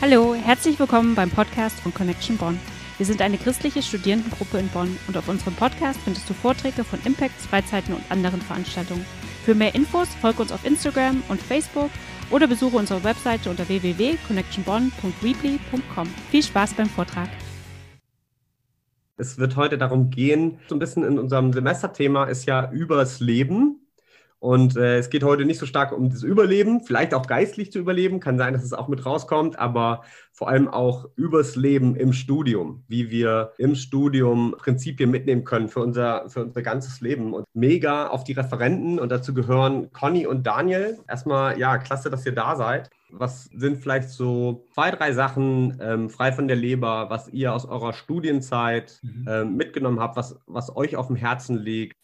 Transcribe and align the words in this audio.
Hallo, 0.00 0.32
herzlich 0.32 0.78
willkommen 0.78 1.16
beim 1.16 1.28
Podcast 1.28 1.80
von 1.80 1.92
Connection 1.92 2.36
Bonn. 2.36 2.60
Wir 2.98 3.06
sind 3.06 3.20
eine 3.20 3.36
christliche 3.36 3.82
Studierendengruppe 3.82 4.58
in 4.58 4.68
Bonn 4.68 4.96
und 5.08 5.16
auf 5.16 5.28
unserem 5.28 5.54
Podcast 5.54 5.98
findest 5.98 6.30
du 6.30 6.34
Vorträge 6.34 6.84
von 6.84 7.00
Impacts, 7.04 7.46
Freizeiten 7.46 7.94
und 7.94 8.08
anderen 8.08 8.40
Veranstaltungen. 8.40 9.04
Für 9.44 9.56
mehr 9.56 9.74
Infos 9.74 10.06
folge 10.20 10.42
uns 10.42 10.52
auf 10.52 10.64
Instagram 10.64 11.24
und 11.28 11.42
Facebook 11.42 11.90
oder 12.30 12.46
besuche 12.46 12.76
unsere 12.76 13.02
Webseite 13.02 13.50
unter 13.50 13.68
www.connectionbonn.weebly.com. 13.68 16.08
Viel 16.30 16.42
Spaß 16.44 16.74
beim 16.74 16.88
Vortrag. 16.88 17.28
Es 19.16 19.36
wird 19.36 19.56
heute 19.56 19.78
darum 19.78 20.10
gehen, 20.10 20.60
so 20.68 20.76
ein 20.76 20.78
bisschen 20.78 21.02
in 21.02 21.18
unserem 21.18 21.52
Semesterthema 21.52 22.26
ist 22.26 22.46
ja 22.46 22.70
übers 22.70 23.18
Leben. 23.18 23.80
Und 24.40 24.76
äh, 24.76 24.98
es 24.98 25.10
geht 25.10 25.24
heute 25.24 25.44
nicht 25.44 25.58
so 25.58 25.66
stark 25.66 25.92
um 25.92 26.10
das 26.10 26.22
Überleben, 26.22 26.80
vielleicht 26.80 27.12
auch 27.12 27.26
geistlich 27.26 27.72
zu 27.72 27.80
überleben, 27.80 28.20
kann 28.20 28.38
sein, 28.38 28.52
dass 28.52 28.62
es 28.62 28.72
auch 28.72 28.86
mit 28.86 29.04
rauskommt, 29.04 29.58
aber 29.58 30.02
vor 30.32 30.48
allem 30.48 30.68
auch 30.68 31.08
übers 31.16 31.56
Leben 31.56 31.96
im 31.96 32.12
Studium, 32.12 32.84
wie 32.86 33.10
wir 33.10 33.52
im 33.58 33.74
Studium 33.74 34.54
Prinzipien 34.56 35.10
mitnehmen 35.10 35.42
können 35.42 35.68
für 35.68 35.80
unser, 35.80 36.28
für 36.28 36.44
unser 36.44 36.62
ganzes 36.62 37.00
Leben. 37.00 37.34
Und 37.34 37.44
mega 37.52 38.06
auf 38.06 38.22
die 38.22 38.34
Referenten 38.34 39.00
und 39.00 39.10
dazu 39.10 39.34
gehören 39.34 39.90
Conny 39.92 40.26
und 40.26 40.46
Daniel. 40.46 40.98
Erstmal, 41.08 41.58
ja, 41.58 41.78
klasse, 41.78 42.08
dass 42.08 42.24
ihr 42.24 42.34
da 42.34 42.54
seid. 42.54 42.90
Was 43.10 43.46
sind 43.46 43.78
vielleicht 43.78 44.10
so 44.10 44.66
zwei, 44.74 44.92
drei 44.92 45.12
Sachen 45.12 45.78
ähm, 45.80 46.10
frei 46.10 46.30
von 46.30 46.46
der 46.46 46.56
Leber, 46.56 47.10
was 47.10 47.28
ihr 47.28 47.52
aus 47.52 47.64
eurer 47.64 47.92
Studienzeit 47.92 49.00
mhm. 49.02 49.26
ähm, 49.28 49.56
mitgenommen 49.56 49.98
habt, 49.98 50.16
was, 50.16 50.38
was 50.46 50.76
euch 50.76 50.94
auf 50.94 51.08
dem 51.08 51.16
Herzen 51.16 51.56
liegt? 51.56 51.96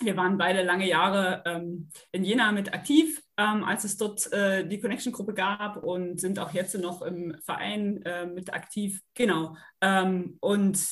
Wir 0.00 0.16
waren 0.16 0.38
beide 0.38 0.62
lange 0.62 0.88
Jahre 0.88 1.42
ähm, 1.46 1.90
in 2.10 2.24
Jena 2.24 2.50
mit 2.52 2.72
aktiv, 2.72 3.22
ähm, 3.36 3.62
als 3.64 3.84
es 3.84 3.96
dort 3.96 4.32
äh, 4.32 4.66
die 4.66 4.80
Connection-Gruppe 4.80 5.34
gab 5.34 5.76
und 5.76 6.20
sind 6.20 6.38
auch 6.38 6.52
jetzt 6.52 6.76
noch 6.78 7.02
im 7.02 7.36
Verein 7.44 8.02
äh, 8.02 8.26
mit 8.26 8.52
aktiv. 8.52 9.00
Genau. 9.14 9.56
Ähm, 9.80 10.38
und 10.40 10.82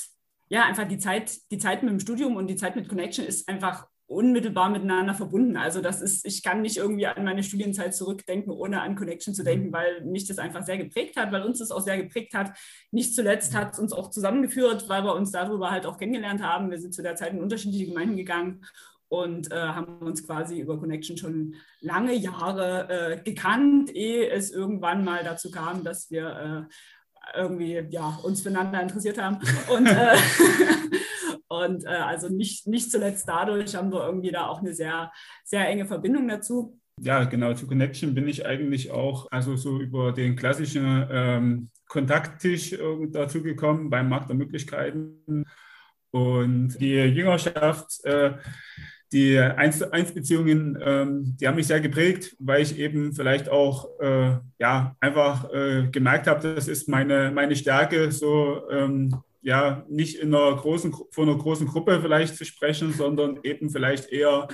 ja, 0.48 0.64
einfach 0.64 0.86
die 0.86 0.98
Zeit, 0.98 1.32
die 1.50 1.58
Zeit 1.58 1.82
mit 1.82 1.92
dem 1.92 2.00
Studium 2.00 2.36
und 2.36 2.46
die 2.48 2.56
Zeit 2.56 2.76
mit 2.76 2.88
Connection 2.88 3.24
ist 3.24 3.48
einfach 3.48 3.86
unmittelbar 4.10 4.70
miteinander 4.70 5.14
verbunden. 5.14 5.56
Also 5.56 5.80
das 5.80 6.02
ist, 6.02 6.26
ich 6.26 6.42
kann 6.42 6.62
nicht 6.62 6.78
irgendwie 6.78 7.06
an 7.06 7.24
meine 7.24 7.44
Studienzeit 7.44 7.94
zurückdenken, 7.94 8.50
ohne 8.50 8.82
an 8.82 8.96
Connection 8.96 9.34
zu 9.34 9.44
denken, 9.44 9.72
weil 9.72 10.04
mich 10.04 10.26
das 10.26 10.38
einfach 10.38 10.64
sehr 10.64 10.78
geprägt 10.78 11.16
hat, 11.16 11.30
weil 11.30 11.42
uns 11.42 11.60
das 11.60 11.70
auch 11.70 11.80
sehr 11.80 11.96
geprägt 11.96 12.34
hat. 12.34 12.52
Nicht 12.90 13.14
zuletzt 13.14 13.54
hat 13.54 13.74
es 13.74 13.78
uns 13.78 13.92
auch 13.92 14.10
zusammengeführt, 14.10 14.88
weil 14.88 15.04
wir 15.04 15.14
uns 15.14 15.30
darüber 15.30 15.70
halt 15.70 15.86
auch 15.86 15.96
kennengelernt 15.96 16.42
haben. 16.42 16.72
Wir 16.72 16.80
sind 16.80 16.92
zu 16.92 17.02
der 17.02 17.14
Zeit 17.14 17.32
in 17.32 17.40
unterschiedliche 17.40 17.86
Gemeinden 17.86 18.16
gegangen 18.16 18.66
und 19.06 19.52
äh, 19.52 19.54
haben 19.54 19.98
uns 20.00 20.26
quasi 20.26 20.58
über 20.58 20.80
Connection 20.80 21.16
schon 21.16 21.54
lange 21.80 22.14
Jahre 22.14 22.88
äh, 22.88 23.22
gekannt, 23.22 23.94
ehe 23.94 24.28
es 24.28 24.50
irgendwann 24.50 25.04
mal 25.04 25.22
dazu 25.22 25.52
kam, 25.52 25.84
dass 25.84 26.10
wir 26.10 26.68
äh, 27.36 27.38
irgendwie 27.38 27.86
ja, 27.90 28.18
uns 28.24 28.42
füreinander 28.42 28.82
interessiert 28.82 29.22
haben. 29.22 29.38
Und, 29.68 29.86
äh, 29.86 30.16
und 31.50 31.84
äh, 31.84 31.88
also 31.88 32.28
nicht, 32.28 32.66
nicht 32.66 32.90
zuletzt 32.90 33.28
dadurch 33.28 33.74
haben 33.74 33.92
wir 33.92 34.06
irgendwie 34.06 34.30
da 34.30 34.46
auch 34.46 34.60
eine 34.60 34.72
sehr, 34.72 35.12
sehr 35.44 35.68
enge 35.68 35.84
Verbindung 35.84 36.28
dazu. 36.28 36.78
Ja, 37.00 37.24
genau, 37.24 37.54
zu 37.54 37.66
Connection 37.66 38.14
bin 38.14 38.28
ich 38.28 38.46
eigentlich 38.46 38.90
auch, 38.90 39.26
also 39.30 39.56
so 39.56 39.80
über 39.80 40.12
den 40.12 40.36
klassischen 40.36 41.06
ähm, 41.10 41.70
Kontakttisch 41.88 42.76
dazu 43.08 43.42
gekommen 43.42 43.90
beim 43.90 44.08
Markt 44.08 44.28
der 44.28 44.36
Möglichkeiten. 44.36 45.44
Und 46.12 46.80
die 46.80 46.94
Jüngerschaft 46.94 48.04
äh, 48.04 48.34
die 49.12 49.38
1 49.38 49.82
1 49.82 50.14
Beziehungen, 50.14 50.78
ähm, 50.80 51.36
die 51.40 51.48
haben 51.48 51.56
mich 51.56 51.66
sehr 51.66 51.80
geprägt, 51.80 52.36
weil 52.38 52.62
ich 52.62 52.78
eben 52.78 53.12
vielleicht 53.12 53.48
auch 53.48 53.88
äh, 54.00 54.36
ja, 54.60 54.94
einfach 55.00 55.52
äh, 55.52 55.88
gemerkt 55.90 56.28
habe, 56.28 56.54
das 56.54 56.68
ist 56.68 56.88
meine, 56.88 57.32
meine 57.32 57.56
Stärke, 57.56 58.12
so 58.12 58.68
ähm, 58.70 59.16
ja, 59.42 59.84
nicht 59.88 60.16
in 60.16 60.34
einer 60.34 60.54
großen, 60.56 60.92
vor 61.10 61.24
einer 61.24 61.36
großen 61.36 61.66
Gruppe 61.66 62.00
vielleicht 62.00 62.36
zu 62.36 62.44
sprechen, 62.44 62.92
sondern 62.92 63.40
eben 63.42 63.70
vielleicht 63.70 64.10
eher 64.10 64.48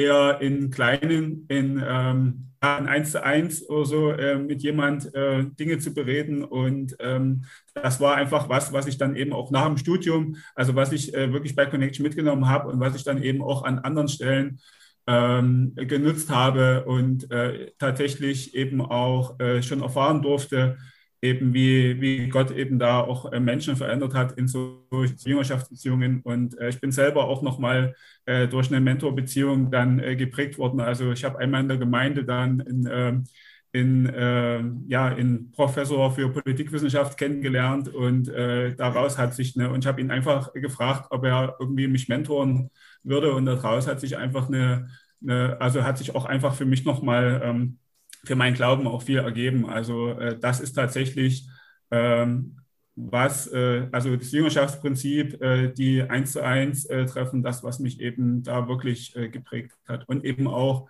eher 0.00 0.40
in 0.40 0.70
kleinen, 0.70 1.46
in, 1.48 1.82
ähm, 1.86 2.46
in 2.62 2.86
1 2.86 3.12
zu 3.12 3.22
1 3.22 3.68
oder 3.68 3.84
so 3.84 4.10
äh, 4.10 4.36
mit 4.36 4.62
jemand 4.62 5.14
äh, 5.14 5.44
Dinge 5.58 5.78
zu 5.78 5.94
bereden. 5.94 6.44
Und 6.44 6.96
ähm, 7.00 7.44
das 7.74 8.00
war 8.00 8.16
einfach 8.16 8.48
was, 8.48 8.72
was 8.72 8.86
ich 8.86 8.98
dann 8.98 9.16
eben 9.16 9.32
auch 9.32 9.50
nach 9.50 9.66
dem 9.66 9.78
Studium, 9.78 10.36
also 10.54 10.74
was 10.74 10.92
ich 10.92 11.14
äh, 11.14 11.32
wirklich 11.32 11.54
bei 11.54 11.66
Connection 11.66 12.02
mitgenommen 12.02 12.48
habe 12.48 12.68
und 12.68 12.80
was 12.80 12.94
ich 12.96 13.04
dann 13.04 13.22
eben 13.22 13.42
auch 13.42 13.62
an 13.64 13.78
anderen 13.78 14.08
Stellen 14.08 14.60
ähm, 15.06 15.72
genutzt 15.74 16.30
habe 16.30 16.84
und 16.84 17.30
äh, 17.30 17.72
tatsächlich 17.78 18.54
eben 18.54 18.80
auch 18.80 19.40
äh, 19.40 19.62
schon 19.62 19.82
erfahren 19.82 20.22
durfte, 20.22 20.76
eben 21.22 21.52
wie, 21.52 22.00
wie 22.00 22.28
Gott 22.28 22.50
eben 22.50 22.78
da 22.78 23.00
auch 23.00 23.30
äh, 23.32 23.40
Menschen 23.40 23.76
verändert 23.76 24.14
hat 24.14 24.32
in 24.32 24.48
so 24.48 24.86
Jüngerschaftsbeziehungen. 24.90 26.22
Und 26.22 26.58
äh, 26.58 26.70
ich 26.70 26.80
bin 26.80 26.92
selber 26.92 27.24
auch 27.24 27.42
nochmal 27.42 27.94
äh, 28.24 28.48
durch 28.48 28.68
eine 28.68 28.80
Mentorbeziehung 28.80 29.70
dann 29.70 29.98
äh, 29.98 30.16
geprägt 30.16 30.58
worden. 30.58 30.80
Also 30.80 31.12
ich 31.12 31.24
habe 31.24 31.38
einmal 31.38 31.60
in 31.60 31.68
der 31.68 31.76
Gemeinde 31.76 32.24
dann 32.24 32.60
in, 32.60 32.88
ähm, 32.90 33.24
in, 33.72 34.06
äh, 34.06 34.62
ja, 34.88 35.10
in 35.10 35.52
Professor 35.52 36.10
für 36.10 36.30
Politikwissenschaft 36.30 37.18
kennengelernt 37.18 37.88
und 37.88 38.28
daraus 38.28 39.16
hat 39.16 39.34
sich, 39.34 39.56
eine, 39.56 39.70
und 39.70 39.84
ich 39.84 39.86
habe 39.86 40.00
ihn 40.00 40.10
einfach 40.10 40.52
gefragt, 40.54 41.06
ob 41.10 41.24
er 41.24 41.56
irgendwie 41.60 41.86
mich 41.86 42.08
mentoren 42.08 42.70
würde 43.04 43.32
und 43.32 43.46
daraus 43.46 43.86
hat 43.86 44.00
sich 44.00 44.16
einfach 44.16 44.48
eine, 44.48 44.88
eine 45.22 45.60
also 45.60 45.84
hat 45.84 45.98
sich 45.98 46.14
auch 46.16 46.24
einfach 46.24 46.54
für 46.54 46.64
mich 46.64 46.84
nochmal 46.84 47.40
ähm, 47.44 47.78
für 48.24 48.36
meinen 48.36 48.54
Glauben 48.54 48.86
auch 48.86 49.02
viel 49.02 49.18
ergeben. 49.18 49.66
Also 49.66 50.10
äh, 50.10 50.38
das 50.38 50.60
ist 50.60 50.72
tatsächlich 50.72 51.48
ähm, 51.90 52.60
was, 53.08 53.46
äh, 53.48 53.86
also 53.92 54.14
das 54.16 54.32
Jüngerschaftsprinzip, 54.32 55.40
äh, 55.42 55.72
die 55.72 56.02
eins 56.02 56.32
zu 56.32 56.42
eins 56.42 56.84
äh, 56.86 57.06
treffen, 57.06 57.42
das, 57.42 57.62
was 57.62 57.78
mich 57.78 58.00
eben 58.00 58.42
da 58.42 58.68
wirklich 58.68 59.14
äh, 59.16 59.28
geprägt 59.28 59.72
hat. 59.88 60.08
Und 60.08 60.24
eben 60.24 60.46
auch 60.46 60.88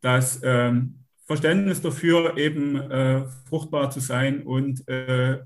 das 0.00 0.40
ähm, 0.42 0.94
Verständnis 1.26 1.80
dafür, 1.80 2.36
eben 2.36 2.76
äh, 2.76 3.24
fruchtbar 3.48 3.90
zu 3.90 4.00
sein 4.00 4.42
und, 4.44 4.82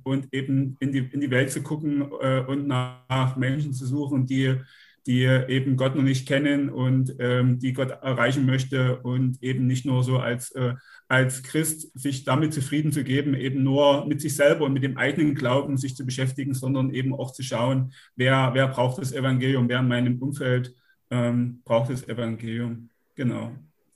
und 0.04 0.32
eben 0.32 0.76
in 0.78 0.92
die, 0.92 0.98
in 0.98 1.20
die 1.20 1.30
Welt 1.30 1.50
zu 1.50 1.60
gucken 1.60 2.02
und 2.02 2.68
nach 2.68 3.34
Menschen 3.36 3.72
zu 3.72 3.84
suchen, 3.86 4.24
die 4.26 4.60
die 5.04 5.24
eben 5.24 5.76
Gott 5.76 5.96
noch 5.96 6.04
nicht 6.04 6.28
kennen 6.28 6.70
und 6.70 7.16
ähm, 7.18 7.58
die 7.58 7.72
Gott 7.72 7.90
erreichen 7.90 8.46
möchte 8.46 9.00
und 9.00 9.42
eben 9.42 9.66
nicht 9.66 9.84
nur 9.84 10.04
so 10.04 10.18
als, 10.20 10.52
äh, 10.52 10.74
als 11.12 11.42
Christ 11.42 11.90
sich 11.92 12.24
damit 12.24 12.54
zufrieden 12.54 12.90
zu 12.90 13.04
geben, 13.04 13.34
eben 13.34 13.62
nur 13.62 14.06
mit 14.06 14.22
sich 14.22 14.34
selber 14.34 14.64
und 14.64 14.72
mit 14.72 14.82
dem 14.82 14.96
eigenen 14.96 15.34
Glauben 15.34 15.76
sich 15.76 15.94
zu 15.94 16.06
beschäftigen, 16.06 16.54
sondern 16.54 16.88
eben 16.88 17.12
auch 17.12 17.32
zu 17.32 17.42
schauen, 17.42 17.92
wer, 18.16 18.52
wer 18.54 18.66
braucht 18.68 18.96
das 18.96 19.12
Evangelium, 19.12 19.68
wer 19.68 19.80
in 19.80 19.88
meinem 19.88 20.22
Umfeld 20.22 20.74
ähm, 21.10 21.60
braucht 21.66 21.90
das 21.90 22.08
Evangelium. 22.08 22.88
Genau. 23.14 23.52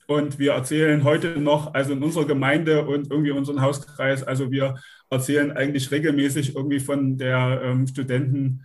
Und 0.07 0.39
wir 0.39 0.53
erzählen 0.53 1.05
heute 1.05 1.41
noch, 1.41 1.73
also 1.73 1.95
in 1.95 2.03
unserer 2.03 2.27
Gemeinde 2.27 2.85
und 2.85 3.11
irgendwie 3.11 3.31
in 3.31 3.39
unserem 3.39 3.63
Hauskreis, 3.63 4.23
also 4.23 4.51
wir 4.51 4.75
erzählen 5.09 5.53
eigentlich 5.53 5.91
regelmäßig 5.91 6.55
irgendwie 6.55 6.81
von 6.81 7.17
der 7.17 7.63
ähm, 7.65 7.87
Studenten, 7.87 8.63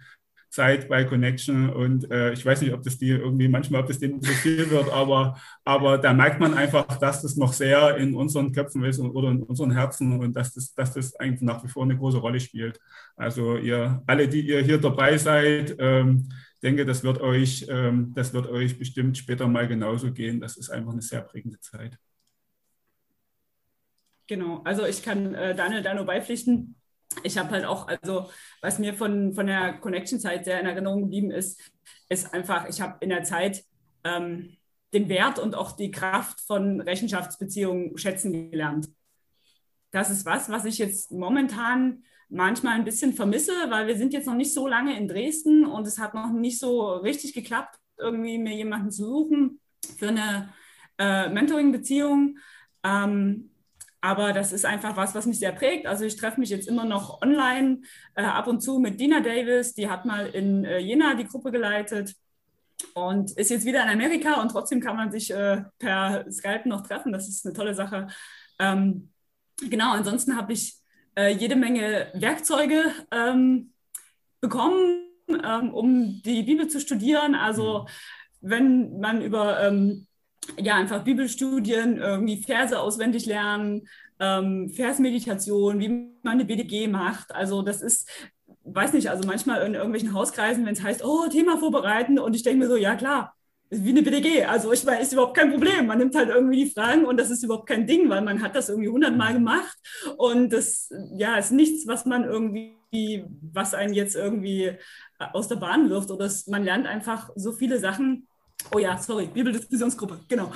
Zeit 0.51 0.89
bei 0.89 1.05
Connection 1.05 1.69
und 1.69 2.11
äh, 2.11 2.33
ich 2.33 2.45
weiß 2.45 2.61
nicht, 2.61 2.73
ob 2.73 2.83
das 2.83 2.97
die 2.97 3.09
irgendwie 3.09 3.47
manchmal, 3.47 3.81
ob 3.81 3.87
das 3.87 3.99
denen 3.99 4.21
zu 4.21 4.33
viel 4.33 4.69
wird, 4.69 4.91
aber, 4.91 5.39
aber 5.63 5.97
da 5.97 6.13
merkt 6.13 6.41
man 6.41 6.53
einfach, 6.53 6.85
dass 6.99 7.21
das 7.21 7.37
noch 7.37 7.53
sehr 7.53 7.95
in 7.95 8.13
unseren 8.13 8.51
Köpfen 8.51 8.83
ist 8.83 8.99
und, 8.99 9.11
oder 9.11 9.29
in 9.29 9.43
unseren 9.43 9.71
Herzen 9.71 10.19
und 10.19 10.35
dass 10.35 10.53
das, 10.53 10.73
dass 10.73 10.93
das 10.93 11.15
eigentlich 11.15 11.41
nach 11.41 11.63
wie 11.63 11.69
vor 11.69 11.83
eine 11.83 11.97
große 11.97 12.17
Rolle 12.17 12.41
spielt. 12.41 12.81
Also 13.15 13.55
ihr, 13.55 14.03
alle, 14.05 14.27
die 14.27 14.41
ihr 14.41 14.61
hier 14.61 14.77
dabei 14.77 15.17
seid, 15.17 15.73
ähm, 15.79 16.27
denke, 16.61 16.85
das 16.85 17.01
wird 17.05 17.21
euch, 17.21 17.65
ähm, 17.69 18.11
das 18.13 18.33
wird 18.33 18.47
euch 18.47 18.77
bestimmt 18.77 19.17
später 19.17 19.47
mal 19.47 19.69
genauso 19.69 20.11
gehen. 20.11 20.41
Das 20.41 20.57
ist 20.57 20.69
einfach 20.69 20.91
eine 20.91 21.01
sehr 21.01 21.21
prägende 21.21 21.61
Zeit. 21.61 21.97
Genau, 24.27 24.61
also 24.65 24.85
ich 24.85 25.01
kann 25.01 25.33
äh, 25.33 25.55
Daniel 25.55 25.81
da 25.81 25.93
nur 25.93 26.05
beipflichten 26.05 26.75
ich 27.23 27.37
habe 27.37 27.51
halt 27.51 27.65
auch, 27.65 27.87
also 27.87 28.29
was 28.61 28.79
mir 28.79 28.93
von, 28.93 29.33
von 29.33 29.47
der 29.47 29.73
Connection-Zeit 29.73 30.45
sehr 30.45 30.59
in 30.59 30.65
Erinnerung 30.65 31.01
geblieben 31.01 31.31
ist, 31.31 31.59
ist 32.09 32.33
einfach, 32.33 32.67
ich 32.67 32.81
habe 32.81 32.97
in 33.01 33.09
der 33.09 33.23
Zeit 33.23 33.63
ähm, 34.03 34.57
den 34.93 35.09
Wert 35.09 35.39
und 35.39 35.55
auch 35.55 35.73
die 35.73 35.91
Kraft 35.91 36.41
von 36.41 36.81
Rechenschaftsbeziehungen 36.81 37.97
schätzen 37.97 38.51
gelernt. 38.51 38.89
Das 39.91 40.09
ist 40.09 40.25
was, 40.25 40.49
was 40.49 40.65
ich 40.65 40.77
jetzt 40.77 41.11
momentan 41.11 42.03
manchmal 42.29 42.75
ein 42.75 42.85
bisschen 42.85 43.13
vermisse, 43.13 43.53
weil 43.69 43.87
wir 43.87 43.97
sind 43.97 44.13
jetzt 44.13 44.27
noch 44.27 44.35
nicht 44.35 44.53
so 44.53 44.67
lange 44.67 44.97
in 44.97 45.07
Dresden 45.07 45.65
und 45.65 45.85
es 45.85 45.99
hat 45.99 46.13
noch 46.13 46.31
nicht 46.31 46.59
so 46.59 46.93
richtig 46.93 47.33
geklappt, 47.33 47.77
irgendwie 47.97 48.37
mir 48.37 48.55
jemanden 48.55 48.91
zu 48.91 49.05
suchen 49.05 49.59
für 49.97 50.07
eine 50.07 50.53
äh, 50.97 51.29
Mentoring-Beziehung. 51.29 52.37
Ähm, 52.83 53.50
aber 54.01 54.33
das 54.33 54.51
ist 54.51 54.65
einfach 54.65 54.97
was, 54.97 55.13
was 55.13 55.27
mich 55.27 55.39
sehr 55.39 55.51
prägt. 55.51 55.85
Also 55.85 56.05
ich 56.05 56.17
treffe 56.17 56.39
mich 56.39 56.49
jetzt 56.49 56.67
immer 56.67 56.85
noch 56.85 57.21
online 57.21 57.81
äh, 58.15 58.23
ab 58.23 58.47
und 58.47 58.61
zu 58.61 58.79
mit 58.79 58.99
Dina 58.99 59.21
Davis. 59.21 59.75
Die 59.75 59.89
hat 59.89 60.05
mal 60.05 60.25
in 60.27 60.65
äh, 60.65 60.79
Jena 60.79 61.13
die 61.13 61.25
Gruppe 61.25 61.51
geleitet 61.51 62.15
und 62.95 63.31
ist 63.37 63.51
jetzt 63.51 63.65
wieder 63.65 63.83
in 63.83 63.89
Amerika 63.89 64.41
und 64.41 64.49
trotzdem 64.49 64.81
kann 64.81 64.95
man 64.95 65.11
sich 65.11 65.31
äh, 65.31 65.63
per 65.77 66.25
Skype 66.31 66.67
noch 66.67 66.81
treffen. 66.81 67.11
Das 67.11 67.29
ist 67.29 67.45
eine 67.45 67.53
tolle 67.53 67.75
Sache. 67.75 68.07
Ähm, 68.57 69.11
genau, 69.69 69.91
ansonsten 69.93 70.35
habe 70.35 70.53
ich 70.53 70.75
äh, 71.15 71.31
jede 71.31 71.55
Menge 71.55 72.09
Werkzeuge 72.15 72.85
ähm, 73.11 73.71
bekommen, 74.39 75.09
ähm, 75.29 75.73
um 75.73 76.21
die 76.23 76.41
Bibel 76.41 76.67
zu 76.67 76.79
studieren. 76.79 77.35
Also 77.35 77.85
mhm. 78.41 78.49
wenn 78.49 78.99
man 78.99 79.21
über 79.21 79.61
ähm, 79.61 80.07
ja 80.59 80.75
einfach 80.75 81.03
Bibelstudien, 81.03 81.97
irgendwie 81.97 82.41
Verse 82.41 82.77
auswendig 82.79 83.25
lernen, 83.25 83.87
ähm, 84.19 84.69
Versmeditation, 84.69 85.79
wie 85.79 85.89
man 85.89 86.33
eine 86.33 86.45
BDG 86.45 86.87
macht. 86.87 87.33
Also 87.33 87.61
das 87.61 87.81
ist 87.81 88.07
weiß 88.63 88.93
nicht, 88.93 89.09
also 89.09 89.27
manchmal 89.27 89.65
in 89.65 89.73
irgendwelchen 89.73 90.13
Hauskreisen, 90.13 90.65
wenn 90.65 90.73
es 90.73 90.83
heißt, 90.83 91.03
oh, 91.03 91.27
Thema 91.27 91.57
vorbereiten 91.57 92.19
und 92.19 92.35
ich 92.35 92.43
denke 92.43 92.59
mir 92.59 92.67
so, 92.67 92.75
ja 92.75 92.95
klar, 92.95 93.33
wie 93.69 93.89
eine 93.89 94.03
BDG. 94.03 94.43
Also 94.45 94.71
ich 94.73 94.83
meine, 94.83 95.01
ist 95.01 95.13
überhaupt 95.13 95.35
kein 95.35 95.51
Problem. 95.51 95.87
Man 95.87 95.97
nimmt 95.97 96.15
halt 96.15 96.29
irgendwie 96.29 96.65
die 96.65 96.69
Fragen 96.69 97.05
und 97.05 97.17
das 97.17 97.31
ist 97.31 97.43
überhaupt 97.43 97.67
kein 97.67 97.87
Ding, 97.87 98.09
weil 98.09 98.21
man 98.21 98.41
hat 98.41 98.55
das 98.55 98.69
irgendwie 98.69 98.89
hundertmal 98.89 99.33
gemacht 99.33 99.77
und 100.17 100.51
das 100.51 100.89
ja 101.15 101.37
ist 101.37 101.51
nichts, 101.51 101.87
was 101.87 102.05
man 102.05 102.25
irgendwie, 102.25 103.25
was 103.53 103.73
einen 103.73 103.93
jetzt 103.93 104.15
irgendwie 104.15 104.73
aus 105.17 105.47
der 105.47 105.55
Bahn 105.55 105.89
wirft 105.89 106.11
oder 106.11 106.25
das, 106.25 106.47
man 106.47 106.63
lernt 106.63 106.85
einfach 106.85 107.29
so 107.35 107.53
viele 107.53 107.79
Sachen. 107.79 108.27
Oh 108.73 108.79
ja, 108.79 108.97
sorry, 108.97 109.27
Bibeldiskussionsgruppe, 109.27 110.19
genau. 110.27 110.51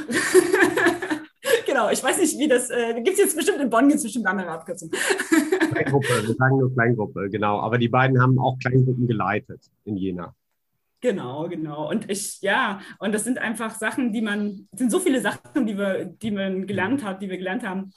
genau, 1.66 1.90
ich 1.90 2.04
weiß 2.04 2.20
nicht, 2.20 2.38
wie 2.38 2.48
das, 2.48 2.70
äh, 2.70 2.94
gibt 2.96 3.18
es 3.18 3.18
jetzt 3.18 3.36
bestimmt 3.36 3.60
in 3.60 3.70
Bonn, 3.70 3.88
gibt 3.88 3.98
es 3.98 4.04
bestimmt 4.04 4.28
andere 4.28 4.50
Abkürzungen. 4.50 4.94
Kleingruppe, 5.72 6.28
wir 6.28 6.36
sagen 6.36 6.58
nur 6.58 6.74
Kleingruppe, 6.74 7.30
genau. 7.30 7.60
Aber 7.60 7.78
die 7.78 7.90
beiden 7.90 8.22
haben 8.22 8.40
auch 8.40 8.58
Kleingruppen 8.60 9.08
geleitet 9.08 9.62
in 9.84 9.98
Jena. 9.98 10.34
Genau, 11.02 11.48
genau. 11.48 11.90
Und 11.90 12.10
ich, 12.10 12.42
ja, 12.42 12.80
und 13.00 13.14
das 13.14 13.24
sind 13.24 13.38
einfach 13.38 13.76
Sachen, 13.76 14.12
die 14.12 14.22
man, 14.22 14.68
sind 14.72 14.92
so 14.92 15.00
viele 15.00 15.22
Sachen, 15.22 15.66
die 15.68 15.78
wir, 15.78 16.06
die 16.06 16.32
man 16.32 16.66
gelernt 16.66 17.04
hat, 17.04 17.22
die 17.22 17.30
wir 17.30 17.38
gelernt 17.38 17.64
haben. 17.64 17.92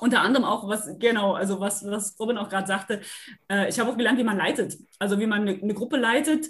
Unter 0.00 0.22
anderem 0.22 0.44
auch, 0.44 0.68
was, 0.68 0.98
genau, 0.98 1.34
also 1.34 1.60
was, 1.60 1.84
was 1.84 2.18
Robin 2.18 2.38
auch 2.38 2.48
gerade 2.48 2.66
sagte, 2.66 3.00
äh, 3.48 3.68
ich 3.68 3.78
habe 3.78 3.90
auch 3.90 3.96
gelernt, 3.96 4.18
wie 4.18 4.24
man 4.24 4.36
leitet. 4.36 4.76
Also 4.98 5.20
wie 5.20 5.26
man 5.26 5.42
eine, 5.42 5.62
eine, 5.62 5.74
Gruppe 5.74 5.96
leitet, 5.96 6.46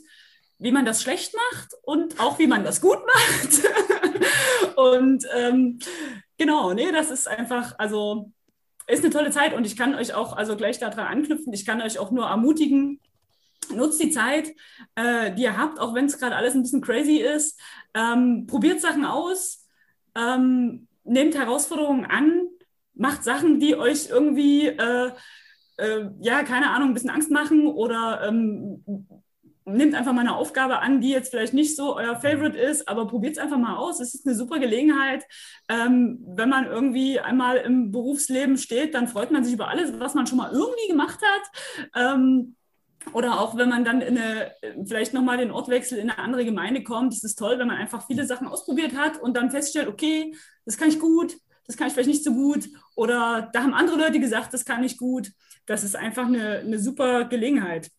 wie 0.61 0.73
man 0.73 0.85
das 0.85 1.03
schlecht 1.03 1.35
macht 1.35 1.71
und 1.83 2.21
auch 2.21 2.39
wie 2.39 2.47
man 2.47 2.62
das 2.62 2.81
gut 2.81 2.99
macht. 3.07 4.77
und 4.77 5.27
ähm, 5.35 5.79
genau, 6.37 6.75
nee, 6.75 6.93
das 6.93 7.11
ist 7.11 7.27
einfach, 7.27 7.75
also 7.79 8.31
ist 8.87 9.03
eine 9.03 9.12
tolle 9.12 9.31
Zeit 9.31 9.55
und 9.55 9.67
ich 9.67 9.77
kann 9.77 9.95
euch 9.95 10.15
auch 10.15 10.37
also 10.37 10.57
gleich 10.57 10.79
daran 10.79 11.07
anknüpfen. 11.07 11.53
Ich 11.53 11.65
kann 11.65 11.81
euch 11.81 11.99
auch 11.99 12.11
nur 12.11 12.27
ermutigen, 12.27 13.01
nutzt 13.75 14.03
die 14.03 14.11
Zeit, 14.11 14.53
äh, 14.97 15.33
die 15.33 15.45
ihr 15.45 15.57
habt, 15.57 15.79
auch 15.81 15.95
wenn 15.95 16.05
es 16.05 16.19
gerade 16.19 16.37
alles 16.37 16.55
ein 16.55 16.62
bisschen 16.62 16.83
crazy 16.83 17.17
ist. 17.17 17.59
Ähm, 17.95 18.47
probiert 18.47 18.81
Sachen 18.81 19.07
aus, 19.07 19.67
ähm, 20.15 20.89
nehmt 21.05 21.37
Herausforderungen 21.37 22.05
an, 22.05 22.49
macht 22.95 23.25
Sachen, 23.25 23.61
die 23.61 23.77
euch 23.77 24.11
irgendwie, 24.11 24.67
äh, 24.67 25.11
äh, 25.79 26.11
ja, 26.21 26.43
keine 26.43 26.71
Ahnung, 26.71 26.89
ein 26.89 26.95
bisschen 26.95 27.11
Angst 27.11 27.31
machen 27.31 27.67
oder 27.67 28.23
ähm, 28.29 28.85
nehmt 29.65 29.95
einfach 29.95 30.12
mal 30.12 30.23
eine 30.23 30.37
Aufgabe 30.37 30.79
an, 30.81 31.01
die 31.01 31.11
jetzt 31.11 31.31
vielleicht 31.31 31.55
nicht 31.55 31.77
so 31.77 31.97
euer 31.97 32.17
Favorite 32.17 32.59
ist, 32.59 32.89
aber 32.89 33.07
probiert 33.07 33.35
es 33.35 33.39
einfach 33.39 33.59
mal 33.59 33.77
aus. 33.77 34.01
Es 34.01 34.15
ist 34.15 34.27
eine 34.27 34.35
super 34.35 34.59
Gelegenheit. 34.59 35.25
Ähm, 35.69 36.19
wenn 36.27 36.49
man 36.49 36.67
irgendwie 36.67 37.21
einmal 37.21 37.59
im 37.59 37.91
Berufsleben 37.91 38.57
steht, 38.57 38.95
dann 38.95 39.09
freut 39.09 39.31
man 39.31 39.45
sich 39.45 39.55
über 39.55 39.69
alles, 39.69 39.99
was 39.99 40.15
man 40.15 40.27
schon 40.27 40.39
mal 40.39 40.53
irgendwie 40.53 40.89
gemacht 40.89 41.21
hat. 41.23 41.93
Ähm, 41.95 42.57
oder 43.12 43.41
auch 43.41 43.57
wenn 43.57 43.69
man 43.69 43.85
dann 43.85 44.03
in 44.03 44.19
eine, 44.19 44.53
vielleicht 44.87 45.15
nochmal 45.15 45.39
den 45.39 45.51
Ortwechsel 45.51 45.99
in 45.99 46.11
eine 46.11 46.19
andere 46.19 46.45
Gemeinde 46.45 46.83
kommt, 46.83 47.15
ist 47.15 47.25
es 47.25 47.35
toll, 47.35 47.59
wenn 47.59 47.69
man 47.69 47.79
einfach 47.79 48.07
viele 48.07 48.27
Sachen 48.27 48.47
ausprobiert 48.47 48.95
hat 48.97 49.21
und 49.21 49.37
dann 49.37 49.51
feststellt, 49.51 49.89
okay, 49.89 50.35
das 50.67 50.77
kann 50.77 50.89
ich 50.89 50.99
gut, 50.99 51.37
das 51.67 51.77
kann 51.77 51.87
ich 51.87 51.95
vielleicht 51.95 52.11
nicht 52.11 52.25
so 52.25 52.35
gut. 52.35 52.69
Oder 52.97 53.49
da 53.53 53.62
haben 53.62 53.75
andere 53.75 53.99
Leute 53.99 54.21
gesagt, 54.21 54.53
das 54.53 54.65
kann 54.65 54.85
ich 54.85 54.99
gut. 54.99 55.31
Das 55.67 55.83
ist 55.83 55.97
einfach 55.97 56.27
eine, 56.27 56.59
eine 56.59 56.79
super 56.79 57.25
Gelegenheit 57.25 57.91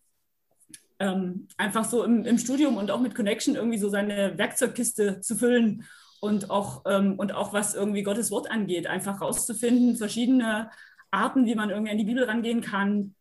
ähm, 1.02 1.48
einfach 1.58 1.84
so 1.84 2.04
im, 2.04 2.26
im, 2.26 2.38
Studium 2.38 2.78
und 2.78 2.92
auch 2.92 3.00
mit 3.00 3.16
Connection 3.16 3.56
irgendwie 3.56 3.80
so 3.80 3.90
seine 3.90 4.38
Werkzeugkiste 4.38 5.20
zu 5.20 5.36
füllen 5.36 5.84
und 6.20 6.52
auch, 6.52 6.84
ähm, 6.86 7.18
und 7.18 7.34
auch 7.34 7.54
was 7.54 7.74
irgendwie 7.74 8.04
Gottes 8.04 8.30
Wort 8.30 8.52
angeht, 8.52 8.86
einfach 8.86 9.20
rauszufinden, 9.20 9.98
verschiedene 9.98 10.70
Arten, 11.10 11.48
wie 11.48 11.56
man 11.56 11.72
irgendwie 11.72 11.92
an 11.92 11.98
die 11.98 12.06
Bibel 12.06 12.24
rangehen 12.24 12.62
kann, 12.62 13.16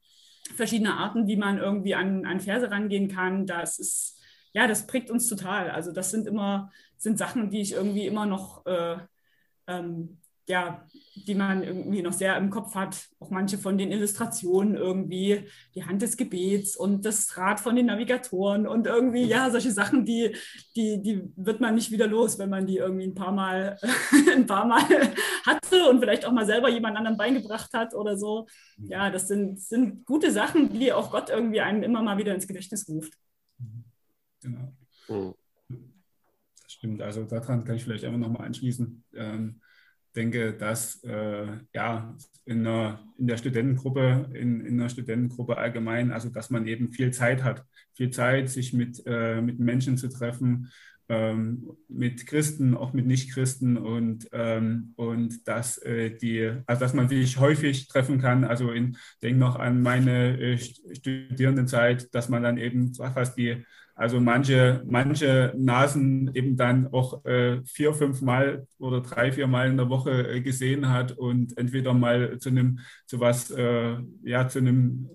verschiedene 0.55 0.94
Arten, 0.94 1.27
wie 1.27 1.37
man 1.37 1.56
irgendwie 1.56 1.94
an, 1.94 2.27
an 2.27 2.41
Verse 2.41 2.71
rangehen 2.71 3.09
kann. 3.09 3.47
Das 3.47 3.79
ist, 3.79 4.21
ja, 4.53 4.67
das 4.67 4.87
prägt 4.87 5.11
uns 5.11 5.27
total. 5.27 5.71
Also 5.71 5.91
das 5.91 6.11
sind 6.11 6.27
immer, 6.27 6.71
sind 6.99 7.17
Sachen, 7.17 7.49
die 7.49 7.62
ich 7.62 7.73
irgendwie 7.73 8.06
immer 8.06 8.27
noch 8.27 8.67
äh, 8.67 8.99
ähm, 9.69 10.19
ja, 10.49 10.87
die 11.27 11.35
man 11.35 11.63
irgendwie 11.63 12.03
noch 12.03 12.13
sehr 12.13 12.37
im 12.37 12.51
Kopf 12.51 12.75
hat. 12.75 13.09
Auch 13.19 13.31
manche 13.31 13.59
von 13.59 13.79
den 13.79 13.93
Illustrationen 13.93 14.75
irgendwie, 14.75 15.47
die 15.75 15.85
Hand 15.85 16.03
des 16.03 16.17
Gebets 16.17 16.77
und 16.77 17.05
das 17.05 17.37
Rad 17.37 17.61
von 17.61 17.77
den 17.77 17.87
Navigatoren 17.87 18.67
und 18.67 18.87
irgendwie, 18.87 19.25
ja, 19.25 19.51
solche 19.51 19.71
Sachen, 19.71 20.05
die, 20.05 20.35
die, 20.77 21.03
die 21.03 21.23
wird 21.37 21.61
man 21.61 21.75
nicht 21.75 21.91
wieder 21.91 22.07
los, 22.07 22.39
wenn 22.39 22.51
man 22.51 22.67
die 22.67 22.79
irgendwie 22.79 23.07
ein 23.07 23.15
paar 23.15 23.33
Mal, 23.33 23.79
ein 24.35 24.47
paar 24.47 24.67
Mal 24.67 24.83
hatte 25.47 25.89
und 25.89 26.01
vielleicht 26.01 26.25
auch 26.25 26.33
mal 26.33 26.47
selber 26.47 26.69
jemand 26.69 26.97
anderen 26.97 27.17
beigebracht 27.17 27.73
hat 27.73 27.95
oder 27.95 28.17
so. 28.17 28.47
Ja, 28.79 29.11
das 29.11 29.29
sind, 29.29 29.61
sind 29.61 30.07
gute 30.07 30.31
Sachen, 30.31 30.71
die 30.71 30.93
auch 30.93 31.11
Gott 31.11 31.31
irgendwie 31.31 31.61
einem 31.61 31.83
immer 31.83 32.03
mal 32.03 32.19
wieder 32.19 32.35
ins 32.35 32.47
Gedächtnis 32.47 32.89
ruft. 32.89 33.13
Genau. 34.43 34.73
Oh. 35.09 35.35
Das 35.69 36.73
stimmt. 36.73 37.03
Also 37.03 37.25
daran 37.25 37.65
kann 37.65 37.77
ich 37.77 37.85
vielleicht 37.85 38.05
einfach 38.05 38.19
nochmal 38.19 38.47
anschließen. 38.47 39.05
Ähm, 39.15 39.61
denke, 40.17 40.53
dass 40.53 41.03
äh, 41.05 41.47
ja 41.75 42.17
in, 42.45 42.67
einer, 42.67 43.01
in 43.19 43.27
der 43.27 43.37
Studentengruppe, 43.37 44.31
in, 44.35 44.61
in 44.61 44.81
einer 44.81 44.89
Studentengruppe 44.89 45.57
allgemein, 45.57 46.11
also 46.12 46.29
dass 46.29 46.51
man 46.51 46.67
eben 46.67 46.93
viel 46.93 47.12
Zeit 47.12 47.45
hat, 47.45 47.65
viel 47.95 48.11
Zeit, 48.11 48.49
sich 48.49 48.73
mit, 48.73 49.03
äh, 49.07 49.41
mit 49.41 49.61
Menschen 49.61 49.97
zu 49.97 50.09
treffen, 50.09 50.71
ähm, 51.09 51.73
mit 51.89 52.27
Christen, 52.27 52.77
auch 52.77 52.93
mit 52.93 53.07
Nichtchristen 53.07 53.77
und, 53.77 54.29
ähm, 54.33 54.93
und 54.97 55.47
dass 55.49 55.79
äh, 55.79 56.17
die, 56.17 56.53
also 56.67 56.81
dass 56.81 56.95
man 56.95 57.09
sich 57.09 57.39
häufig 57.39 57.89
treffen 57.89 58.21
kann. 58.21 58.45
Also 58.45 58.73
ich 58.73 58.97
denke 59.23 59.39
noch 59.39 59.56
an 59.56 59.83
meine 59.83 60.41
äh, 60.41 60.59
Studierendenzeit, 60.59 62.15
dass 62.15 62.29
man 62.29 62.45
dann 62.45 62.59
eben 62.59 62.95
fast 62.95 63.37
die 63.37 63.65
also 64.00 64.19
manche, 64.19 64.82
manche 64.87 65.52
Nasen 65.58 66.31
eben 66.35 66.56
dann 66.56 66.87
auch 66.87 67.23
äh, 67.26 67.61
vier, 67.67 67.93
fünf 67.93 68.23
Mal 68.23 68.67
oder 68.79 69.02
drei, 69.02 69.31
vier 69.31 69.47
Mal 69.47 69.69
in 69.69 69.76
der 69.76 69.91
Woche 69.91 70.26
äh, 70.26 70.41
gesehen 70.41 70.88
hat 70.88 71.12
und 71.12 71.58
entweder 71.58 71.93
mal 71.93 72.38
zu 72.38 72.49
einem, 72.49 72.79
zu 73.05 73.20
was, 73.20 73.50
äh, 73.50 73.99
ja, 74.23 74.49
zu 74.49 74.61
einem 74.61 75.06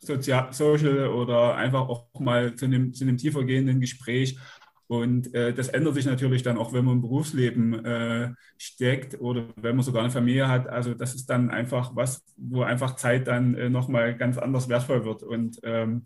Sozial 0.00 0.52
Social 0.52 1.08
oder 1.08 1.54
einfach 1.56 1.88
auch 1.88 2.08
mal 2.20 2.54
zu 2.54 2.66
einem, 2.66 2.92
zu 2.92 3.04
einem 3.04 3.16
tiefergehenden 3.16 3.80
Gespräch. 3.80 4.38
Und 4.86 5.34
äh, 5.34 5.54
das 5.54 5.68
ändert 5.68 5.94
sich 5.94 6.04
natürlich 6.04 6.42
dann 6.42 6.58
auch, 6.58 6.74
wenn 6.74 6.84
man 6.84 6.96
im 6.96 7.00
Berufsleben 7.00 7.86
äh, 7.86 8.34
steckt 8.58 9.18
oder 9.18 9.46
wenn 9.56 9.76
man 9.76 9.82
sogar 9.82 10.02
eine 10.02 10.12
Familie 10.12 10.46
hat. 10.48 10.68
Also 10.68 10.92
das 10.92 11.14
ist 11.14 11.30
dann 11.30 11.48
einfach 11.48 11.96
was, 11.96 12.22
wo 12.36 12.60
einfach 12.64 12.96
Zeit 12.96 13.28
dann 13.28 13.54
äh, 13.54 13.70
nochmal 13.70 14.14
ganz 14.14 14.36
anders 14.36 14.68
wertvoll 14.68 15.06
wird. 15.06 15.22
Und 15.22 15.58
ähm, 15.62 16.02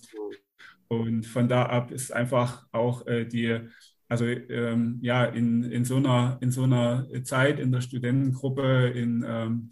und 0.90 1.24
von 1.24 1.48
da 1.48 1.66
ab 1.66 1.92
ist 1.92 2.12
einfach 2.12 2.66
auch 2.72 3.06
äh, 3.06 3.24
die, 3.24 3.60
also 4.08 4.26
ähm, 4.26 4.98
ja, 5.02 5.24
in, 5.24 5.62
in, 5.62 5.84
so 5.84 5.96
einer, 5.96 6.36
in 6.40 6.50
so 6.50 6.64
einer 6.64 7.06
Zeit 7.22 7.60
in 7.60 7.70
der 7.70 7.80
Studentengruppe, 7.80 8.88
in, 8.88 9.24
ähm, 9.26 9.70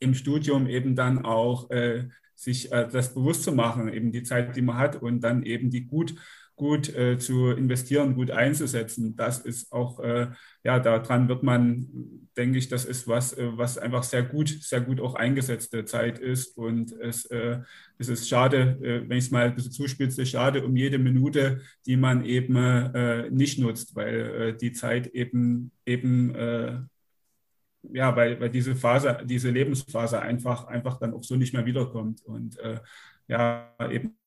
im 0.00 0.12
Studium 0.12 0.66
eben 0.66 0.96
dann 0.96 1.24
auch 1.24 1.70
äh, 1.70 2.08
sich 2.34 2.72
äh, 2.72 2.88
das 2.90 3.14
bewusst 3.14 3.44
zu 3.44 3.52
machen, 3.52 3.92
eben 3.92 4.10
die 4.10 4.24
Zeit, 4.24 4.56
die 4.56 4.62
man 4.62 4.76
hat 4.76 5.00
und 5.00 5.20
dann 5.20 5.44
eben 5.44 5.70
die 5.70 5.86
gut 5.86 6.16
gut 6.60 6.94
äh, 6.94 7.16
zu 7.16 7.52
investieren, 7.52 8.14
gut 8.14 8.30
einzusetzen. 8.30 9.16
Das 9.16 9.38
ist 9.38 9.72
auch, 9.72 9.98
äh, 10.00 10.28
ja, 10.62 10.78
daran 10.78 11.26
wird 11.26 11.42
man, 11.42 11.88
denke 12.36 12.58
ich, 12.58 12.68
das 12.68 12.84
ist 12.84 13.08
was, 13.08 13.32
äh, 13.32 13.48
was 13.56 13.78
einfach 13.78 14.02
sehr 14.02 14.22
gut, 14.22 14.50
sehr 14.60 14.82
gut 14.82 15.00
auch 15.00 15.14
eingesetzte 15.14 15.86
Zeit 15.86 16.18
ist. 16.18 16.58
Und 16.58 16.92
es, 16.92 17.24
äh, 17.30 17.60
es 17.96 18.10
ist 18.10 18.28
schade, 18.28 18.78
äh, 18.82 19.08
wenn 19.08 19.16
ich 19.16 19.24
es 19.24 19.30
mal 19.30 19.46
ein 19.46 19.54
bisschen 19.54 19.72
zuspitze, 19.72 20.26
schade 20.26 20.62
um 20.62 20.76
jede 20.76 20.98
Minute, 20.98 21.62
die 21.86 21.96
man 21.96 22.26
eben 22.26 22.54
äh, 22.56 23.30
nicht 23.30 23.58
nutzt, 23.58 23.96
weil 23.96 24.52
die 24.52 24.72
Zeit 24.72 25.06
eben, 25.06 25.72
eben 25.86 26.88
ja, 27.82 28.14
weil, 28.14 28.38
weil 28.38 28.50
diese 28.50 28.76
Phase, 28.76 29.18
diese 29.24 29.50
Lebensphase 29.50 30.20
einfach, 30.20 30.66
einfach 30.66 30.98
dann 30.98 31.14
auch 31.14 31.24
so 31.24 31.36
nicht 31.36 31.54
mehr 31.54 31.64
wiederkommt. 31.64 32.22
Und 32.26 32.58
ja, 33.28 33.74
eben 33.90 34.19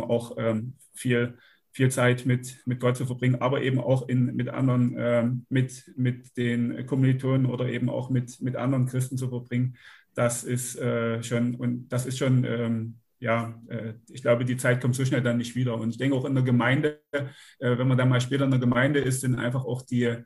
auch 0.00 0.36
ähm, 0.38 0.74
viel, 0.94 1.38
viel 1.72 1.90
Zeit 1.90 2.24
mit, 2.24 2.62
mit 2.66 2.80
Gott 2.80 2.96
zu 2.96 3.06
verbringen, 3.06 3.40
aber 3.40 3.62
eben 3.62 3.80
auch 3.80 4.08
in, 4.08 4.34
mit 4.36 4.48
anderen, 4.48 4.94
ähm, 4.96 5.46
mit, 5.48 5.92
mit 5.96 6.36
den 6.36 6.86
Kommilitonen 6.86 7.46
oder 7.46 7.68
eben 7.68 7.90
auch 7.90 8.10
mit, 8.10 8.40
mit 8.40 8.56
anderen 8.56 8.86
Christen 8.86 9.16
zu 9.16 9.28
verbringen. 9.28 9.76
Das 10.14 10.44
ist 10.44 10.76
äh, 10.76 11.22
schon, 11.22 11.56
und 11.56 11.88
das 11.88 12.06
ist 12.06 12.18
schon, 12.18 12.44
ähm, 12.44 12.98
ja, 13.18 13.60
äh, 13.68 13.94
ich 14.08 14.22
glaube, 14.22 14.44
die 14.44 14.56
Zeit 14.56 14.80
kommt 14.80 14.94
so 14.94 15.04
schnell 15.04 15.22
dann 15.22 15.38
nicht 15.38 15.56
wieder. 15.56 15.76
Und 15.76 15.90
ich 15.90 15.98
denke 15.98 16.16
auch 16.16 16.24
in 16.24 16.34
der 16.34 16.44
Gemeinde, 16.44 17.00
äh, 17.12 17.24
wenn 17.58 17.88
man 17.88 17.98
dann 17.98 18.08
mal 18.08 18.20
später 18.20 18.44
in 18.44 18.50
der 18.50 18.60
Gemeinde 18.60 19.00
ist, 19.00 19.22
sind 19.22 19.34
einfach 19.34 19.64
auch 19.64 19.82
die, 19.82 20.16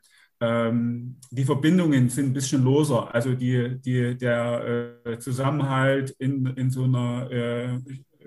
ähm, 0.41 1.17
die 1.31 1.45
Verbindungen 1.45 2.09
sind 2.09 2.27
ein 2.27 2.33
bisschen 2.33 2.63
loser. 2.63 3.13
Also 3.13 3.33
die, 3.33 3.79
die, 3.81 4.17
der 4.17 4.99
äh, 5.05 5.17
Zusammenhalt 5.19 6.11
in, 6.19 6.45
in 6.45 6.69
so 6.69 6.83
einer 6.83 7.31
äh, 7.31 7.79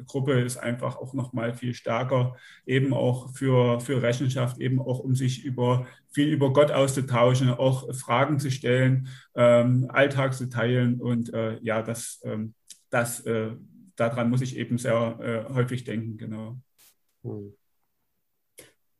Gruppe 0.06 0.40
ist 0.40 0.56
einfach 0.56 0.96
auch 0.96 1.14
nochmal 1.14 1.54
viel 1.54 1.74
stärker, 1.74 2.36
eben 2.66 2.94
auch 2.94 3.34
für, 3.34 3.80
für 3.80 4.02
Rechenschaft, 4.02 4.58
eben 4.58 4.80
auch 4.80 4.98
um 5.00 5.14
sich 5.14 5.44
über 5.44 5.86
viel 6.12 6.28
über 6.28 6.52
Gott 6.52 6.70
auszutauschen, 6.70 7.50
auch 7.50 7.94
Fragen 7.94 8.38
zu 8.38 8.50
stellen, 8.50 9.08
ähm, 9.34 9.86
Alltag 9.90 10.34
zu 10.34 10.48
teilen. 10.48 11.00
Und 11.00 11.32
äh, 11.32 11.58
ja, 11.62 11.82
das, 11.82 12.20
ähm, 12.24 12.54
das, 12.90 13.20
äh, 13.20 13.52
daran 13.96 14.30
muss 14.30 14.42
ich 14.42 14.56
eben 14.56 14.78
sehr 14.78 15.18
äh, 15.20 15.54
häufig 15.54 15.84
denken, 15.84 16.16
genau. 16.16 16.58
Hm. 17.22 17.54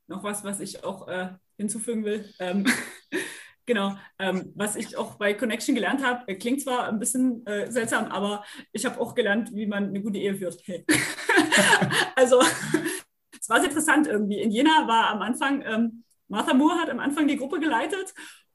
Noch 0.07 0.23
was, 0.23 0.45
was 0.45 0.61
ich 0.61 0.85
auch 0.85 1.09
äh, 1.09 1.31
hinzufügen 1.57 2.05
will. 2.05 2.33
Ähm, 2.39 2.67
Genau, 3.65 3.95
ähm, 4.19 4.53
was 4.57 4.75
ich 4.75 4.97
auch 4.97 5.15
bei 5.15 5.35
Connection 5.35 5.75
gelernt 5.75 6.05
habe, 6.05 6.27
äh, 6.27 6.35
klingt 6.35 6.63
zwar 6.63 6.89
ein 6.89 6.99
bisschen 6.99 7.47
äh, 7.47 7.71
seltsam, 7.71 8.07
aber 8.07 8.45
ich 8.73 8.85
habe 8.85 9.01
auch 9.01 9.15
gelernt, 9.15 9.55
wie 9.55 9.67
man 9.67 9.89
eine 9.89 10.03
gute 10.03 10.19
Ehe 10.19 10.35
führt. 10.35 10.61
Hey. 10.65 10.85
also, 12.17 12.41
es 13.41 13.49
war 13.49 13.61
sehr 13.61 13.69
interessant 13.69 14.09
irgendwie. 14.09 14.41
In 14.41 14.51
Jena 14.51 14.89
war 14.89 15.11
am 15.11 15.23
Anfang, 15.23 15.63
ähm, 15.65 16.03
Martha 16.27 16.55
Moore 16.55 16.81
hat 16.81 16.91
am 16.91 16.99
Anfang 16.99 17.29
die 17.29 17.37
Gruppe 17.37 17.61
geleitet 17.61 18.13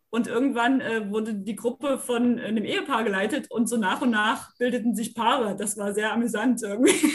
und 0.09 0.27
irgendwann 0.27 0.81
äh, 0.81 1.09
wurde 1.09 1.35
die 1.35 1.55
Gruppe 1.55 1.99
von 1.99 2.37
einem 2.39 2.65
Ehepaar 2.65 3.05
geleitet 3.05 3.49
und 3.49 3.67
so 3.67 3.77
nach 3.77 4.01
und 4.01 4.09
nach 4.09 4.57
bildeten 4.57 4.93
sich 4.93 5.15
Paare. 5.15 5.55
Das 5.55 5.77
war 5.77 5.93
sehr 5.93 6.11
amüsant 6.11 6.63
irgendwie. 6.63 6.93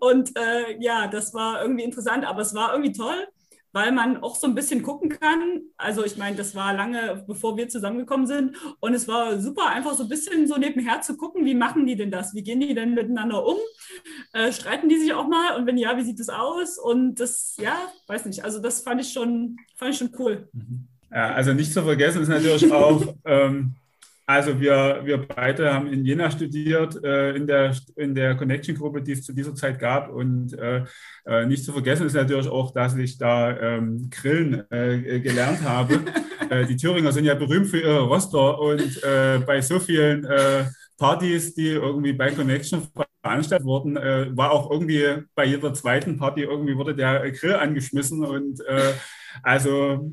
und 0.00 0.36
äh, 0.36 0.76
ja, 0.80 1.06
das 1.06 1.34
war 1.34 1.62
irgendwie 1.62 1.84
interessant, 1.84 2.24
aber 2.24 2.40
es 2.40 2.54
war 2.54 2.72
irgendwie 2.72 2.92
toll 2.92 3.28
weil 3.74 3.90
man 3.90 4.18
auch 4.18 4.36
so 4.36 4.46
ein 4.46 4.54
bisschen 4.54 4.84
gucken 4.84 5.08
kann. 5.08 5.62
Also 5.76 6.04
ich 6.04 6.16
meine, 6.16 6.36
das 6.36 6.54
war 6.54 6.72
lange, 6.72 7.24
bevor 7.26 7.56
wir 7.56 7.68
zusammengekommen 7.68 8.28
sind. 8.28 8.56
Und 8.78 8.94
es 8.94 9.08
war 9.08 9.40
super, 9.40 9.66
einfach 9.66 9.94
so 9.94 10.04
ein 10.04 10.08
bisschen 10.08 10.46
so 10.46 10.56
nebenher 10.56 11.00
zu 11.00 11.16
gucken, 11.16 11.44
wie 11.44 11.56
machen 11.56 11.84
die 11.84 11.96
denn 11.96 12.12
das? 12.12 12.34
Wie 12.34 12.44
gehen 12.44 12.60
die 12.60 12.72
denn 12.72 12.94
miteinander 12.94 13.44
um? 13.44 13.56
Äh, 14.32 14.52
streiten 14.52 14.88
die 14.88 14.96
sich 14.96 15.12
auch 15.12 15.26
mal? 15.26 15.56
Und 15.56 15.66
wenn 15.66 15.76
ja, 15.76 15.96
wie 15.98 16.04
sieht 16.04 16.20
das 16.20 16.28
aus? 16.28 16.78
Und 16.78 17.16
das, 17.16 17.56
ja, 17.60 17.76
weiß 18.06 18.26
nicht. 18.26 18.44
Also 18.44 18.60
das 18.60 18.80
fand 18.80 19.00
ich 19.00 19.12
schon, 19.12 19.56
fand 19.76 19.92
ich 19.92 19.98
schon 19.98 20.14
cool. 20.20 20.48
Ja, 21.10 21.34
also 21.34 21.52
nicht 21.52 21.72
zu 21.72 21.82
vergessen 21.82 22.22
ist 22.22 22.28
natürlich 22.28 22.72
auch, 22.72 23.02
ähm, 23.24 23.74
also 24.26 24.58
wir, 24.58 25.02
wir 25.04 25.18
beide 25.18 25.72
haben 25.72 25.86
in 25.86 26.04
Jena 26.04 26.30
studiert, 26.30 27.02
äh, 27.04 27.34
in 27.34 27.46
der, 27.46 27.76
in 27.96 28.14
der 28.14 28.34
Connection-Gruppe, 28.36 29.02
die 29.02 29.12
es 29.12 29.24
zu 29.24 29.34
dieser 29.34 29.54
Zeit 29.54 29.78
gab. 29.78 30.10
Und 30.10 30.58
äh, 30.58 30.84
äh, 31.26 31.46
nicht 31.46 31.64
zu 31.64 31.72
vergessen 31.72 32.06
ist 32.06 32.14
natürlich 32.14 32.48
auch, 32.48 32.72
dass 32.72 32.96
ich 32.96 33.18
da 33.18 33.56
ähm, 33.58 34.08
Grillen 34.10 34.64
äh, 34.70 35.20
gelernt 35.20 35.62
habe. 35.62 36.00
Äh, 36.50 36.66
die 36.66 36.76
Thüringer 36.76 37.10
sind 37.10 37.24
ja 37.24 37.34
berühmt 37.34 37.68
für 37.68 37.80
ihre 37.80 38.02
Roster 38.02 38.60
und 38.60 39.02
äh, 39.02 39.38
bei 39.46 39.62
so 39.62 39.80
vielen 39.80 40.28
Partys, 40.98 41.54
die 41.54 41.68
irgendwie 41.68 42.12
bei 42.12 42.32
Connection 42.32 42.86
veranstaltet 43.22 43.66
wurden, 43.66 43.94
war 43.94 44.50
auch 44.50 44.70
irgendwie 44.70 45.24
bei 45.34 45.46
jeder 45.46 45.72
zweiten 45.72 46.18
Party 46.18 46.42
irgendwie 46.42 46.76
wurde 46.76 46.94
der 46.94 47.30
Grill 47.30 47.54
angeschmissen. 47.54 48.24
Und 48.26 48.60
also 49.42 50.10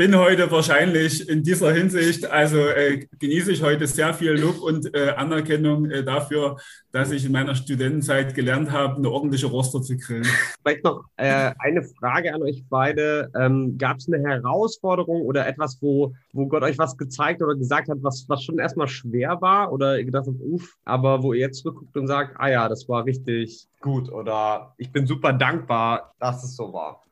bin 0.00 0.16
heute 0.16 0.50
wahrscheinlich 0.50 1.28
in 1.28 1.42
dieser 1.42 1.74
Hinsicht, 1.74 2.24
also 2.24 2.56
äh, 2.56 3.06
genieße 3.18 3.52
ich 3.52 3.62
heute 3.62 3.86
sehr 3.86 4.14
viel 4.14 4.30
Lob 4.30 4.58
und 4.62 4.94
äh, 4.94 5.10
Anerkennung 5.10 5.90
äh, 5.90 6.02
dafür, 6.02 6.56
dass 6.90 7.10
ich 7.10 7.26
in 7.26 7.32
meiner 7.32 7.54
Studentenzeit 7.54 8.34
gelernt 8.34 8.70
habe, 8.70 8.96
eine 8.96 9.10
ordentliche 9.10 9.48
Roster 9.48 9.82
zu 9.82 9.98
grillen. 9.98 10.24
Vielleicht 10.62 10.84
noch 10.84 11.04
äh, 11.18 11.52
eine 11.58 11.82
Frage 11.82 12.32
an 12.32 12.42
euch 12.42 12.64
beide. 12.70 13.30
Ähm, 13.38 13.76
Gab 13.76 13.98
es 13.98 14.08
eine 14.10 14.26
Herausforderung 14.26 15.20
oder 15.20 15.46
etwas, 15.46 15.76
wo, 15.82 16.14
wo 16.32 16.46
Gott 16.46 16.62
euch 16.62 16.78
was 16.78 16.96
gezeigt 16.96 17.42
oder 17.42 17.54
gesagt 17.54 17.90
hat, 17.90 17.98
was, 18.00 18.24
was 18.26 18.42
schon 18.42 18.58
erstmal 18.58 18.88
schwer 18.88 19.42
war 19.42 19.70
oder 19.70 19.98
ihr 19.98 20.06
gedacht 20.06 20.28
habt, 20.28 20.40
uff, 20.40 20.78
aber 20.86 21.22
wo 21.22 21.34
ihr 21.34 21.40
jetzt 21.40 21.58
zurückguckt 21.58 21.94
und 21.98 22.06
sagt, 22.06 22.36
ah 22.38 22.48
ja, 22.48 22.70
das 22.70 22.88
war 22.88 23.04
richtig 23.04 23.68
gut 23.82 24.10
oder 24.10 24.72
ich 24.78 24.90
bin 24.92 25.06
super 25.06 25.34
dankbar, 25.34 26.14
dass 26.18 26.42
es 26.42 26.56
so 26.56 26.72
war? 26.72 27.02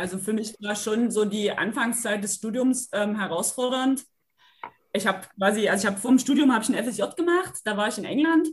Also 0.00 0.18
für 0.18 0.32
mich 0.32 0.54
war 0.60 0.74
schon 0.74 1.10
so 1.10 1.26
die 1.26 1.52
Anfangszeit 1.52 2.24
des 2.24 2.36
Studiums 2.36 2.88
ähm, 2.92 3.18
herausfordernd. 3.18 4.02
Ich 4.94 5.06
habe 5.06 5.20
quasi, 5.36 5.68
also 5.68 5.86
ich 5.86 5.92
habe 5.92 6.00
vor 6.00 6.10
dem 6.10 6.18
Studium 6.18 6.52
habe 6.52 6.64
ich 6.64 6.70
ein 6.70 6.84
FSJ 6.84 7.02
gemacht, 7.16 7.60
da 7.64 7.76
war 7.76 7.88
ich 7.88 7.98
in 7.98 8.06
England, 8.06 8.48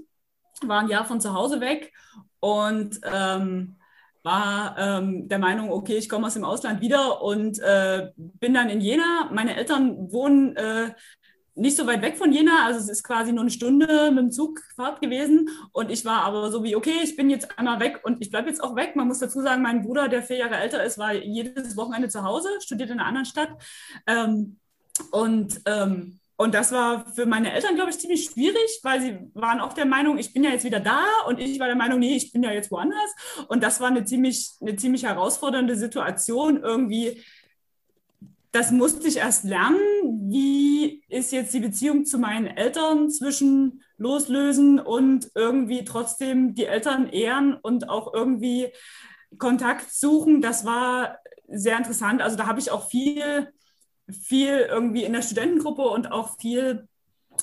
war 0.62 0.82
ein 0.82 0.90
Jahr 0.90 1.06
von 1.06 1.22
zu 1.22 1.34
Hause 1.34 1.62
weg 1.62 1.94
und 2.42 3.00
ähm, 3.04 3.78
war 4.24 4.78
ähm, 4.78 5.30
der 5.30 5.40
Meinung, 5.40 5.72
okay, 5.72 5.96
ich 5.96 6.10
komme 6.10 6.28
aus 6.28 6.34
dem 6.34 6.44
Ausland 6.44 6.82
wieder 6.82 7.22
und 7.22 7.60
äh, 7.60 8.12
bin 8.18 8.54
dann 8.54 8.70
in 8.70 8.82
Jena. 8.82 9.30
Meine 9.32 9.56
Eltern 9.56 10.12
wohnen 10.12 10.54
äh, 10.58 10.94
nicht 11.58 11.76
so 11.76 11.88
weit 11.88 12.02
weg 12.02 12.18
von 12.18 12.32
Jena, 12.32 12.66
also 12.66 12.80
es 12.80 12.90
ist 12.90 13.04
quasi 13.04 13.34
nur 13.34 13.42
eine 13.42 13.52
Stunde 13.52 14.12
mit 14.12 14.20
dem 14.20 14.32
Zugfahrt 14.32 15.02
gewesen. 15.02 15.50
Und 15.72 15.90
ich 15.90 16.06
war 16.06 16.22
aber 16.22 16.52
so 16.52 16.64
wie, 16.64 16.76
okay, 16.76 17.00
ich 17.04 17.16
bin 17.16 17.30
jetzt 17.30 17.58
einmal 17.58 17.80
weg 17.80 18.02
und 18.04 18.22
ich 18.22 18.30
bleibe 18.30 18.50
jetzt 18.50 18.64
auch 18.64 18.76
weg. 18.76 18.96
Man 18.96 19.08
muss 19.08 19.20
dazu 19.20 19.42
sagen, 19.42 19.62
mein 19.62 19.82
Bruder, 19.82 20.08
der 20.08 20.22
vier 20.22 20.38
Jahre 20.38 20.58
älter 20.58 20.84
ist, 20.84 20.98
war 20.98 21.14
jedes 21.14 21.76
Wochenende 21.76 22.10
zu 22.10 22.24
Hause, 22.24 22.50
studiert 22.60 22.92
in 22.92 23.00
einer 23.00 23.08
anderen 23.08 23.26
Stadt. 23.26 23.50
Ähm, 24.06 24.58
und, 25.12 25.62
ähm, 25.66 26.20
und 26.36 26.54
das 26.54 26.72
war 26.72 27.12
für 27.14 27.26
meine 27.26 27.52
Eltern, 27.52 27.76
glaube 27.76 27.90
ich, 27.90 27.98
ziemlich 27.98 28.26
schwierig, 28.26 28.80
weil 28.84 29.02
sie 29.02 29.18
waren 29.34 29.60
auch 29.60 29.74
der 29.74 29.88
Meinung, 29.88 30.20
ich 30.20 30.34
bin 30.34 30.44
ja 30.44 30.52
jetzt 30.52 30.66
wieder 30.66 30.80
da 30.80 31.04
und 31.28 31.40
ich 31.40 31.60
war 31.60 31.66
der 31.66 31.76
Meinung, 31.76 31.98
nee, 31.98 32.16
ich 32.16 32.32
bin 32.32 32.44
ja 32.44 32.52
jetzt 32.52 32.70
woanders. 32.70 33.16
Und 33.48 33.64
das 33.64 33.80
war 33.82 33.88
eine 33.88 34.06
ziemlich, 34.06 34.52
eine 34.62 34.76
ziemlich 34.76 35.04
herausfordernde 35.04 35.76
Situation, 35.76 36.62
irgendwie 36.62 37.24
das 38.52 38.72
musste 38.72 39.08
ich 39.08 39.18
erst 39.18 39.44
lernen. 39.44 39.80
Wie 40.30 41.04
ist 41.10 41.32
jetzt 41.32 41.54
die 41.54 41.60
Beziehung 41.60 42.06
zu 42.06 42.18
meinen 42.18 42.48
Eltern 42.48 43.10
zwischen 43.10 43.84
loslösen 43.98 44.80
und 44.80 45.32
irgendwie 45.36 45.84
trotzdem 45.84 46.56
die 46.56 46.66
Eltern 46.66 47.10
ehren 47.10 47.54
und 47.56 47.90
auch 47.90 48.14
irgendwie 48.14 48.72
Kontakt 49.38 49.92
suchen? 49.92 50.42
Das 50.42 50.66
war 50.66 51.20
sehr 51.48 51.78
interessant. 51.78 52.22
Also 52.22 52.38
da 52.38 52.48
habe 52.48 52.60
ich 52.60 52.72
auch 52.72 52.90
viel, 52.90 53.52
viel 54.10 54.68
irgendwie 54.70 55.04
in 55.04 55.14
der 55.14 55.22
Studentengruppe 55.22 55.84
und 55.84 56.12
auch 56.12 56.38
viel 56.40 56.88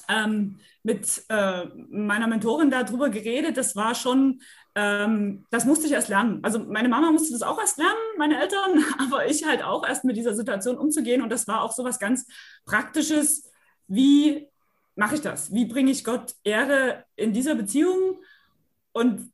ähm, 0.08 0.58
mit 0.82 1.25
äh, 1.28 1.66
meiner 1.90 2.26
Mentorin 2.26 2.70
darüber 2.70 3.08
geredet. 3.08 3.56
Das 3.56 3.76
war 3.76 3.94
schon 3.94 4.40
ähm, 4.75 5.47
das 5.50 5.64
musste 5.64 5.87
ich 5.87 5.93
erst 5.93 6.09
lernen. 6.09 6.40
Also 6.43 6.59
meine 6.59 6.88
Mama 6.88 7.12
musste 7.12 7.33
das 7.33 7.43
auch 7.43 7.59
erst 7.61 7.78
lernen, 7.78 7.95
meine 8.19 8.40
Eltern, 8.40 8.85
aber 8.99 9.26
ich 9.26 9.47
halt 9.47 9.62
auch 9.62 9.87
erst 9.87 10.04
mit 10.04 10.16
dieser 10.16 10.35
Situation 10.35 10.78
umzugehen. 10.78 11.23
Und 11.23 11.31
das 11.31 11.47
war 11.47 11.62
auch 11.62 11.73
so 11.73 11.85
was 11.85 11.99
ganz 11.99 12.26
Praktisches. 12.64 13.50
Wie 13.87 14.49
mache 14.97 15.16
ich 15.16 15.21
das? 15.21 15.52
Wie 15.52 15.66
bringe 15.66 15.90
ich 15.90 16.04
Gott 16.04 16.35
Ehre 16.43 17.04
in 17.16 17.33
dieser 17.33 17.54
Beziehung? 17.54 18.19
Und 18.93 19.33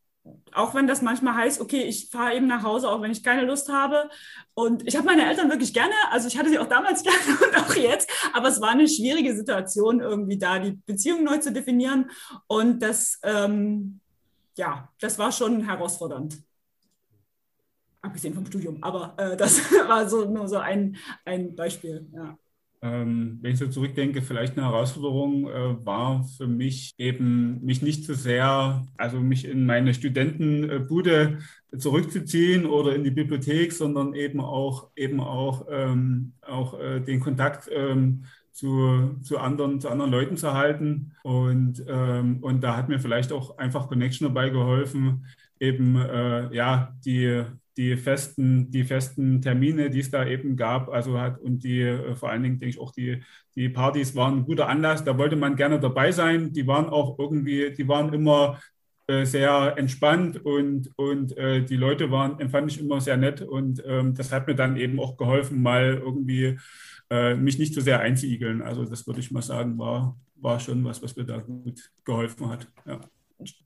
auch 0.52 0.75
wenn 0.75 0.87
das 0.87 1.00
manchmal 1.00 1.35
heißt, 1.35 1.61
okay, 1.61 1.82
ich 1.85 2.11
fahre 2.11 2.35
eben 2.35 2.47
nach 2.47 2.62
Hause, 2.62 2.90
auch 2.90 3.00
wenn 3.00 3.11
ich 3.11 3.23
keine 3.23 3.44
Lust 3.44 3.70
habe. 3.70 4.11
Und 4.54 4.87
ich 4.87 4.97
habe 4.97 5.06
meine 5.06 5.26
Eltern 5.26 5.49
wirklich 5.49 5.73
gerne, 5.73 5.94
also 6.11 6.28
ich 6.28 6.38
hatte 6.38 6.50
sie 6.50 6.59
auch 6.59 6.68
damals 6.68 7.02
gerne 7.04 7.38
und 7.40 7.56
auch 7.56 7.75
jetzt, 7.75 8.11
aber 8.35 8.49
es 8.49 8.61
war 8.61 8.70
eine 8.70 8.88
schwierige 8.88 9.35
Situation, 9.35 10.00
irgendwie 10.00 10.38
da 10.38 10.59
die 10.59 10.73
Beziehung 10.87 11.25
neu 11.25 11.38
zu 11.38 11.52
definieren. 11.52 12.11
Und 12.47 12.82
das 12.82 13.18
ähm, 13.23 14.00
ja, 14.57 14.88
das 15.00 15.19
war 15.19 15.33
schon 15.33 15.64
herausfordernd. 15.64 16.42
Abgesehen 18.02 18.35
vom 18.35 18.47
Studium, 18.47 18.83
aber 18.83 19.14
äh, 19.19 19.37
das 19.37 19.61
war 19.88 20.09
so 20.09 20.25
nur 20.25 20.49
so 20.49 20.57
ein, 20.57 20.97
ein 21.25 21.54
Beispiel. 21.54 22.09
Ja. 22.12 22.38
Ähm, 22.83 23.38
wenn 23.42 23.52
ich 23.52 23.59
so 23.59 23.69
zurückdenke, 23.69 24.23
vielleicht 24.23 24.57
eine 24.57 24.66
Herausforderung 24.66 25.49
äh, 25.49 25.85
war 25.85 26.25
für 26.25 26.47
mich 26.47 26.95
eben, 26.97 27.62
mich 27.62 27.83
nicht 27.83 28.07
zu 28.07 28.14
so 28.14 28.23
sehr, 28.23 28.87
also 28.97 29.21
mich 29.21 29.45
in 29.45 29.66
meine 29.66 29.92
Studentenbude 29.92 31.40
zurückzuziehen 31.76 32.64
oder 32.64 32.95
in 32.95 33.04
die 33.04 33.11
Bibliothek, 33.11 33.73
sondern 33.73 34.14
eben 34.14 34.40
auch, 34.40 34.90
eben 34.97 35.21
auch, 35.21 35.66
ähm, 35.71 36.33
auch 36.40 36.78
äh, 36.80 37.00
den 37.00 37.21
Kontakt 37.21 37.69
ähm, 37.71 38.25
zu, 38.52 39.16
zu, 39.23 39.38
anderen, 39.38 39.80
zu 39.80 39.88
anderen 39.88 40.11
Leuten 40.11 40.37
zu 40.37 40.52
halten. 40.52 41.12
Und, 41.23 41.85
ähm, 41.88 42.38
und 42.42 42.62
da 42.62 42.76
hat 42.76 42.88
mir 42.88 42.99
vielleicht 42.99 43.33
auch 43.33 43.59
einfach 43.59 43.88
Connection 43.88 44.28
dabei 44.28 44.50
geholfen, 44.50 45.26
eben 45.59 45.97
äh, 45.97 46.54
ja, 46.54 46.95
die, 47.04 47.45
die, 47.76 47.97
festen, 47.97 48.71
die 48.71 48.85
festen 48.85 49.40
Termine, 49.40 49.90
die 49.90 50.00
es 50.00 50.11
da 50.11 50.26
eben 50.26 50.57
gab, 50.57 50.88
also 50.88 51.19
hat 51.19 51.38
und 51.40 51.62
die 51.64 51.83
äh, 51.83 52.14
vor 52.16 52.30
allen 52.30 52.42
Dingen, 52.42 52.59
denke 52.59 52.75
ich, 52.75 52.80
auch 52.80 52.92
die, 52.92 53.23
die 53.54 53.69
Partys 53.69 54.14
waren 54.16 54.38
ein 54.38 54.45
guter 54.45 54.69
Anlass, 54.69 55.04
da 55.04 55.16
wollte 55.19 55.37
man 55.37 55.57
gerne 55.57 55.80
dabei 55.80 56.12
sein. 56.12 56.52
Die 56.52 56.66
waren 56.66 56.88
auch 56.88 57.19
irgendwie, 57.19 57.73
die 57.73 57.88
waren 57.88 58.12
immer 58.12 58.59
sehr 59.25 59.75
entspannt 59.76 60.45
und, 60.45 60.90
und 60.97 61.37
äh, 61.37 61.62
die 61.62 61.76
Leute 61.76 62.11
waren, 62.11 62.38
empfand 62.40 62.71
ich 62.71 62.81
immer 62.81 63.00
sehr 63.00 63.17
nett 63.17 63.43
und 63.43 63.83
ähm, 63.87 64.14
das 64.14 64.33
hat 64.33 64.47
mir 64.47 64.55
dann 64.55 64.76
eben 64.76 65.00
auch 65.00 65.17
geholfen, 65.17 65.62
mal 65.62 66.00
irgendwie 66.02 66.59
äh, 67.11 67.35
mich 67.35 67.59
nicht 67.59 67.75
so 67.75 67.81
sehr 67.81 68.00
einzuigeln. 68.00 68.62
Also 68.62 68.85
das 68.85 69.07
würde 69.07 69.21
ich 69.21 69.31
mal 69.31 69.43
sagen, 69.43 69.79
war, 69.79 70.17
war 70.37 70.61
schon 70.61 70.85
was, 70.85 71.02
was 71.02 71.17
mir 71.17 71.25
da 71.25 71.38
gut 71.38 71.90
geholfen 72.05 72.49
hat. 72.49 72.67
Ja. 72.87 73.00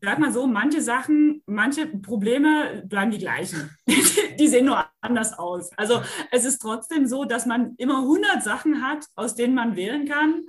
sag 0.01 0.19
mal 0.19 0.33
so, 0.33 0.47
manche 0.47 0.81
Sachen, 0.81 1.43
manche 1.47 1.87
Probleme 1.87 2.83
bleiben 2.87 3.11
die 3.11 3.19
gleichen. 3.19 3.71
die 4.39 4.49
sehen 4.49 4.67
nur 4.67 4.85
anders 5.01 5.39
aus. 5.39 5.71
Also 5.77 6.03
es 6.31 6.45
ist 6.45 6.59
trotzdem 6.59 7.07
so, 7.07 7.25
dass 7.25 7.47
man 7.47 7.75
immer 7.77 7.99
100 7.99 8.43
Sachen 8.43 8.83
hat, 8.83 9.05
aus 9.15 9.35
denen 9.35 9.55
man 9.55 9.77
wählen 9.77 10.09
kann 10.09 10.47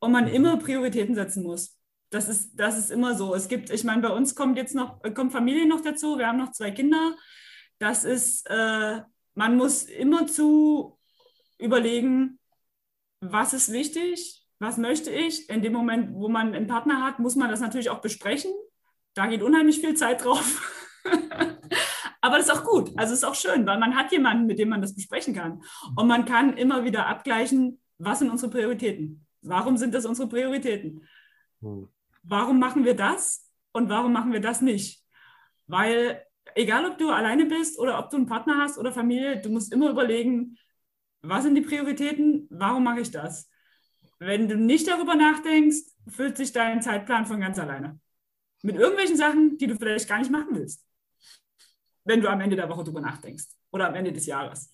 und 0.00 0.12
man 0.12 0.28
immer 0.28 0.56
Prioritäten 0.58 1.14
setzen 1.14 1.44
muss. 1.44 1.76
Das 2.14 2.28
ist, 2.28 2.54
das 2.54 2.78
ist 2.78 2.92
immer 2.92 3.16
so. 3.16 3.34
Es 3.34 3.48
gibt, 3.48 3.70
ich 3.70 3.82
meine, 3.82 4.00
bei 4.00 4.10
uns 4.10 4.36
kommt 4.36 4.56
jetzt 4.56 4.72
noch, 4.76 5.02
kommt 5.14 5.32
Familie 5.32 5.66
noch 5.66 5.80
dazu. 5.80 6.16
Wir 6.16 6.28
haben 6.28 6.38
noch 6.38 6.52
zwei 6.52 6.70
Kinder. 6.70 7.16
Das 7.80 8.04
ist, 8.04 8.48
äh, 8.48 9.00
man 9.34 9.56
muss 9.56 9.82
immer 9.82 10.28
zu 10.28 10.96
überlegen, 11.58 12.38
was 13.20 13.52
ist 13.52 13.72
wichtig, 13.72 14.46
was 14.60 14.78
möchte 14.78 15.10
ich. 15.10 15.50
In 15.50 15.62
dem 15.62 15.72
Moment, 15.72 16.14
wo 16.14 16.28
man 16.28 16.54
einen 16.54 16.68
Partner 16.68 17.02
hat, 17.02 17.18
muss 17.18 17.34
man 17.34 17.50
das 17.50 17.58
natürlich 17.58 17.90
auch 17.90 18.00
besprechen. 18.00 18.52
Da 19.14 19.26
geht 19.26 19.42
unheimlich 19.42 19.80
viel 19.80 19.94
Zeit 19.94 20.24
drauf. 20.24 21.02
Aber 22.20 22.36
das 22.38 22.46
ist 22.46 22.52
auch 22.52 22.64
gut. 22.64 22.92
Also 22.96 23.12
es 23.12 23.18
ist 23.18 23.24
auch 23.24 23.34
schön, 23.34 23.66
weil 23.66 23.80
man 23.80 23.96
hat 23.96 24.12
jemanden, 24.12 24.46
mit 24.46 24.60
dem 24.60 24.68
man 24.68 24.80
das 24.80 24.94
besprechen 24.94 25.34
kann. 25.34 25.64
Und 25.96 26.06
man 26.06 26.24
kann 26.26 26.56
immer 26.56 26.84
wieder 26.84 27.06
abgleichen, 27.06 27.80
was 27.98 28.20
sind 28.20 28.30
unsere 28.30 28.52
Prioritäten? 28.52 29.26
Warum 29.42 29.76
sind 29.76 29.92
das 29.94 30.06
unsere 30.06 30.28
Prioritäten? 30.28 31.08
Hm. 31.60 31.88
Warum 32.24 32.58
machen 32.58 32.84
wir 32.84 32.94
das 32.94 33.48
und 33.72 33.88
warum 33.88 34.12
machen 34.12 34.32
wir 34.32 34.40
das 34.40 34.60
nicht? 34.60 35.04
Weil 35.66 36.24
egal, 36.54 36.86
ob 36.86 36.98
du 36.98 37.10
alleine 37.10 37.46
bist 37.46 37.78
oder 37.78 37.98
ob 37.98 38.10
du 38.10 38.16
einen 38.16 38.26
Partner 38.26 38.58
hast 38.58 38.78
oder 38.78 38.92
Familie, 38.92 39.40
du 39.40 39.50
musst 39.50 39.72
immer 39.72 39.90
überlegen, 39.90 40.58
was 41.22 41.44
sind 41.44 41.54
die 41.54 41.62
Prioritäten? 41.62 42.46
Warum 42.50 42.84
mache 42.84 43.00
ich 43.00 43.10
das? 43.10 43.50
Wenn 44.18 44.48
du 44.48 44.56
nicht 44.56 44.88
darüber 44.88 45.14
nachdenkst, 45.14 45.92
füllt 46.08 46.36
sich 46.36 46.52
dein 46.52 46.82
Zeitplan 46.82 47.26
von 47.26 47.40
ganz 47.40 47.58
alleine. 47.58 47.98
Mit 48.62 48.76
irgendwelchen 48.76 49.16
Sachen, 49.16 49.58
die 49.58 49.66
du 49.66 49.76
vielleicht 49.76 50.08
gar 50.08 50.18
nicht 50.18 50.30
machen 50.30 50.48
willst. 50.52 50.86
Wenn 52.04 52.20
du 52.20 52.28
am 52.28 52.40
Ende 52.40 52.56
der 52.56 52.68
Woche 52.68 52.84
darüber 52.84 53.00
nachdenkst 53.00 53.46
oder 53.70 53.88
am 53.88 53.94
Ende 53.94 54.12
des 54.12 54.26
Jahres. 54.26 54.70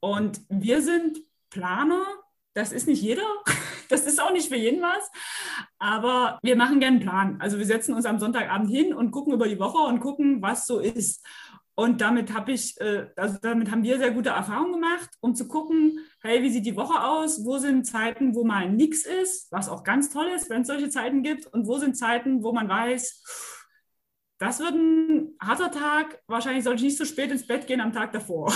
Und 0.00 0.40
wir 0.48 0.82
sind 0.82 1.18
Planer. 1.50 2.04
Das 2.52 2.72
ist 2.72 2.86
nicht 2.86 3.02
jeder. 3.02 3.26
Das 3.94 4.06
ist 4.06 4.20
auch 4.20 4.32
nicht 4.32 4.48
für 4.48 4.56
jeden 4.56 4.82
was. 4.82 5.10
Aber 5.78 6.38
wir 6.42 6.56
machen 6.56 6.80
gerne 6.80 6.96
einen 6.96 7.06
Plan. 7.06 7.40
Also 7.40 7.58
wir 7.58 7.66
setzen 7.66 7.94
uns 7.94 8.06
am 8.06 8.18
Sonntagabend 8.18 8.68
hin 8.70 8.92
und 8.92 9.12
gucken 9.12 9.32
über 9.32 9.46
die 9.46 9.60
Woche 9.60 9.78
und 9.78 10.00
gucken, 10.00 10.42
was 10.42 10.66
so 10.66 10.80
ist. 10.80 11.24
Und 11.76 12.00
damit 12.00 12.32
habe 12.34 12.52
ich, 12.52 12.80
äh, 12.80 13.06
also 13.16 13.38
damit 13.40 13.70
haben 13.70 13.82
wir 13.82 13.98
sehr 13.98 14.10
gute 14.10 14.30
Erfahrungen 14.30 14.72
gemacht, 14.72 15.10
um 15.20 15.34
zu 15.34 15.46
gucken, 15.46 15.98
hey, 16.22 16.42
wie 16.42 16.50
sieht 16.50 16.66
die 16.66 16.76
Woche 16.76 17.02
aus? 17.02 17.44
Wo 17.44 17.58
sind 17.58 17.86
Zeiten, 17.86 18.34
wo 18.34 18.44
mal 18.44 18.68
nichts 18.68 19.06
ist, 19.06 19.50
was 19.52 19.68
auch 19.68 19.84
ganz 19.84 20.10
toll 20.10 20.26
ist, 20.34 20.50
wenn 20.50 20.62
es 20.62 20.68
solche 20.68 20.88
Zeiten 20.88 21.22
gibt? 21.22 21.46
Und 21.46 21.66
wo 21.66 21.78
sind 21.78 21.96
Zeiten, 21.96 22.42
wo 22.42 22.52
man 22.52 22.68
weiß, 22.68 23.22
das 24.38 24.58
wird 24.58 24.74
ein 24.74 25.36
harter 25.40 25.70
Tag, 25.70 26.20
wahrscheinlich 26.26 26.64
sollte 26.64 26.78
ich 26.78 26.90
nicht 26.90 26.98
so 26.98 27.04
spät 27.04 27.30
ins 27.30 27.46
Bett 27.46 27.66
gehen 27.66 27.80
am 27.80 27.92
Tag 27.92 28.12
davor. 28.12 28.52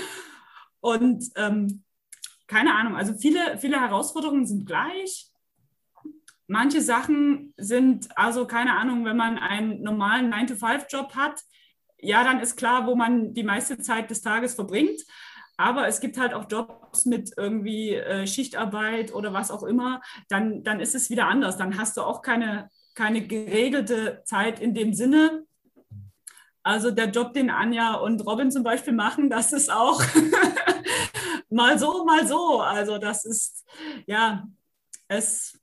Und 0.80 1.24
ähm, 1.36 1.83
keine 2.54 2.76
Ahnung, 2.76 2.94
also 2.94 3.14
viele, 3.14 3.58
viele 3.58 3.80
Herausforderungen 3.80 4.46
sind 4.46 4.64
gleich. 4.64 5.28
Manche 6.46 6.80
Sachen 6.80 7.52
sind, 7.56 8.16
also 8.16 8.46
keine 8.46 8.76
Ahnung, 8.76 9.04
wenn 9.04 9.16
man 9.16 9.38
einen 9.38 9.82
normalen 9.82 10.32
9-to-5-Job 10.32 11.16
hat, 11.16 11.40
ja, 11.98 12.22
dann 12.22 12.38
ist 12.38 12.54
klar, 12.54 12.86
wo 12.86 12.94
man 12.94 13.34
die 13.34 13.42
meiste 13.42 13.78
Zeit 13.78 14.08
des 14.08 14.22
Tages 14.22 14.54
verbringt. 14.54 15.00
Aber 15.56 15.88
es 15.88 15.98
gibt 15.98 16.16
halt 16.16 16.32
auch 16.32 16.48
Jobs 16.48 17.06
mit 17.06 17.32
irgendwie 17.36 17.94
äh, 17.94 18.24
Schichtarbeit 18.24 19.12
oder 19.12 19.32
was 19.32 19.50
auch 19.50 19.64
immer. 19.64 20.00
Dann, 20.28 20.62
dann 20.62 20.78
ist 20.78 20.94
es 20.94 21.10
wieder 21.10 21.26
anders. 21.26 21.56
Dann 21.56 21.76
hast 21.76 21.96
du 21.96 22.02
auch 22.02 22.22
keine, 22.22 22.68
keine 22.94 23.26
geregelte 23.26 24.22
Zeit 24.24 24.60
in 24.60 24.74
dem 24.74 24.94
Sinne. 24.94 25.44
Also 26.62 26.92
der 26.92 27.10
Job, 27.10 27.32
den 27.32 27.50
Anja 27.50 27.94
und 27.94 28.24
Robin 28.24 28.52
zum 28.52 28.62
Beispiel 28.62 28.92
machen, 28.92 29.28
das 29.28 29.52
ist 29.52 29.72
auch 29.72 30.00
mal 31.54 31.78
so, 31.78 32.04
mal 32.04 32.26
so. 32.26 32.60
Also 32.60 32.98
das 32.98 33.24
ist, 33.24 33.64
ja, 34.06 34.46
es, 35.08 35.58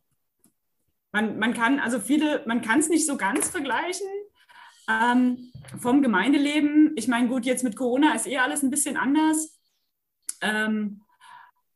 man, 1.11 1.37
man 1.37 1.53
kann, 1.53 1.79
also 1.79 1.99
viele, 1.99 2.43
man 2.47 2.61
kann 2.61 2.79
es 2.79 2.89
nicht 2.89 3.05
so 3.05 3.17
ganz 3.17 3.49
vergleichen, 3.49 4.07
ähm, 4.89 5.51
vom 5.79 6.01
Gemeindeleben, 6.01 6.93
ich 6.95 7.07
meine, 7.07 7.27
gut, 7.27 7.45
jetzt 7.45 7.63
mit 7.63 7.75
Corona 7.75 8.13
ist 8.15 8.27
eh 8.27 8.37
alles 8.37 8.63
ein 8.63 8.71
bisschen 8.71 8.97
anders. 8.97 9.59
Ähm, 10.41 11.01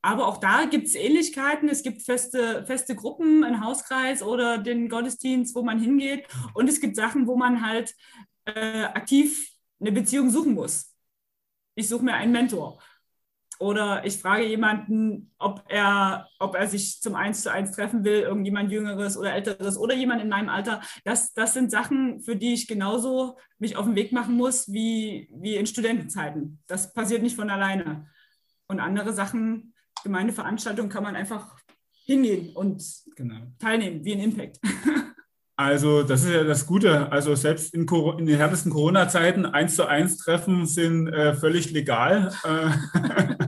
aber 0.01 0.27
auch 0.27 0.37
da 0.37 0.65
gibt 0.65 0.87
es 0.87 0.95
Ähnlichkeiten. 0.95 1.67
Es 1.67 1.81
gibt 1.81 2.03
feste, 2.03 2.63
feste 2.65 2.95
Gruppen, 2.95 3.43
einen 3.43 3.63
Hauskreis 3.63 4.21
oder 4.21 4.57
den 4.59 4.87
Gottesdienst, 4.87 5.55
wo 5.55 5.63
man 5.63 5.79
hingeht. 5.79 6.27
Und 6.53 6.69
es 6.69 6.79
gibt 6.79 6.95
Sachen, 6.95 7.25
wo 7.25 7.35
man 7.35 7.65
halt 7.65 7.95
äh, 8.45 8.83
aktiv 8.83 9.49
eine 9.79 9.91
Beziehung 9.91 10.29
suchen 10.29 10.53
muss. 10.53 10.95
Ich 11.75 11.87
suche 11.89 12.05
mir 12.05 12.13
einen 12.13 12.31
Mentor. 12.31 12.79
Oder 13.59 14.05
ich 14.05 14.17
frage 14.17 14.45
jemanden, 14.45 15.31
ob 15.39 15.63
er, 15.69 16.27
ob 16.39 16.55
er 16.55 16.67
sich 16.67 17.01
zum 17.01 17.15
Eins 17.15 17.41
zu 17.41 17.51
eins 17.51 17.71
treffen 17.71 18.03
will, 18.03 18.21
irgendjemand 18.21 18.71
Jüngeres 18.71 19.17
oder 19.17 19.33
Älteres 19.33 19.77
oder 19.77 19.95
jemand 19.95 20.21
in 20.21 20.29
meinem 20.29 20.49
Alter. 20.49 20.81
Das, 21.03 21.33
das 21.33 21.53
sind 21.53 21.71
Sachen, 21.71 22.21
für 22.21 22.35
die 22.35 22.53
ich 22.53 22.67
genauso 22.67 23.37
mich 23.57 23.77
auf 23.77 23.85
den 23.85 23.95
Weg 23.95 24.11
machen 24.11 24.35
muss 24.35 24.71
wie, 24.71 25.29
wie 25.33 25.55
in 25.55 25.67
Studentenzeiten. 25.67 26.59
Das 26.67 26.93
passiert 26.93 27.23
nicht 27.23 27.35
von 27.35 27.49
alleine. 27.49 28.07
Und 28.67 28.79
andere 28.79 29.13
Sachen, 29.13 29.73
Gemeindeveranstaltungen, 30.03 30.91
kann 30.91 31.03
man 31.03 31.15
einfach 31.15 31.55
hingehen 32.05 32.55
und 32.55 32.83
genau. 33.15 33.39
teilnehmen, 33.59 34.03
wie 34.03 34.13
ein 34.13 34.19
Impact. 34.19 34.59
Also 35.57 36.03
das 36.03 36.23
ist 36.25 36.31
ja 36.31 36.43
das 36.43 36.65
Gute. 36.65 37.11
Also 37.11 37.33
selbst 37.35 37.73
in, 37.73 37.87
in 37.87 38.25
den 38.25 38.35
härtesten 38.35 38.71
Corona-Zeiten 38.71 39.45
eins 39.45 39.75
zu 39.75 39.87
eins 39.87 40.17
Treffen 40.17 40.65
sind 40.65 41.07
äh, 41.07 41.33
völlig 41.33 41.71
legal. 41.71 42.33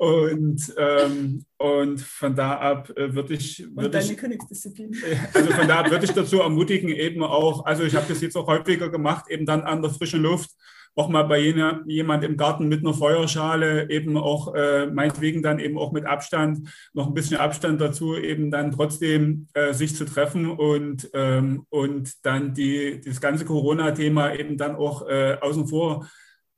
Und, 0.00 0.72
ähm, 0.78 1.44
und 1.58 2.00
von 2.00 2.34
da 2.34 2.54
ab 2.54 2.88
äh, 2.96 3.14
würde 3.14 3.34
ich... 3.34 3.66
Würd 3.74 3.92
deine 3.92 4.10
ich, 4.10 4.16
Königsdisziplin. 4.16 4.96
Also 5.34 5.52
von 5.52 5.68
da 5.68 5.80
ab 5.80 5.90
würde 5.90 6.06
ich 6.06 6.12
dazu 6.12 6.40
ermutigen, 6.40 6.88
eben 6.88 7.22
auch, 7.22 7.66
also 7.66 7.82
ich 7.82 7.94
habe 7.94 8.06
das 8.08 8.22
jetzt 8.22 8.34
auch 8.34 8.46
häufiger 8.46 8.88
gemacht, 8.88 9.26
eben 9.28 9.44
dann 9.44 9.60
an 9.60 9.82
der 9.82 9.90
frischen 9.90 10.22
Luft 10.22 10.52
auch 10.96 11.10
mal 11.10 11.24
bei 11.24 11.40
jener, 11.40 11.82
jemand 11.84 12.24
im 12.24 12.38
Garten 12.38 12.66
mit 12.66 12.80
einer 12.80 12.94
Feuerschale 12.94 13.90
eben 13.90 14.16
auch 14.16 14.54
äh, 14.54 14.86
meinetwegen 14.86 15.42
dann 15.42 15.58
eben 15.58 15.76
auch 15.76 15.92
mit 15.92 16.06
Abstand, 16.06 16.66
noch 16.94 17.06
ein 17.06 17.14
bisschen 17.14 17.36
Abstand 17.36 17.78
dazu, 17.78 18.16
eben 18.16 18.50
dann 18.50 18.70
trotzdem 18.70 19.48
äh, 19.52 19.74
sich 19.74 19.94
zu 19.94 20.06
treffen 20.06 20.50
und, 20.50 21.10
ähm, 21.12 21.66
und 21.68 22.24
dann 22.24 22.54
die, 22.54 23.02
das 23.04 23.20
ganze 23.20 23.44
Corona-Thema 23.44 24.34
eben 24.34 24.56
dann 24.56 24.76
auch 24.76 25.06
äh, 25.06 25.36
außen 25.38 25.68
vor 25.68 26.08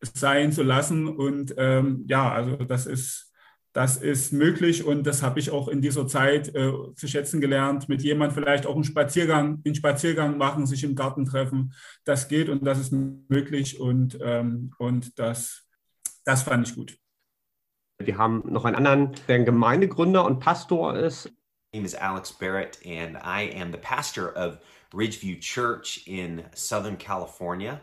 sein 0.00 0.52
zu 0.52 0.62
lassen. 0.62 1.08
Und 1.08 1.56
ähm, 1.58 2.04
ja, 2.06 2.30
also 2.30 2.54
das 2.56 2.86
ist 2.86 3.31
das 3.72 3.96
ist 3.96 4.32
möglich 4.32 4.84
und 4.84 5.04
das 5.04 5.22
habe 5.22 5.40
ich 5.40 5.50
auch 5.50 5.68
in 5.68 5.80
dieser 5.80 6.06
Zeit 6.06 6.54
äh, 6.54 6.72
zu 6.94 7.08
schätzen 7.08 7.40
gelernt. 7.40 7.88
Mit 7.88 8.02
jemand 8.02 8.34
vielleicht 8.34 8.66
auch 8.66 8.74
einen 8.74 8.84
Spaziergang, 8.84 9.62
einen 9.64 9.74
Spaziergang 9.74 10.36
machen, 10.36 10.66
sich 10.66 10.84
im 10.84 10.94
Garten 10.94 11.24
treffen. 11.24 11.72
Das 12.04 12.28
geht 12.28 12.50
und 12.50 12.64
das 12.64 12.78
ist 12.78 12.92
möglich 12.92 13.80
und, 13.80 14.18
ähm, 14.22 14.72
und 14.78 15.18
das, 15.18 15.64
das 16.24 16.42
fand 16.42 16.68
ich 16.68 16.74
gut. 16.74 16.98
Wir 17.98 18.18
haben 18.18 18.42
noch 18.46 18.64
einen 18.64 18.76
anderen, 18.76 19.12
der 19.26 19.36
ein 19.36 19.44
Gemeindegründer 19.44 20.24
und 20.24 20.40
Pastor 20.40 20.96
ist. 20.96 21.26
My 21.72 21.78
name 21.78 21.86
is 21.86 21.94
Alex 21.94 22.30
Barrett 22.32 22.78
and 22.84 23.16
I 23.16 23.50
am 23.58 23.72
the 23.72 23.78
pastor 23.78 24.36
of 24.36 24.58
Ridgeview 24.92 25.40
Church 25.40 26.06
in 26.06 26.44
Southern 26.54 26.98
California, 26.98 27.80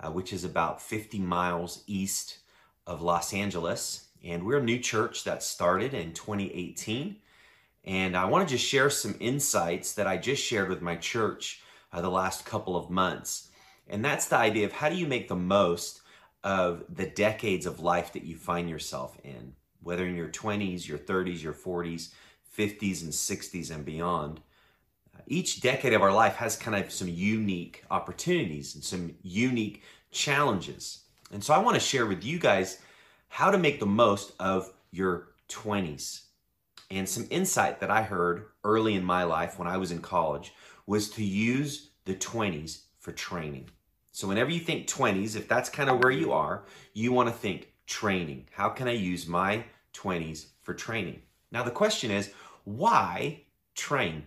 uh, 0.00 0.10
which 0.10 0.32
is 0.32 0.44
about 0.44 0.80
50 0.80 1.20
miles 1.20 1.84
east 1.86 2.40
of 2.88 3.00
Los 3.00 3.32
Angeles. 3.32 4.07
And 4.24 4.44
we're 4.44 4.58
a 4.58 4.62
new 4.62 4.78
church 4.78 5.24
that 5.24 5.42
started 5.42 5.94
in 5.94 6.12
2018. 6.12 7.16
And 7.84 8.16
I 8.16 8.24
want 8.26 8.48
to 8.48 8.54
just 8.54 8.68
share 8.68 8.90
some 8.90 9.14
insights 9.20 9.92
that 9.94 10.06
I 10.06 10.16
just 10.16 10.42
shared 10.42 10.68
with 10.68 10.82
my 10.82 10.96
church 10.96 11.62
uh, 11.92 12.00
the 12.00 12.10
last 12.10 12.44
couple 12.44 12.76
of 12.76 12.90
months. 12.90 13.48
And 13.88 14.04
that's 14.04 14.26
the 14.26 14.36
idea 14.36 14.66
of 14.66 14.72
how 14.72 14.88
do 14.88 14.96
you 14.96 15.06
make 15.06 15.28
the 15.28 15.36
most 15.36 16.02
of 16.44 16.84
the 16.94 17.06
decades 17.06 17.66
of 17.66 17.80
life 17.80 18.12
that 18.12 18.24
you 18.24 18.36
find 18.36 18.68
yourself 18.68 19.18
in, 19.24 19.54
whether 19.82 20.06
in 20.06 20.14
your 20.14 20.28
20s, 20.28 20.86
your 20.86 20.98
30s, 20.98 21.42
your 21.42 21.54
40s, 21.54 22.10
50s, 22.56 23.02
and 23.02 23.12
60s, 23.12 23.70
and 23.70 23.84
beyond. 23.84 24.40
Each 25.26 25.60
decade 25.60 25.92
of 25.92 26.02
our 26.02 26.12
life 26.12 26.36
has 26.36 26.56
kind 26.56 26.82
of 26.82 26.92
some 26.92 27.08
unique 27.08 27.84
opportunities 27.90 28.74
and 28.74 28.84
some 28.84 29.14
unique 29.22 29.82
challenges. 30.10 31.00
And 31.32 31.42
so 31.42 31.54
I 31.54 31.58
want 31.58 31.74
to 31.74 31.80
share 31.80 32.06
with 32.06 32.24
you 32.24 32.38
guys 32.38 32.80
how 33.28 33.50
to 33.50 33.58
make 33.58 33.80
the 33.80 33.86
most 33.86 34.32
of 34.40 34.72
your 34.90 35.28
20s. 35.48 36.22
And 36.90 37.08
some 37.08 37.26
insight 37.30 37.80
that 37.80 37.90
I 37.90 38.02
heard 38.02 38.46
early 38.64 38.94
in 38.94 39.04
my 39.04 39.24
life 39.24 39.58
when 39.58 39.68
I 39.68 39.76
was 39.76 39.90
in 39.90 40.00
college 40.00 40.52
was 40.86 41.10
to 41.10 41.24
use 41.24 41.90
the 42.04 42.14
20s 42.14 42.82
for 42.98 43.12
training. 43.12 43.68
So, 44.10 44.26
whenever 44.26 44.50
you 44.50 44.60
think 44.60 44.88
20s, 44.88 45.36
if 45.36 45.46
that's 45.46 45.68
kind 45.68 45.90
of 45.90 46.02
where 46.02 46.10
you 46.10 46.32
are, 46.32 46.64
you 46.94 47.12
want 47.12 47.28
to 47.28 47.34
think 47.34 47.72
training. 47.86 48.48
How 48.50 48.68
can 48.68 48.88
I 48.88 48.92
use 48.92 49.26
my 49.26 49.64
20s 49.92 50.46
for 50.62 50.74
training? 50.74 51.22
Now, 51.52 51.62
the 51.62 51.70
question 51.70 52.10
is, 52.10 52.32
why 52.64 53.42
train? 53.74 54.24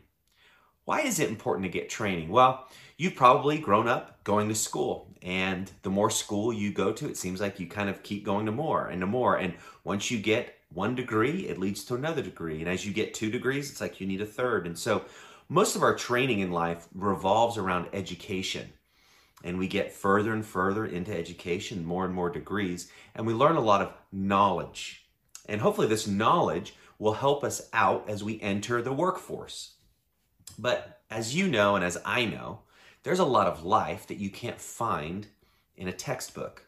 Why 0.85 1.01
is 1.01 1.19
it 1.19 1.29
important 1.29 1.65
to 1.65 1.69
get 1.69 1.89
training? 1.89 2.29
Well, 2.29 2.67
You've 3.01 3.15
probably 3.15 3.57
grown 3.57 3.87
up 3.87 4.23
going 4.23 4.47
to 4.49 4.53
school, 4.53 5.11
and 5.23 5.71
the 5.81 5.89
more 5.89 6.11
school 6.11 6.53
you 6.53 6.71
go 6.71 6.93
to, 6.93 7.09
it 7.09 7.17
seems 7.17 7.41
like 7.41 7.59
you 7.59 7.65
kind 7.65 7.89
of 7.89 8.03
keep 8.03 8.23
going 8.23 8.45
to 8.45 8.51
more 8.51 8.89
and 8.89 9.01
to 9.01 9.07
more. 9.07 9.37
And 9.37 9.55
once 9.83 10.11
you 10.11 10.19
get 10.19 10.53
one 10.71 10.93
degree, 10.93 11.47
it 11.47 11.57
leads 11.57 11.83
to 11.85 11.95
another 11.95 12.21
degree. 12.21 12.59
And 12.59 12.69
as 12.69 12.85
you 12.85 12.93
get 12.93 13.15
two 13.15 13.31
degrees, 13.31 13.71
it's 13.71 13.81
like 13.81 13.99
you 13.99 14.05
need 14.05 14.21
a 14.21 14.25
third. 14.27 14.67
And 14.67 14.77
so 14.77 15.03
most 15.49 15.75
of 15.75 15.81
our 15.81 15.95
training 15.95 16.41
in 16.41 16.51
life 16.51 16.87
revolves 16.93 17.57
around 17.57 17.87
education. 17.91 18.71
And 19.43 19.57
we 19.57 19.67
get 19.67 19.91
further 19.91 20.31
and 20.31 20.45
further 20.45 20.85
into 20.85 21.11
education, 21.11 21.83
more 21.83 22.05
and 22.05 22.13
more 22.13 22.29
degrees, 22.29 22.91
and 23.15 23.25
we 23.25 23.33
learn 23.33 23.55
a 23.55 23.61
lot 23.61 23.81
of 23.81 23.93
knowledge. 24.11 25.07
And 25.49 25.59
hopefully, 25.59 25.87
this 25.87 26.05
knowledge 26.05 26.75
will 26.99 27.13
help 27.13 27.43
us 27.43 27.67
out 27.73 28.07
as 28.07 28.23
we 28.23 28.39
enter 28.41 28.79
the 28.79 28.93
workforce. 28.93 29.73
But 30.59 31.01
as 31.09 31.35
you 31.35 31.47
know, 31.47 31.75
and 31.75 31.83
as 31.83 31.97
I 32.05 32.25
know, 32.25 32.59
there's 33.03 33.19
a 33.19 33.25
lot 33.25 33.47
of 33.47 33.63
life 33.63 34.07
that 34.07 34.17
you 34.17 34.29
can't 34.29 34.59
find 34.59 35.27
in 35.75 35.87
a 35.87 35.93
textbook. 35.93 36.67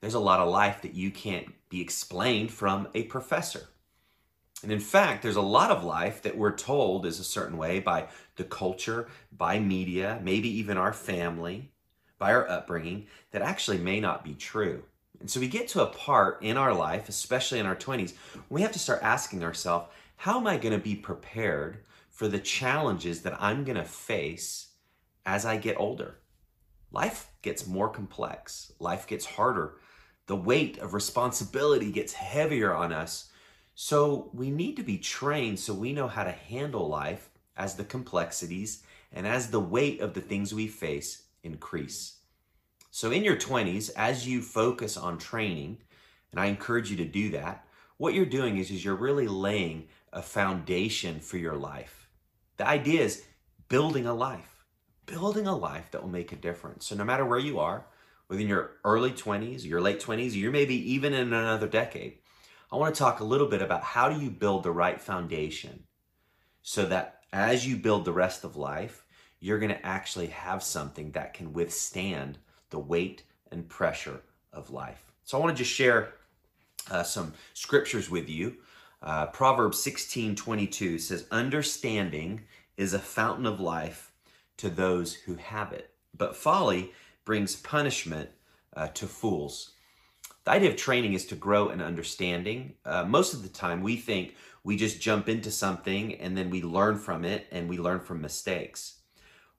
There's 0.00 0.14
a 0.14 0.20
lot 0.20 0.40
of 0.40 0.48
life 0.48 0.82
that 0.82 0.94
you 0.94 1.10
can't 1.10 1.46
be 1.68 1.80
explained 1.80 2.50
from 2.50 2.88
a 2.94 3.04
professor. 3.04 3.68
And 4.62 4.72
in 4.72 4.80
fact, 4.80 5.22
there's 5.22 5.36
a 5.36 5.40
lot 5.40 5.70
of 5.70 5.84
life 5.84 6.22
that 6.22 6.36
we're 6.36 6.56
told 6.56 7.06
is 7.06 7.20
a 7.20 7.24
certain 7.24 7.56
way 7.56 7.78
by 7.78 8.08
the 8.36 8.44
culture, 8.44 9.08
by 9.36 9.60
media, 9.60 10.20
maybe 10.22 10.48
even 10.48 10.76
our 10.76 10.92
family, 10.92 11.70
by 12.18 12.32
our 12.32 12.48
upbringing, 12.48 13.06
that 13.30 13.42
actually 13.42 13.78
may 13.78 14.00
not 14.00 14.24
be 14.24 14.34
true. 14.34 14.82
And 15.20 15.30
so 15.30 15.38
we 15.38 15.48
get 15.48 15.68
to 15.68 15.82
a 15.82 15.86
part 15.86 16.42
in 16.42 16.56
our 16.56 16.74
life, 16.74 17.08
especially 17.08 17.60
in 17.60 17.66
our 17.66 17.76
20s, 17.76 18.14
we 18.48 18.62
have 18.62 18.72
to 18.72 18.78
start 18.78 19.02
asking 19.02 19.44
ourselves, 19.44 19.88
how 20.16 20.40
am 20.40 20.46
I 20.48 20.56
going 20.56 20.76
to 20.76 20.82
be 20.82 20.96
prepared 20.96 21.78
for 22.10 22.26
the 22.26 22.40
challenges 22.40 23.22
that 23.22 23.40
I'm 23.40 23.62
going 23.62 23.76
to 23.76 23.84
face 23.84 24.67
as 25.28 25.44
I 25.44 25.58
get 25.58 25.78
older. 25.78 26.14
Life 26.90 27.30
gets 27.42 27.66
more 27.66 27.90
complex, 27.90 28.72
life 28.80 29.06
gets 29.06 29.26
harder. 29.26 29.74
The 30.26 30.36
weight 30.36 30.78
of 30.78 30.94
responsibility 30.94 31.92
gets 31.92 32.14
heavier 32.14 32.74
on 32.74 32.94
us. 32.94 33.30
So 33.74 34.30
we 34.32 34.50
need 34.50 34.76
to 34.76 34.82
be 34.82 34.96
trained 34.96 35.60
so 35.60 35.74
we 35.74 35.92
know 35.92 36.08
how 36.08 36.24
to 36.24 36.30
handle 36.30 36.88
life 36.88 37.28
as 37.58 37.74
the 37.74 37.84
complexities 37.84 38.82
and 39.12 39.26
as 39.26 39.50
the 39.50 39.60
weight 39.60 40.00
of 40.00 40.14
the 40.14 40.22
things 40.22 40.54
we 40.54 40.66
face 40.66 41.24
increase. 41.42 42.16
So 42.90 43.10
in 43.10 43.22
your 43.22 43.36
20s, 43.36 43.90
as 43.96 44.26
you 44.26 44.40
focus 44.40 44.96
on 44.96 45.18
training, 45.18 45.76
and 46.30 46.40
I 46.40 46.46
encourage 46.46 46.90
you 46.90 46.96
to 46.96 47.04
do 47.04 47.30
that, 47.32 47.66
what 47.98 48.14
you're 48.14 48.24
doing 48.24 48.56
is, 48.56 48.70
is 48.70 48.82
you're 48.82 48.96
really 48.96 49.28
laying 49.28 49.88
a 50.10 50.22
foundation 50.22 51.20
for 51.20 51.36
your 51.36 51.56
life. 51.56 52.08
The 52.56 52.66
idea 52.66 53.02
is 53.02 53.24
building 53.68 54.06
a 54.06 54.14
life 54.14 54.57
building 55.08 55.46
a 55.46 55.56
life 55.56 55.90
that 55.90 56.02
will 56.02 56.10
make 56.10 56.32
a 56.32 56.36
difference. 56.36 56.86
So 56.86 56.94
no 56.94 57.04
matter 57.04 57.24
where 57.24 57.38
you 57.38 57.58
are, 57.58 57.84
within 58.28 58.46
your 58.46 58.72
early 58.84 59.10
20s, 59.10 59.64
your 59.64 59.80
late 59.80 60.00
20s, 60.00 60.34
you're 60.34 60.52
maybe 60.52 60.92
even 60.92 61.14
in 61.14 61.32
another 61.32 61.66
decade, 61.66 62.18
I 62.70 62.76
want 62.76 62.94
to 62.94 62.98
talk 62.98 63.20
a 63.20 63.24
little 63.24 63.48
bit 63.48 63.62
about 63.62 63.82
how 63.82 64.08
do 64.08 64.20
you 64.20 64.30
build 64.30 64.62
the 64.62 64.70
right 64.70 65.00
foundation 65.00 65.84
so 66.62 66.84
that 66.86 67.22
as 67.32 67.66
you 67.66 67.76
build 67.76 68.04
the 68.04 68.12
rest 68.12 68.44
of 68.44 68.56
life, 68.56 69.04
you're 69.40 69.58
going 69.58 69.70
to 69.70 69.86
actually 69.86 70.26
have 70.26 70.62
something 70.62 71.12
that 71.12 71.32
can 71.32 71.52
withstand 71.52 72.38
the 72.70 72.78
weight 72.78 73.22
and 73.50 73.68
pressure 73.68 74.20
of 74.52 74.70
life. 74.70 75.12
So 75.24 75.38
I 75.38 75.40
want 75.40 75.56
to 75.56 75.62
just 75.62 75.74
share 75.74 76.12
uh, 76.90 77.02
some 77.02 77.32
scriptures 77.54 78.10
with 78.10 78.28
you. 78.28 78.56
Uh, 79.02 79.26
Proverbs 79.26 79.82
16 79.82 80.36
22 80.36 80.98
says, 80.98 81.26
Understanding 81.30 82.42
is 82.76 82.92
a 82.92 82.98
fountain 82.98 83.46
of 83.46 83.60
life 83.60 84.07
to 84.58 84.70
those 84.70 85.14
who 85.14 85.34
have 85.36 85.72
it. 85.72 85.90
But 86.16 86.36
folly 86.36 86.92
brings 87.24 87.56
punishment 87.56 88.30
uh, 88.76 88.88
to 88.88 89.06
fools. 89.06 89.72
The 90.44 90.52
idea 90.52 90.70
of 90.70 90.76
training 90.76 91.14
is 91.14 91.26
to 91.26 91.34
grow 91.34 91.68
in 91.68 91.82
understanding. 91.82 92.74
Uh, 92.84 93.04
most 93.04 93.34
of 93.34 93.42
the 93.42 93.48
time, 93.48 93.82
we 93.82 93.96
think 93.96 94.34
we 94.64 94.76
just 94.76 95.00
jump 95.00 95.28
into 95.28 95.50
something 95.50 96.14
and 96.14 96.36
then 96.36 96.50
we 96.50 96.62
learn 96.62 96.98
from 96.98 97.24
it 97.24 97.46
and 97.50 97.68
we 97.68 97.78
learn 97.78 98.00
from 98.00 98.20
mistakes. 98.20 99.00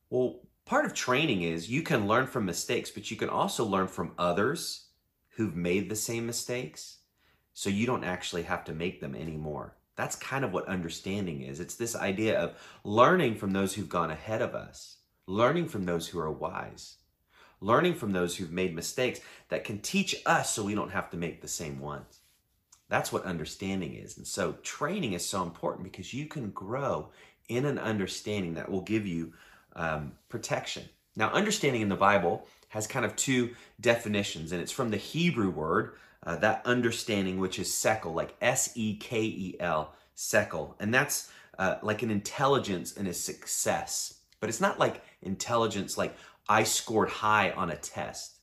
Well, 0.09 0.39
part 0.65 0.85
of 0.85 0.93
training 0.93 1.43
is 1.43 1.69
you 1.69 1.83
can 1.83 2.07
learn 2.07 2.27
from 2.27 2.45
mistakes, 2.45 2.89
but 2.89 3.11
you 3.11 3.17
can 3.17 3.29
also 3.29 3.65
learn 3.65 3.87
from 3.87 4.13
others 4.17 4.85
who've 5.29 5.55
made 5.55 5.89
the 5.89 5.95
same 5.95 6.25
mistakes 6.25 6.97
so 7.53 7.69
you 7.69 7.85
don't 7.85 8.03
actually 8.03 8.43
have 8.43 8.63
to 8.65 8.73
make 8.73 9.01
them 9.01 9.15
anymore. 9.15 9.75
That's 9.99 10.15
kind 10.15 10.45
of 10.45 10.53
what 10.53 10.65
understanding 10.69 11.41
is. 11.41 11.59
It's 11.59 11.75
this 11.75 11.93
idea 11.93 12.39
of 12.39 12.55
learning 12.85 13.35
from 13.35 13.51
those 13.51 13.73
who've 13.73 13.89
gone 13.89 14.11
ahead 14.11 14.41
of 14.41 14.55
us, 14.55 14.95
learning 15.27 15.67
from 15.67 15.83
those 15.83 16.07
who 16.07 16.19
are 16.19 16.31
wise, 16.31 16.95
learning 17.59 17.95
from 17.95 18.13
those 18.13 18.37
who've 18.37 18.49
made 18.49 18.73
mistakes 18.73 19.19
that 19.49 19.65
can 19.65 19.79
teach 19.79 20.15
us 20.25 20.51
so 20.51 20.63
we 20.63 20.73
don't 20.73 20.93
have 20.93 21.09
to 21.09 21.17
make 21.17 21.41
the 21.41 21.49
same 21.49 21.81
ones. 21.81 22.19
That's 22.87 23.11
what 23.11 23.25
understanding 23.25 23.93
is. 23.93 24.17
And 24.17 24.25
so 24.25 24.53
training 24.63 25.11
is 25.11 25.25
so 25.27 25.43
important 25.43 25.83
because 25.83 26.13
you 26.13 26.27
can 26.27 26.51
grow 26.51 27.09
in 27.49 27.65
an 27.65 27.77
understanding 27.77 28.53
that 28.53 28.71
will 28.71 28.83
give 28.83 29.05
you 29.05 29.33
um, 29.75 30.13
protection. 30.29 30.87
Now, 31.17 31.29
understanding 31.31 31.81
in 31.81 31.89
the 31.89 31.97
Bible 31.97 32.47
has 32.69 32.87
kind 32.87 33.03
of 33.03 33.17
two 33.17 33.53
definitions, 33.81 34.53
and 34.53 34.61
it's 34.61 34.71
from 34.71 34.91
the 34.91 34.97
Hebrew 34.97 35.49
word 35.49 35.95
uh, 36.25 36.35
that 36.37 36.61
understanding, 36.65 37.39
which 37.39 37.59
is 37.59 37.69
sekel, 37.69 38.13
like 38.13 38.35
S 38.41 38.71
E 38.75 38.95
K 38.95 39.21
E 39.21 39.55
L, 39.59 39.93
sekel. 40.15 40.75
And 40.79 40.93
that's 40.93 41.31
uh, 41.57 41.75
like 41.81 42.01
an 42.01 42.11
intelligence 42.11 42.97
and 42.97 43.07
a 43.07 43.13
success. 43.13 44.15
But 44.39 44.49
it's 44.49 44.61
not 44.61 44.79
like 44.79 45.01
intelligence, 45.21 45.97
like 45.97 46.15
I 46.47 46.63
scored 46.63 47.09
high 47.09 47.51
on 47.51 47.69
a 47.69 47.75
test 47.75 48.37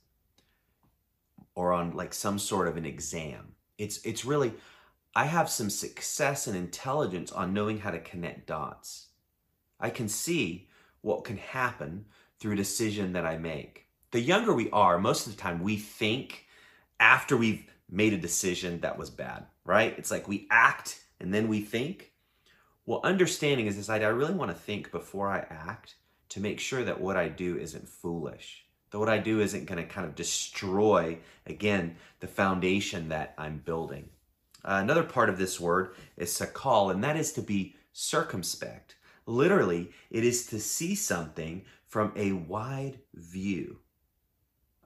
or 1.54 1.72
on 1.72 1.92
like 1.92 2.12
some 2.12 2.38
sort 2.38 2.68
of 2.68 2.76
an 2.76 2.86
exam. 2.86 3.54
It's, 3.78 4.04
it's 4.04 4.24
really, 4.24 4.52
I 5.14 5.24
have 5.24 5.48
some 5.48 5.70
success 5.70 6.46
and 6.46 6.56
intelligence 6.56 7.32
on 7.32 7.54
knowing 7.54 7.78
how 7.78 7.90
to 7.90 7.98
connect 7.98 8.46
dots. 8.46 9.08
I 9.80 9.90
can 9.90 10.08
see 10.08 10.68
what 11.00 11.24
can 11.24 11.36
happen 11.36 12.06
through 12.38 12.52
a 12.52 12.56
decision 12.56 13.12
that 13.12 13.26
I 13.26 13.38
make. 13.38 13.86
The 14.10 14.20
younger 14.20 14.54
we 14.54 14.70
are, 14.70 14.98
most 14.98 15.26
of 15.26 15.34
the 15.34 15.40
time 15.40 15.62
we 15.62 15.76
think 15.76 16.45
after 17.00 17.36
we've 17.36 17.64
made 17.88 18.12
a 18.12 18.18
decision 18.18 18.80
that 18.80 18.98
was 18.98 19.10
bad, 19.10 19.46
right? 19.64 19.94
It's 19.98 20.10
like 20.10 20.28
we 20.28 20.46
act 20.50 21.00
and 21.20 21.32
then 21.32 21.48
we 21.48 21.60
think. 21.60 22.12
Well, 22.84 23.00
understanding 23.04 23.66
is 23.66 23.76
this 23.76 23.90
idea 23.90 24.08
I 24.08 24.12
really 24.12 24.34
want 24.34 24.50
to 24.50 24.56
think 24.56 24.92
before 24.92 25.28
I 25.28 25.46
act 25.50 25.96
to 26.30 26.40
make 26.40 26.60
sure 26.60 26.84
that 26.84 27.00
what 27.00 27.16
I 27.16 27.28
do 27.28 27.58
isn't 27.58 27.88
foolish, 27.88 28.64
that 28.90 28.98
what 28.98 29.08
I 29.08 29.18
do 29.18 29.40
isn't 29.40 29.66
going 29.66 29.82
to 29.82 29.88
kind 29.92 30.06
of 30.06 30.14
destroy, 30.14 31.18
again, 31.46 31.96
the 32.20 32.28
foundation 32.28 33.08
that 33.08 33.34
I'm 33.38 33.58
building. 33.58 34.08
Uh, 34.64 34.80
another 34.82 35.02
part 35.02 35.28
of 35.28 35.38
this 35.38 35.60
word 35.60 35.94
is 36.16 36.30
sakal, 36.30 36.90
and 36.90 37.02
that 37.04 37.16
is 37.16 37.32
to 37.32 37.42
be 37.42 37.76
circumspect. 37.92 38.96
Literally, 39.26 39.90
it 40.10 40.24
is 40.24 40.46
to 40.46 40.60
see 40.60 40.94
something 40.94 41.64
from 41.86 42.12
a 42.16 42.32
wide 42.32 42.98
view. 43.14 43.78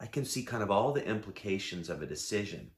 I 0.00 0.06
can 0.06 0.24
see 0.24 0.42
kind 0.42 0.62
of 0.62 0.70
all 0.70 0.92
the 0.92 1.06
implications 1.06 1.90
of 1.90 2.00
a 2.00 2.06
decision. 2.06 2.70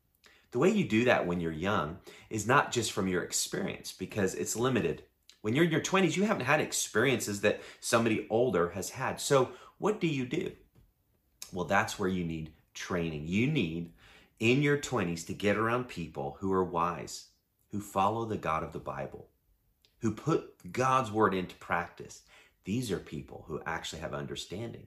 The 0.51 0.59
way 0.59 0.71
you 0.71 0.87
do 0.87 1.05
that 1.05 1.27
when 1.27 1.41
you're 1.41 1.53
young 1.53 1.99
is 2.29 2.47
not 2.47 2.73
just 2.73 2.93
from 2.93 3.09
your 3.09 3.23
experience 3.23 3.93
because 3.93 4.35
it's 4.35 4.57
limited. 4.57 5.05
When 5.41 5.55
you're 5.55 5.65
in 5.65 5.71
your 5.71 5.81
20s, 5.81 6.17
you 6.17 6.25
haven't 6.25 6.47
had 6.47 6.61
experiences 6.61 7.41
that 7.41 7.63
somebody 7.81 8.27
older 8.29 8.71
has 8.71 8.91
had. 8.91 9.21
So, 9.21 9.51
what 9.79 10.01
do 10.01 10.07
you 10.07 10.27
do? 10.27 10.53
Well, 11.53 11.65
that's 11.65 11.99
where 11.99 12.09
you 12.09 12.25
need 12.25 12.53
training. 12.75 13.27
You 13.27 13.47
need 13.47 13.93
in 14.41 14.63
your 14.63 14.79
20s 14.79 15.27
to 15.27 15.33
get 15.33 15.57
around 15.57 15.89
people 15.89 16.37
who 16.41 16.53
are 16.53 16.65
wise, 16.65 17.29
who 17.71 17.81
follow 17.81 18.25
the 18.25 18.37
God 18.37 18.63
of 18.63 18.73
the 18.73 18.79
Bible, 18.79 19.29
who 20.01 20.13
put 20.13 20.73
God's 20.73 21.11
word 21.11 21.35
into 21.35 21.55
practice. 21.57 22.23
These 22.65 22.91
are 22.91 22.99
people 22.99 23.45
who 23.49 23.61
actually 23.65 24.01
have 24.01 24.15
understanding. 24.15 24.87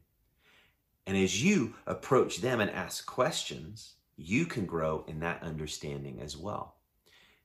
And 1.08 1.16
as 1.18 1.44
you 1.44 1.76
approach 1.86 2.38
them 2.38 2.60
and 2.60 2.72
ask 2.72 3.06
questions, 3.06 3.94
you 4.18 4.46
can 4.46 4.66
grow 4.66 5.04
in 5.08 5.20
that 5.20 5.44
understanding 5.44 6.20
as 6.22 6.36
well. 6.36 6.76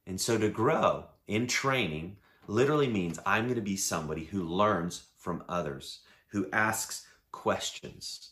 And 0.06 0.20
so 0.20 0.38
to 0.38 0.48
grow 0.48 1.06
in 1.26 1.46
training 1.46 2.16
literally 2.46 2.88
means 2.88 3.18
I'm 3.26 3.44
going 3.44 3.56
to 3.56 3.60
be 3.60 3.76
somebody 3.76 4.24
who 4.24 4.42
learns 4.42 5.04
from 5.18 5.44
others, 5.48 6.00
who 6.28 6.48
asks 6.52 7.06
questions. 7.32 8.30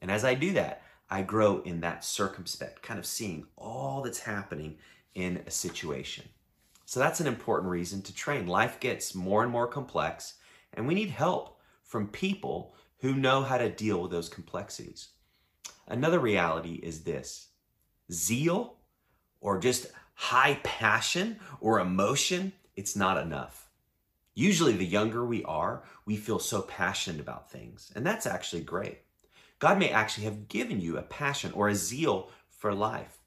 And 0.00 0.10
as 0.10 0.24
I 0.24 0.34
do 0.34 0.52
that, 0.52 0.82
I 1.10 1.22
grow 1.22 1.62
in 1.62 1.80
that 1.80 2.04
circumspect, 2.04 2.82
kind 2.82 2.98
of 2.98 3.06
seeing 3.06 3.46
all 3.56 4.02
that's 4.02 4.20
happening 4.20 4.76
in 5.14 5.42
a 5.46 5.50
situation. 5.50 6.24
So 6.84 7.00
that's 7.00 7.20
an 7.20 7.26
important 7.26 7.70
reason 7.70 8.02
to 8.02 8.14
train. 8.14 8.46
Life 8.46 8.78
gets 8.80 9.14
more 9.14 9.42
and 9.42 9.50
more 9.50 9.66
complex, 9.66 10.34
and 10.74 10.86
we 10.86 10.94
need 10.94 11.10
help 11.10 11.60
from 11.82 12.08
people 12.08 12.74
who 12.98 13.14
know 13.14 13.42
how 13.42 13.58
to 13.58 13.70
deal 13.70 14.02
with 14.02 14.10
those 14.10 14.28
complexities. 14.28 15.08
Another 15.86 16.18
reality 16.18 16.74
is 16.82 17.04
this 17.04 17.48
zeal 18.10 18.76
or 19.40 19.58
just 19.58 19.86
high 20.14 20.58
passion 20.62 21.38
or 21.60 21.80
emotion, 21.80 22.52
it's 22.76 22.96
not 22.96 23.18
enough. 23.18 23.70
Usually, 24.34 24.72
the 24.72 24.86
younger 24.86 25.24
we 25.24 25.42
are, 25.44 25.82
we 26.06 26.16
feel 26.16 26.38
so 26.38 26.62
passionate 26.62 27.20
about 27.20 27.50
things, 27.50 27.92
and 27.96 28.06
that's 28.06 28.26
actually 28.26 28.62
great. 28.62 29.00
God 29.58 29.78
may 29.78 29.90
actually 29.90 30.24
have 30.24 30.48
given 30.48 30.80
you 30.80 30.96
a 30.96 31.02
passion 31.02 31.50
or 31.52 31.68
a 31.68 31.74
zeal 31.74 32.30
for 32.48 32.72
life. 32.72 33.18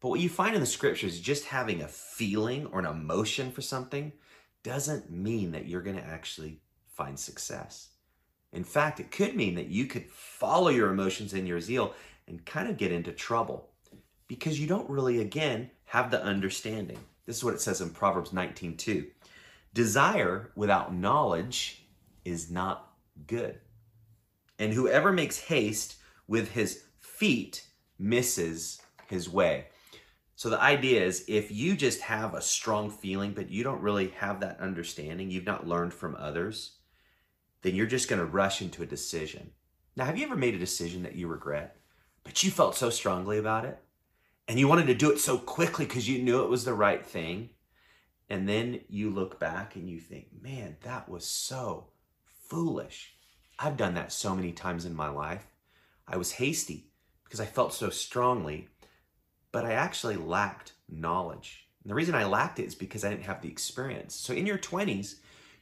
But 0.00 0.10
what 0.10 0.20
you 0.20 0.28
find 0.28 0.54
in 0.54 0.60
the 0.60 0.66
scriptures, 0.66 1.14
is 1.14 1.20
just 1.20 1.46
having 1.46 1.82
a 1.82 1.88
feeling 1.88 2.66
or 2.66 2.78
an 2.78 2.86
emotion 2.86 3.50
for 3.50 3.62
something, 3.62 4.12
doesn't 4.62 5.10
mean 5.10 5.52
that 5.52 5.66
you're 5.66 5.82
going 5.82 5.96
to 5.96 6.04
actually 6.04 6.60
find 6.86 7.18
success. 7.18 7.88
In 8.54 8.64
fact, 8.64 9.00
it 9.00 9.10
could 9.10 9.34
mean 9.34 9.56
that 9.56 9.66
you 9.66 9.86
could 9.86 10.08
follow 10.10 10.68
your 10.68 10.90
emotions 10.90 11.34
and 11.34 11.46
your 11.46 11.60
zeal 11.60 11.92
and 12.28 12.44
kind 12.46 12.68
of 12.68 12.76
get 12.76 12.92
into 12.92 13.12
trouble 13.12 13.68
because 14.28 14.60
you 14.60 14.66
don't 14.66 14.88
really, 14.88 15.20
again, 15.20 15.70
have 15.86 16.10
the 16.10 16.22
understanding. 16.22 16.98
This 17.26 17.36
is 17.36 17.44
what 17.44 17.54
it 17.54 17.60
says 17.60 17.80
in 17.80 17.90
Proverbs 17.90 18.30
19:2. 18.30 19.10
Desire 19.74 20.52
without 20.54 20.94
knowledge 20.94 21.84
is 22.24 22.50
not 22.50 22.92
good. 23.26 23.60
And 24.58 24.72
whoever 24.72 25.12
makes 25.12 25.38
haste 25.38 25.96
with 26.28 26.52
his 26.52 26.84
feet 27.00 27.66
misses 27.98 28.80
his 29.08 29.28
way. 29.28 29.66
So 30.36 30.48
the 30.48 30.60
idea 30.60 31.04
is 31.04 31.24
if 31.26 31.50
you 31.50 31.76
just 31.76 32.00
have 32.02 32.34
a 32.34 32.42
strong 32.42 32.90
feeling, 32.90 33.32
but 33.32 33.50
you 33.50 33.64
don't 33.64 33.80
really 33.80 34.08
have 34.10 34.40
that 34.40 34.60
understanding, 34.60 35.30
you've 35.30 35.44
not 35.44 35.66
learned 35.66 35.92
from 35.92 36.16
others, 36.16 36.78
then 37.64 37.74
you're 37.74 37.86
just 37.86 38.08
going 38.08 38.20
to 38.20 38.24
rush 38.24 38.62
into 38.62 38.84
a 38.84 38.86
decision. 38.86 39.50
Now, 39.96 40.04
have 40.04 40.16
you 40.16 40.24
ever 40.24 40.36
made 40.36 40.54
a 40.54 40.58
decision 40.58 41.02
that 41.02 41.16
you 41.16 41.26
regret, 41.26 41.76
but 42.22 42.44
you 42.44 42.52
felt 42.52 42.76
so 42.76 42.88
strongly 42.88 43.36
about 43.36 43.64
it? 43.64 43.82
And 44.46 44.56
you 44.56 44.68
wanted 44.68 44.86
to 44.86 44.94
do 44.94 45.10
it 45.10 45.18
so 45.18 45.36
quickly 45.38 45.84
because 45.84 46.08
you 46.08 46.22
knew 46.22 46.44
it 46.44 46.48
was 46.50 46.64
the 46.64 46.72
right 46.72 47.04
thing. 47.04 47.50
And 48.30 48.48
then 48.48 48.82
you 48.88 49.10
look 49.10 49.40
back 49.40 49.74
and 49.74 49.90
you 49.90 49.98
think, 49.98 50.28
man, 50.40 50.76
that 50.82 51.08
was 51.08 51.26
so 51.26 51.88
foolish. 52.48 53.16
I've 53.58 53.76
done 53.76 53.94
that 53.94 54.12
so 54.12 54.36
many 54.36 54.52
times 54.52 54.84
in 54.84 54.94
my 54.94 55.08
life. 55.08 55.46
I 56.06 56.16
was 56.16 56.32
hasty 56.32 56.86
because 57.24 57.40
I 57.40 57.46
felt 57.46 57.74
so 57.74 57.90
strongly 57.90 58.68
but 59.54 59.64
I 59.64 59.74
actually 59.74 60.16
lacked 60.16 60.72
knowledge. 60.88 61.68
And 61.84 61.90
the 61.92 61.94
reason 61.94 62.16
I 62.16 62.24
lacked 62.24 62.58
it 62.58 62.64
is 62.64 62.74
because 62.74 63.04
I 63.04 63.10
didn't 63.10 63.26
have 63.26 63.40
the 63.40 63.48
experience. 63.48 64.16
So 64.16 64.34
in 64.34 64.46
your 64.46 64.58
20s, 64.58 65.14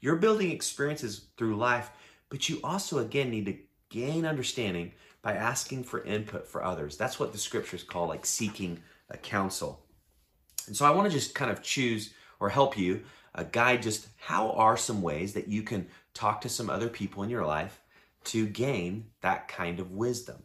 you're 0.02 0.16
building 0.16 0.50
experiences 0.50 1.28
through 1.38 1.56
life, 1.56 1.90
but 2.28 2.48
you 2.48 2.60
also, 2.62 2.98
again, 2.98 3.30
need 3.30 3.46
to 3.46 3.56
gain 3.88 4.26
understanding 4.26 4.92
by 5.22 5.34
asking 5.34 5.84
for 5.84 6.02
input 6.02 6.46
for 6.46 6.62
others. 6.62 6.96
That's 6.96 7.18
what 7.18 7.32
the 7.32 7.38
scriptures 7.38 7.84
call 7.84 8.08
like 8.08 8.26
seeking 8.26 8.82
a 9.08 9.16
counsel. 9.16 9.86
And 10.66 10.76
so 10.76 10.84
I 10.84 10.90
want 10.90 11.10
to 11.10 11.16
just 11.16 11.34
kind 11.34 11.50
of 11.50 11.62
choose 11.62 12.12
or 12.40 12.50
help 12.50 12.76
you 12.76 13.02
uh, 13.34 13.44
guide 13.44 13.82
just 13.82 14.08
how 14.18 14.50
are 14.50 14.76
some 14.76 15.00
ways 15.00 15.32
that 15.34 15.48
you 15.48 15.62
can 15.62 15.86
talk 16.14 16.40
to 16.42 16.48
some 16.48 16.68
other 16.68 16.88
people 16.88 17.22
in 17.22 17.30
your 17.30 17.46
life 17.46 17.80
to 18.24 18.46
gain 18.46 19.06
that 19.20 19.48
kind 19.48 19.80
of 19.80 19.92
wisdom. 19.92 20.42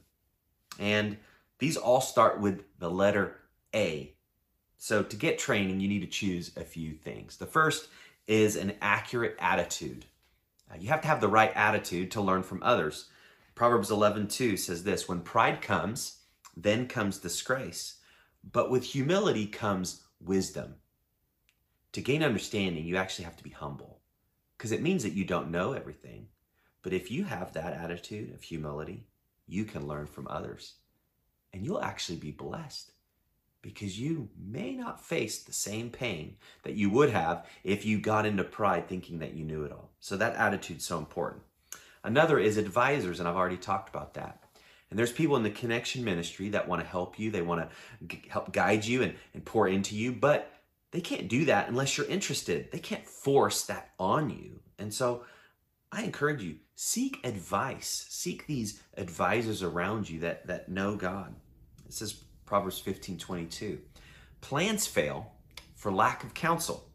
And 0.80 1.18
these 1.60 1.78
all 1.78 2.02
start 2.02 2.40
with 2.40 2.64
the 2.80 2.90
letter 2.90 3.38
A. 3.74 4.14
So 4.78 5.02
to 5.02 5.16
get 5.16 5.40
training, 5.40 5.80
you 5.80 5.88
need 5.88 6.02
to 6.02 6.08
choose 6.08 6.52
a 6.56 6.64
few 6.64 6.94
things. 6.94 7.38
The 7.38 7.48
first 7.48 7.90
is 8.28 8.56
an 8.56 8.74
accurate 8.82 9.36
attitude. 9.40 10.06
Uh, 10.70 10.76
you 10.80 10.90
have 10.90 11.02
to 11.02 11.08
have 11.08 11.22
the 11.22 11.28
right 11.28 11.52
attitude 11.56 12.12
to 12.12 12.22
learn 12.22 12.44
from 12.44 12.62
others. 12.62 13.10
Proverbs 13.56 13.90
11:2 13.90 14.58
says 14.58 14.84
this, 14.84 15.08
when 15.08 15.22
pride 15.22 15.62
comes, 15.62 16.20
then 16.56 16.88
comes 16.88 17.18
disgrace, 17.18 18.00
but 18.44 18.70
with 18.70 18.84
humility 18.84 19.48
comes 19.48 20.04
wisdom. 20.20 20.76
To 21.94 22.02
gain 22.02 22.22
understanding, 22.22 22.86
you 22.86 22.98
actually 22.98 23.26
have 23.26 23.38
to 23.38 23.44
be 23.44 23.50
humble 23.50 24.02
because 24.58 24.72
it 24.72 24.82
means 24.82 25.04
that 25.04 25.14
you 25.14 25.24
don't 25.24 25.52
know 25.52 25.74
everything. 25.74 26.28
But 26.82 26.94
if 26.94 27.10
you 27.10 27.24
have 27.26 27.54
that 27.54 27.74
attitude 27.74 28.34
of 28.34 28.44
humility, 28.44 29.08
you 29.48 29.66
can 29.66 29.88
learn 29.88 30.06
from 30.08 30.28
others 30.28 30.76
and 31.54 31.66
you'll 31.66 31.82
actually 31.82 32.18
be 32.18 32.32
blessed 32.32 32.92
because 33.62 34.00
you 34.00 34.30
may 34.38 34.74
not 34.74 35.04
face 35.04 35.44
the 35.44 35.54
same 35.54 35.90
pain 35.90 36.38
that 36.64 36.76
you 36.76 36.90
would 36.90 37.10
have 37.10 37.46
if 37.64 37.86
you 37.86 38.00
got 38.00 38.26
into 38.26 38.44
pride 38.44 38.88
thinking 38.88 39.20
that 39.20 39.34
you 39.34 39.44
knew 39.44 39.64
it 39.64 39.72
all. 39.72 39.92
So 40.00 40.16
that 40.18 40.36
attitude's 40.36 40.86
so 40.86 40.98
important. 40.98 41.44
Another 42.04 42.40
is 42.40 42.58
advisors, 42.58 43.20
and 43.20 43.28
I've 43.28 43.36
already 43.36 43.58
talked 43.58 43.90
about 43.90 44.14
that. 44.14 44.44
And 44.90 44.98
there's 44.98 45.12
people 45.12 45.36
in 45.36 45.44
the 45.44 45.50
connection 45.50 46.04
ministry 46.04 46.50
that 46.50 46.68
want 46.68 46.82
to 46.82 46.88
help 46.88 47.20
you, 47.20 47.32
they 47.32 47.42
want 47.42 47.70
to 48.10 48.18
help 48.30 48.54
guide 48.54 48.86
you 48.86 49.04
and, 49.04 49.16
and 49.34 49.44
pour 49.44 49.68
into 49.68 49.96
you, 49.96 50.14
but 50.14 50.52
they 50.92 51.02
can't 51.02 51.28
do 51.28 51.46
that 51.46 51.68
unless 51.68 51.98
you're 51.98 52.08
interested. 52.08 52.72
They 52.72 52.80
can't 52.80 53.06
force 53.06 53.64
that 53.66 53.92
on 54.00 54.30
you. 54.30 54.62
And 54.80 54.94
so 54.94 55.24
I 55.92 56.04
encourage 56.04 56.42
you, 56.42 56.56
seek 56.76 57.20
advice. 57.26 58.06
Seek 58.10 58.48
these 58.48 58.82
advisors 58.96 59.64
around 59.64 60.10
you 60.10 60.22
that, 60.22 60.48
that 60.48 60.70
know 60.70 60.96
God. 60.96 61.36
It 61.86 61.94
says 61.94 62.24
Proverbs 62.48 62.80
15 62.80 63.20
22. 63.20 63.80
Plans 64.42 64.88
fail 64.88 65.34
for 65.76 65.92
lack 65.92 66.24
of 66.24 66.34
counsel, 66.34 66.90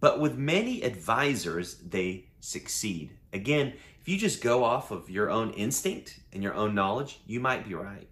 but 0.00 0.18
with 0.18 0.36
many 0.36 0.82
advisors, 0.82 1.76
they 1.76 2.26
succeed. 2.40 3.12
Again, 3.32 3.74
if 4.00 4.08
you 4.08 4.18
just 4.18 4.42
go 4.42 4.64
off 4.64 4.90
of 4.90 5.08
your 5.08 5.30
own 5.30 5.50
instinct 5.52 6.18
and 6.32 6.42
your 6.42 6.54
own 6.54 6.74
knowledge, 6.74 7.20
you 7.26 7.38
might 7.38 7.68
be 7.68 7.74
right. 7.74 8.08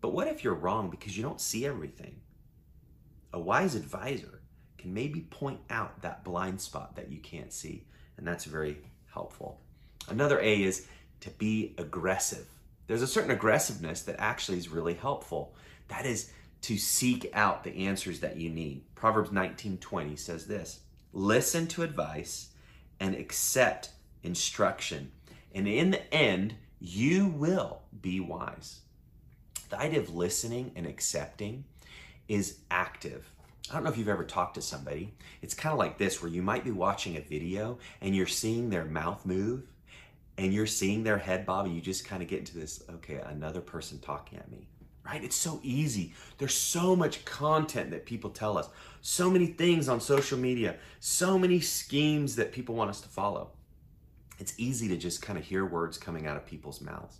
But 0.00 0.12
what 0.12 0.28
if 0.28 0.44
you're 0.44 0.54
wrong 0.54 0.90
because 0.90 1.16
you 1.16 1.22
don't 1.22 1.40
see 1.40 1.66
everything? 1.66 2.20
A 3.32 3.40
wise 3.40 3.74
advisor 3.74 4.40
can 4.78 4.92
maybe 4.92 5.20
point 5.20 5.60
out 5.70 6.02
that 6.02 6.24
blind 6.24 6.60
spot 6.60 6.96
that 6.96 7.10
you 7.10 7.20
can't 7.20 7.52
see, 7.52 7.86
and 8.16 8.26
that's 8.26 8.44
very 8.44 8.78
helpful. 9.12 9.60
Another 10.08 10.40
A 10.40 10.62
is 10.62 10.86
to 11.20 11.30
be 11.30 11.74
aggressive. 11.78 12.46
There's 12.86 13.02
a 13.02 13.06
certain 13.06 13.30
aggressiveness 13.30 14.02
that 14.02 14.16
actually 14.18 14.58
is 14.58 14.68
really 14.68 14.94
helpful. 14.94 15.54
That 15.90 16.06
is 16.06 16.32
to 16.62 16.78
seek 16.78 17.30
out 17.34 17.64
the 17.64 17.86
answers 17.86 18.20
that 18.20 18.36
you 18.36 18.48
need. 18.48 18.82
Proverbs 18.94 19.30
19:20 19.30 20.16
says 20.16 20.46
this: 20.46 20.80
"Listen 21.12 21.66
to 21.68 21.82
advice 21.82 22.50
and 22.98 23.14
accept 23.14 23.90
instruction, 24.22 25.12
and 25.52 25.68
in 25.68 25.90
the 25.90 26.14
end 26.14 26.54
you 26.78 27.28
will 27.28 27.82
be 28.00 28.20
wise." 28.20 28.80
The 29.68 29.78
idea 29.78 30.00
of 30.00 30.14
listening 30.14 30.72
and 30.74 30.86
accepting 30.86 31.64
is 32.28 32.60
active. 32.70 33.30
I 33.70 33.74
don't 33.74 33.84
know 33.84 33.90
if 33.90 33.98
you've 33.98 34.08
ever 34.08 34.24
talked 34.24 34.54
to 34.54 34.62
somebody. 34.62 35.14
It's 35.42 35.54
kind 35.54 35.72
of 35.72 35.78
like 35.78 35.98
this 35.98 36.22
where 36.22 36.30
you 36.30 36.42
might 36.42 36.64
be 36.64 36.70
watching 36.70 37.16
a 37.16 37.20
video 37.20 37.78
and 38.00 38.16
you're 38.16 38.26
seeing 38.26 38.70
their 38.70 38.84
mouth 38.84 39.24
move 39.26 39.68
and 40.36 40.52
you're 40.52 40.66
seeing 40.66 41.04
their 41.04 41.18
head 41.18 41.46
bob 41.46 41.66
and 41.66 41.74
you 41.74 41.80
just 41.80 42.04
kind 42.04 42.22
of 42.22 42.28
get 42.28 42.40
into 42.40 42.58
this, 42.58 42.82
okay, 42.90 43.20
another 43.26 43.60
person 43.60 44.00
talking 44.00 44.38
at 44.38 44.50
me. 44.50 44.66
Right? 45.04 45.24
It's 45.24 45.36
so 45.36 45.60
easy. 45.62 46.14
There's 46.38 46.54
so 46.54 46.94
much 46.94 47.24
content 47.24 47.90
that 47.90 48.06
people 48.06 48.30
tell 48.30 48.58
us, 48.58 48.68
so 49.00 49.30
many 49.30 49.46
things 49.46 49.88
on 49.88 50.00
social 50.00 50.38
media, 50.38 50.76
so 51.00 51.38
many 51.38 51.60
schemes 51.60 52.36
that 52.36 52.52
people 52.52 52.74
want 52.74 52.90
us 52.90 53.00
to 53.00 53.08
follow. 53.08 53.50
It's 54.38 54.54
easy 54.58 54.88
to 54.88 54.96
just 54.96 55.22
kind 55.22 55.38
of 55.38 55.44
hear 55.44 55.64
words 55.64 55.98
coming 55.98 56.26
out 56.26 56.36
of 56.36 56.46
people's 56.46 56.80
mouths. 56.80 57.18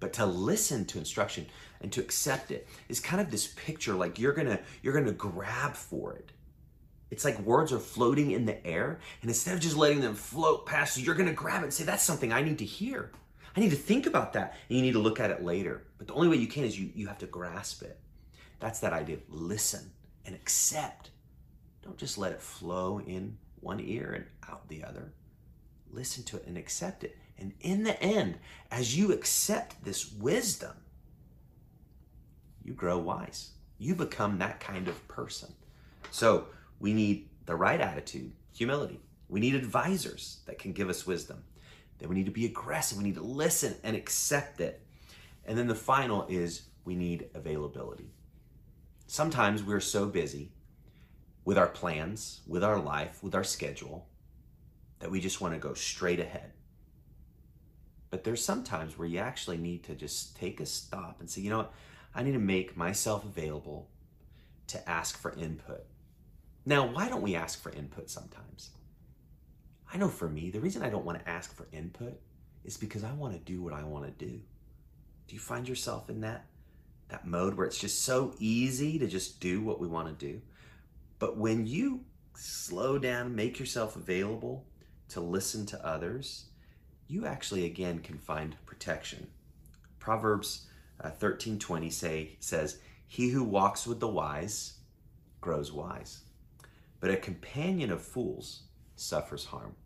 But 0.00 0.12
to 0.14 0.26
listen 0.26 0.84
to 0.86 0.98
instruction 0.98 1.46
and 1.80 1.92
to 1.92 2.00
accept 2.00 2.50
it 2.50 2.66
is 2.88 2.98
kind 2.98 3.20
of 3.20 3.30
this 3.30 3.46
picture 3.46 3.94
like 3.94 4.18
you're 4.18 4.32
gonna 4.32 4.58
you're 4.82 4.94
gonna 4.94 5.12
grab 5.12 5.74
for 5.74 6.14
it. 6.14 6.32
It's 7.12 7.24
like 7.24 7.38
words 7.40 7.72
are 7.72 7.78
floating 7.78 8.32
in 8.32 8.46
the 8.46 8.66
air, 8.66 8.98
and 9.20 9.30
instead 9.30 9.54
of 9.54 9.60
just 9.60 9.76
letting 9.76 10.00
them 10.00 10.14
float 10.14 10.66
past 10.66 10.96
you, 10.96 11.04
you're 11.04 11.14
gonna 11.14 11.32
grab 11.32 11.60
it 11.60 11.66
and 11.66 11.72
say, 11.72 11.84
That's 11.84 12.02
something 12.02 12.32
I 12.32 12.42
need 12.42 12.58
to 12.58 12.64
hear. 12.64 13.12
I 13.56 13.60
need 13.60 13.70
to 13.70 13.76
think 13.76 14.06
about 14.06 14.32
that. 14.32 14.54
And 14.68 14.78
you 14.78 14.82
need 14.82 14.92
to 14.92 14.98
look 14.98 15.20
at 15.20 15.30
it 15.30 15.44
later. 15.44 15.84
But 15.98 16.06
the 16.06 16.14
only 16.14 16.28
way 16.28 16.36
you 16.36 16.46
can 16.46 16.64
is 16.64 16.78
you, 16.78 16.90
you 16.94 17.06
have 17.06 17.18
to 17.18 17.26
grasp 17.26 17.82
it. 17.82 17.98
That's 18.60 18.80
that 18.80 18.92
idea 18.92 19.18
listen 19.28 19.90
and 20.24 20.34
accept. 20.34 21.10
Don't 21.82 21.98
just 21.98 22.16
let 22.16 22.32
it 22.32 22.40
flow 22.40 23.00
in 23.00 23.36
one 23.60 23.80
ear 23.80 24.12
and 24.12 24.24
out 24.50 24.68
the 24.68 24.84
other. 24.84 25.12
Listen 25.90 26.22
to 26.24 26.36
it 26.36 26.46
and 26.46 26.56
accept 26.56 27.04
it. 27.04 27.16
And 27.38 27.52
in 27.60 27.82
the 27.82 28.00
end, 28.02 28.38
as 28.70 28.96
you 28.96 29.12
accept 29.12 29.84
this 29.84 30.12
wisdom, 30.12 30.74
you 32.64 32.72
grow 32.72 32.98
wise. 32.98 33.50
You 33.78 33.94
become 33.94 34.38
that 34.38 34.60
kind 34.60 34.86
of 34.86 35.08
person. 35.08 35.52
So 36.10 36.46
we 36.78 36.92
need 36.92 37.28
the 37.46 37.56
right 37.56 37.80
attitude, 37.80 38.32
humility. 38.54 39.00
We 39.28 39.40
need 39.40 39.54
advisors 39.54 40.40
that 40.46 40.58
can 40.58 40.72
give 40.72 40.88
us 40.88 41.06
wisdom. 41.06 41.42
Then 42.02 42.08
we 42.08 42.16
need 42.16 42.26
to 42.26 42.32
be 42.32 42.46
aggressive. 42.46 42.98
We 42.98 43.04
need 43.04 43.14
to 43.14 43.22
listen 43.22 43.76
and 43.84 43.94
accept 43.94 44.60
it. 44.60 44.80
And 45.46 45.56
then 45.56 45.68
the 45.68 45.74
final 45.76 46.26
is 46.28 46.62
we 46.84 46.96
need 46.96 47.28
availability. 47.32 48.10
Sometimes 49.06 49.62
we're 49.62 49.78
so 49.78 50.06
busy 50.06 50.50
with 51.44 51.56
our 51.56 51.68
plans, 51.68 52.40
with 52.44 52.64
our 52.64 52.80
life, 52.80 53.22
with 53.22 53.36
our 53.36 53.44
schedule, 53.44 54.08
that 54.98 55.12
we 55.12 55.20
just 55.20 55.40
want 55.40 55.54
to 55.54 55.60
go 55.60 55.74
straight 55.74 56.18
ahead. 56.18 56.50
But 58.10 58.24
there's 58.24 58.44
sometimes 58.44 58.98
where 58.98 59.06
you 59.06 59.20
actually 59.20 59.58
need 59.58 59.84
to 59.84 59.94
just 59.94 60.36
take 60.36 60.58
a 60.58 60.66
stop 60.66 61.20
and 61.20 61.30
say, 61.30 61.40
you 61.40 61.50
know 61.50 61.58
what? 61.58 61.72
I 62.16 62.24
need 62.24 62.32
to 62.32 62.40
make 62.40 62.76
myself 62.76 63.24
available 63.24 63.88
to 64.66 64.90
ask 64.90 65.16
for 65.16 65.32
input. 65.34 65.84
Now, 66.66 66.84
why 66.84 67.08
don't 67.08 67.22
we 67.22 67.36
ask 67.36 67.62
for 67.62 67.70
input 67.70 68.10
sometimes? 68.10 68.70
I 69.92 69.98
know 69.98 70.08
for 70.08 70.28
me, 70.28 70.50
the 70.50 70.60
reason 70.60 70.82
I 70.82 70.88
don't 70.88 71.04
want 71.04 71.18
to 71.18 71.28
ask 71.28 71.54
for 71.54 71.66
input 71.70 72.18
is 72.64 72.78
because 72.78 73.04
I 73.04 73.12
want 73.12 73.34
to 73.34 73.38
do 73.40 73.62
what 73.62 73.74
I 73.74 73.84
want 73.84 74.06
to 74.06 74.26
do. 74.26 74.40
Do 75.28 75.34
you 75.34 75.38
find 75.38 75.68
yourself 75.68 76.08
in 76.08 76.22
that 76.22 76.46
that 77.08 77.26
mode 77.26 77.54
where 77.54 77.66
it's 77.66 77.78
just 77.78 78.04
so 78.04 78.34
easy 78.38 78.98
to 78.98 79.06
just 79.06 79.38
do 79.38 79.60
what 79.60 79.78
we 79.78 79.86
want 79.86 80.08
to 80.08 80.26
do? 80.26 80.40
But 81.18 81.36
when 81.36 81.66
you 81.66 82.06
slow 82.34 82.98
down, 82.98 83.34
make 83.34 83.58
yourself 83.58 83.94
available 83.96 84.64
to 85.10 85.20
listen 85.20 85.66
to 85.66 85.86
others, 85.86 86.46
you 87.06 87.26
actually 87.26 87.66
again 87.66 87.98
can 87.98 88.16
find 88.16 88.56
protection. 88.64 89.26
Proverbs 89.98 90.68
uh, 91.00 91.10
13:20 91.10 91.92
say 91.92 92.36
says, 92.40 92.78
"He 93.06 93.28
who 93.28 93.44
walks 93.44 93.86
with 93.86 94.00
the 94.00 94.08
wise 94.08 94.78
grows 95.42 95.70
wise, 95.70 96.22
but 96.98 97.10
a 97.10 97.16
companion 97.18 97.90
of 97.90 98.00
fools 98.00 98.62
suffers 98.96 99.44
harm." 99.44 99.76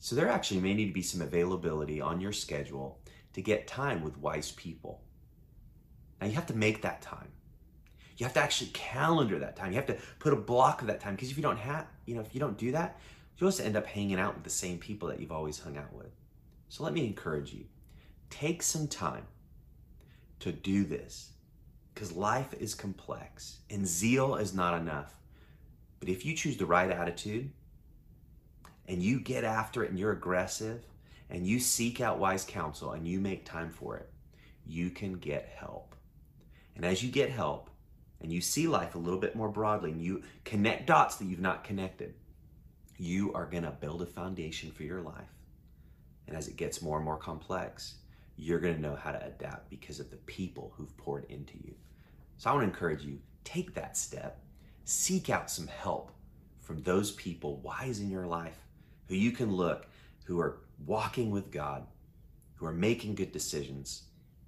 So 0.00 0.16
there 0.16 0.28
actually 0.28 0.60
may 0.60 0.72
need 0.72 0.86
to 0.86 0.92
be 0.92 1.02
some 1.02 1.20
availability 1.20 2.00
on 2.00 2.20
your 2.20 2.32
schedule 2.32 2.98
to 3.34 3.42
get 3.42 3.66
time 3.66 4.02
with 4.02 4.16
wise 4.16 4.50
people. 4.52 5.02
Now 6.20 6.26
you 6.26 6.32
have 6.32 6.46
to 6.46 6.56
make 6.56 6.82
that 6.82 7.02
time. 7.02 7.28
You 8.16 8.24
have 8.24 8.32
to 8.34 8.40
actually 8.40 8.70
calendar 8.72 9.38
that 9.38 9.56
time. 9.56 9.72
You 9.72 9.76
have 9.76 9.86
to 9.86 9.98
put 10.18 10.32
a 10.32 10.36
block 10.36 10.80
of 10.80 10.86
that 10.88 11.00
time 11.00 11.14
because 11.14 11.30
if 11.30 11.36
you 11.36 11.42
don't 11.42 11.58
have, 11.58 11.86
you 12.06 12.14
know, 12.14 12.22
if 12.22 12.34
you 12.34 12.40
don't 12.40 12.56
do 12.56 12.72
that, 12.72 12.98
you'll 13.36 13.50
just 13.50 13.60
end 13.60 13.76
up 13.76 13.86
hanging 13.86 14.18
out 14.18 14.34
with 14.34 14.44
the 14.44 14.50
same 14.50 14.78
people 14.78 15.08
that 15.08 15.20
you've 15.20 15.32
always 15.32 15.58
hung 15.58 15.76
out 15.76 15.92
with. 15.92 16.14
So 16.68 16.82
let 16.82 16.94
me 16.94 17.06
encourage 17.06 17.52
you. 17.52 17.66
Take 18.30 18.62
some 18.62 18.88
time 18.88 19.26
to 20.40 20.50
do 20.50 20.84
this 20.84 21.32
because 21.92 22.12
life 22.12 22.54
is 22.58 22.74
complex 22.74 23.58
and 23.68 23.86
zeal 23.86 24.36
is 24.36 24.54
not 24.54 24.80
enough. 24.80 25.14
But 25.98 26.08
if 26.08 26.24
you 26.24 26.34
choose 26.34 26.56
the 26.56 26.66
right 26.66 26.90
attitude, 26.90 27.50
and 28.90 29.00
you 29.00 29.20
get 29.20 29.44
after 29.44 29.84
it 29.84 29.90
and 29.90 29.98
you're 29.98 30.10
aggressive 30.10 30.82
and 31.30 31.46
you 31.46 31.60
seek 31.60 32.00
out 32.00 32.18
wise 32.18 32.44
counsel 32.44 32.90
and 32.90 33.06
you 33.06 33.20
make 33.20 33.44
time 33.44 33.70
for 33.70 33.96
it, 33.96 34.10
you 34.66 34.90
can 34.90 35.12
get 35.12 35.48
help. 35.54 35.94
And 36.74 36.84
as 36.84 37.00
you 37.00 37.08
get 37.08 37.30
help 37.30 37.70
and 38.20 38.32
you 38.32 38.40
see 38.40 38.66
life 38.66 38.96
a 38.96 38.98
little 38.98 39.20
bit 39.20 39.36
more 39.36 39.48
broadly 39.48 39.92
and 39.92 40.02
you 40.02 40.24
connect 40.44 40.88
dots 40.88 41.16
that 41.16 41.26
you've 41.26 41.38
not 41.38 41.62
connected, 41.62 42.14
you 42.98 43.32
are 43.32 43.46
going 43.46 43.62
to 43.62 43.70
build 43.70 44.02
a 44.02 44.06
foundation 44.06 44.72
for 44.72 44.82
your 44.82 45.00
life. 45.00 45.36
And 46.26 46.36
as 46.36 46.48
it 46.48 46.56
gets 46.56 46.82
more 46.82 46.96
and 46.96 47.04
more 47.04 47.16
complex, 47.16 47.94
you're 48.36 48.58
going 48.58 48.74
to 48.74 48.82
know 48.82 48.96
how 48.96 49.12
to 49.12 49.24
adapt 49.24 49.70
because 49.70 50.00
of 50.00 50.10
the 50.10 50.16
people 50.16 50.72
who've 50.76 50.96
poured 50.96 51.26
into 51.28 51.54
you. 51.58 51.76
So 52.38 52.50
I 52.50 52.54
want 52.54 52.64
to 52.64 52.70
encourage 52.70 53.04
you 53.04 53.20
take 53.44 53.72
that 53.74 53.96
step, 53.96 54.40
seek 54.84 55.30
out 55.30 55.48
some 55.48 55.68
help 55.68 56.10
from 56.58 56.82
those 56.82 57.12
people 57.12 57.58
wise 57.58 58.00
in 58.00 58.10
your 58.10 58.26
life 58.26 58.58
who 59.10 59.16
you 59.16 59.32
can 59.32 59.52
look, 59.52 59.86
who 60.24 60.38
are 60.38 60.60
walking 60.86 61.32
with 61.32 61.50
God, 61.50 61.84
who 62.54 62.64
are 62.64 62.72
making 62.72 63.16
good 63.16 63.32
decisions, 63.32 64.04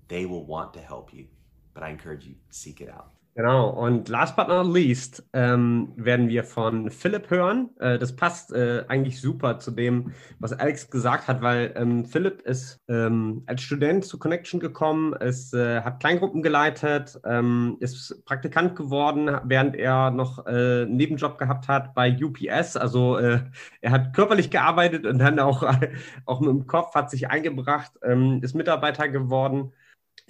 they 0.07 0.25
will 0.25 0.45
want 0.45 0.73
to 0.75 0.81
help 0.81 1.13
you. 1.13 1.27
But 1.75 1.83
I 1.83 1.89
encourage 1.89 2.25
you, 2.25 2.37
seek 2.51 2.81
it 2.81 2.89
out. 2.89 3.11
Genau, 3.35 3.71
und 3.71 4.11
last 4.11 4.37
but 4.37 4.49
not 4.49 4.67
least 4.67 5.27
ähm, 5.33 5.95
werden 5.97 6.29
wir 6.29 6.45
von 6.45 6.91
Philipp 6.91 7.31
hören. 7.31 7.71
Äh, 7.81 7.99
das 7.99 8.15
passt 8.15 8.53
äh, 8.53 8.85
eigentlich 8.89 9.23
super 9.23 9.59
zu 9.59 9.71
dem, 9.71 10.13
was 10.39 10.53
Alex 10.53 10.91
gesagt 10.91 11.29
hat, 11.29 11.41
weil 11.41 11.73
ähm, 11.75 12.05
Philipp 12.05 12.43
ist 12.43 12.83
ähm, 12.89 13.43
als 13.47 13.63
Student 13.63 14.05
zu 14.05 14.19
Connection 14.19 14.61
gekommen, 14.61 15.15
ist, 15.15 15.55
äh, 15.55 15.81
hat 15.81 16.01
Kleingruppen 16.01 16.43
geleitet, 16.43 17.19
ähm, 17.25 17.79
ist 17.81 18.23
Praktikant 18.27 18.77
geworden, 18.77 19.31
während 19.45 19.77
er 19.77 20.11
noch 20.11 20.47
äh, 20.47 20.83
einen 20.83 20.97
Nebenjob 20.97 21.39
gehabt 21.39 21.69
hat 21.69 21.95
bei 21.95 22.15
UPS. 22.15 22.77
Also 22.77 23.17
äh, 23.17 23.41
er 23.81 23.91
hat 23.93 24.13
körperlich 24.13 24.51
gearbeitet 24.51 25.07
und 25.07 25.19
dann 25.19 25.39
auch, 25.39 25.63
auch 26.27 26.41
mit 26.41 26.51
dem 26.51 26.67
Kopf 26.67 26.95
hat 26.95 27.11
sich 27.11 27.31
eingebracht, 27.31 27.93
ähm, 28.03 28.41
ist 28.43 28.55
Mitarbeiter 28.55 29.09
geworden 29.09 29.73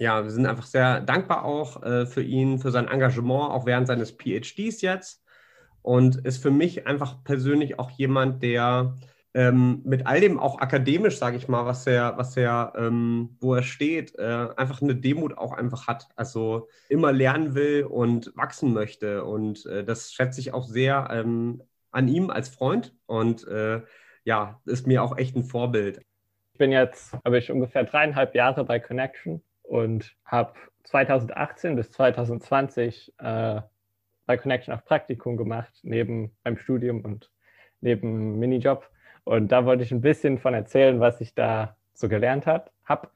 ja, 0.03 0.21
wir 0.21 0.31
sind 0.31 0.45
einfach 0.45 0.65
sehr 0.65 0.99
dankbar 0.99 1.45
auch 1.45 1.81
äh, 1.81 2.05
für 2.05 2.21
ihn, 2.21 2.59
für 2.59 2.71
sein 2.71 2.89
Engagement, 2.89 3.51
auch 3.51 3.65
während 3.65 3.87
seines 3.87 4.11
PhDs 4.11 4.81
jetzt. 4.81 5.23
Und 5.81 6.17
ist 6.25 6.41
für 6.41 6.51
mich 6.51 6.87
einfach 6.87 7.23
persönlich 7.23 7.79
auch 7.79 7.89
jemand, 7.89 8.43
der 8.43 8.95
ähm, 9.33 9.81
mit 9.85 10.05
all 10.05 10.19
dem 10.19 10.39
auch 10.39 10.59
akademisch, 10.59 11.17
sage 11.17 11.37
ich 11.37 11.47
mal, 11.47 11.65
was 11.65 11.87
er, 11.87 12.17
was 12.17 12.35
er, 12.35 12.73
ähm, 12.77 13.37
wo 13.39 13.55
er 13.55 13.63
steht, 13.63 14.13
äh, 14.19 14.49
einfach 14.57 14.81
eine 14.81 14.95
Demut 14.95 15.37
auch 15.37 15.53
einfach 15.53 15.87
hat. 15.87 16.09
Also 16.17 16.67
immer 16.89 17.13
lernen 17.13 17.55
will 17.55 17.85
und 17.85 18.33
wachsen 18.35 18.73
möchte. 18.73 19.23
Und 19.23 19.65
äh, 19.65 19.85
das 19.85 20.11
schätze 20.11 20.41
ich 20.41 20.53
auch 20.53 20.67
sehr 20.67 21.07
ähm, 21.11 21.63
an 21.91 22.09
ihm 22.09 22.29
als 22.29 22.49
Freund. 22.49 22.93
Und 23.05 23.47
äh, 23.47 23.81
ja, 24.25 24.61
ist 24.65 24.85
mir 24.85 25.01
auch 25.01 25.17
echt 25.17 25.37
ein 25.37 25.45
Vorbild. 25.45 26.01
Ich 26.51 26.59
bin 26.59 26.73
jetzt, 26.73 27.13
habe 27.23 27.37
ich 27.37 27.51
ungefähr 27.51 27.85
dreieinhalb 27.85 28.35
Jahre 28.35 28.65
bei 28.65 28.79
Connection 28.79 29.41
und 29.73 30.15
habe 30.23 30.53
2018 30.83 31.75
bis 31.75 31.91
2020 31.93 33.11
äh, 33.17 33.59
bei 34.27 34.37
Connection 34.37 34.71
auch 34.71 34.85
Praktikum 34.85 35.35
gemacht, 35.35 35.73
neben 35.81 36.29
meinem 36.43 36.57
Studium 36.57 37.01
und 37.01 37.31
neben 37.81 38.37
Minijob. 38.37 38.87
Und 39.23 39.51
da 39.51 39.65
wollte 39.65 39.81
ich 39.81 39.91
ein 39.91 40.01
bisschen 40.01 40.37
von 40.37 40.53
erzählen, 40.53 40.99
was 40.99 41.21
ich 41.21 41.33
da 41.33 41.75
so 41.95 42.07
gelernt 42.07 42.45
habe. 42.45 43.09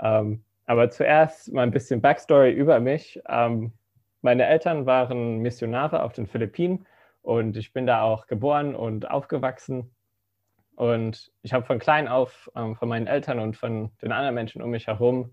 Ähm, 0.00 0.42
aber 0.66 0.90
zuerst 0.90 1.52
mal 1.52 1.62
ein 1.62 1.70
bisschen 1.70 2.00
Backstory 2.00 2.50
über 2.50 2.80
mich. 2.80 3.22
Ähm, 3.28 3.72
meine 4.22 4.46
Eltern 4.46 4.86
waren 4.86 5.38
Missionare 5.38 6.02
auf 6.02 6.14
den 6.14 6.26
Philippinen 6.26 6.84
und 7.22 7.56
ich 7.56 7.72
bin 7.72 7.86
da 7.86 8.02
auch 8.02 8.26
geboren 8.26 8.74
und 8.74 9.08
aufgewachsen. 9.08 9.94
Und 10.74 11.30
ich 11.42 11.52
habe 11.52 11.64
von 11.64 11.78
klein 11.78 12.08
auf 12.08 12.50
ähm, 12.56 12.74
von 12.74 12.88
meinen 12.88 13.06
Eltern 13.06 13.38
und 13.38 13.56
von 13.56 13.92
den 14.02 14.10
anderen 14.10 14.34
Menschen 14.34 14.62
um 14.62 14.70
mich 14.70 14.88
herum 14.88 15.32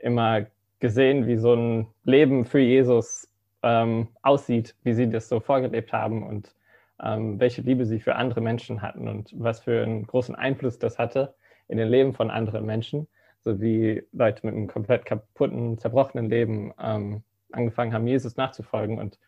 immer 0.00 0.46
gesehen, 0.80 1.26
wie 1.26 1.36
so 1.36 1.54
ein 1.54 1.86
Leben 2.04 2.44
für 2.44 2.60
Jesus 2.60 3.28
ähm, 3.62 4.08
aussieht, 4.22 4.74
wie 4.82 4.92
sie 4.92 5.08
das 5.08 5.28
so 5.28 5.40
vorgelebt 5.40 5.92
haben 5.92 6.22
und 6.22 6.54
ähm, 7.02 7.40
welche 7.40 7.62
Liebe 7.62 7.86
sie 7.86 8.00
für 8.00 8.16
andere 8.16 8.40
Menschen 8.40 8.82
hatten 8.82 9.08
und 9.08 9.32
was 9.36 9.60
für 9.60 9.82
einen 9.82 10.06
großen 10.06 10.34
Einfluss 10.34 10.78
das 10.78 10.98
hatte 10.98 11.34
in 11.68 11.78
den 11.78 11.88
Leben 11.88 12.12
von 12.12 12.30
anderen 12.30 12.66
Menschen, 12.66 13.08
so 13.40 13.60
wie 13.60 14.02
Leute 14.12 14.46
mit 14.46 14.54
einem 14.54 14.68
komplett 14.68 15.06
kaputten, 15.06 15.78
zerbrochenen 15.78 16.28
Leben 16.28 16.72
ähm, 16.80 17.22
angefangen 17.52 17.94
haben, 17.94 18.06
Jesus 18.06 18.36
nachzufolgen 18.36 18.98
und 18.98 19.18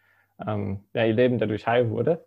ähm, 0.47 0.81
ja, 0.93 1.05
ihr 1.05 1.15
Leben 1.15 1.39
dadurch 1.39 1.67
heil 1.67 1.91
wurde. 1.91 2.25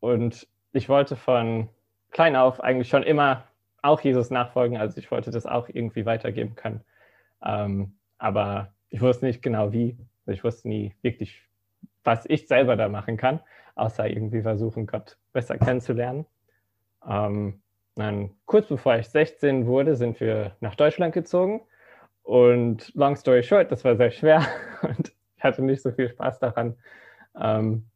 Und 0.00 0.46
ich 0.72 0.88
wollte 0.88 1.16
von 1.16 1.68
klein 2.10 2.36
auf 2.36 2.62
eigentlich 2.62 2.88
schon 2.88 3.02
immer 3.02 3.44
auch 3.82 4.00
Jesus 4.00 4.30
nachfolgen, 4.30 4.78
also 4.78 4.96
ich 4.98 5.10
wollte 5.10 5.30
das 5.30 5.46
auch 5.46 5.68
irgendwie 5.68 6.06
weitergeben 6.06 6.54
können. 6.54 6.82
Ähm, 7.44 7.96
aber 8.18 8.72
ich 8.90 9.00
wusste 9.00 9.26
nicht 9.26 9.42
genau 9.42 9.72
wie. 9.72 9.98
Ich 10.26 10.44
wusste 10.44 10.68
nie 10.68 10.94
wirklich, 11.02 11.42
was 12.02 12.24
ich 12.26 12.48
selber 12.48 12.76
da 12.76 12.88
machen 12.88 13.16
kann, 13.16 13.40
außer 13.74 14.08
irgendwie 14.08 14.42
versuchen, 14.42 14.86
Gott 14.86 15.18
besser 15.32 15.58
kennenzulernen. 15.58 16.26
Ähm, 17.06 17.60
dann 17.96 18.30
kurz 18.46 18.66
bevor 18.68 18.96
ich 18.96 19.08
16 19.08 19.66
wurde, 19.66 19.96
sind 19.96 20.20
wir 20.20 20.56
nach 20.60 20.74
Deutschland 20.74 21.14
gezogen. 21.14 21.62
Und 22.22 22.94
long 22.94 23.16
story 23.16 23.42
short, 23.42 23.70
das 23.70 23.84
war 23.84 23.96
sehr 23.96 24.10
schwer 24.10 24.46
und 24.82 25.12
ich 25.36 25.44
hatte 25.44 25.62
nicht 25.62 25.82
so 25.82 25.92
viel 25.92 26.08
Spaß 26.08 26.38
daran. 26.38 26.76
Ähm, 27.38 27.86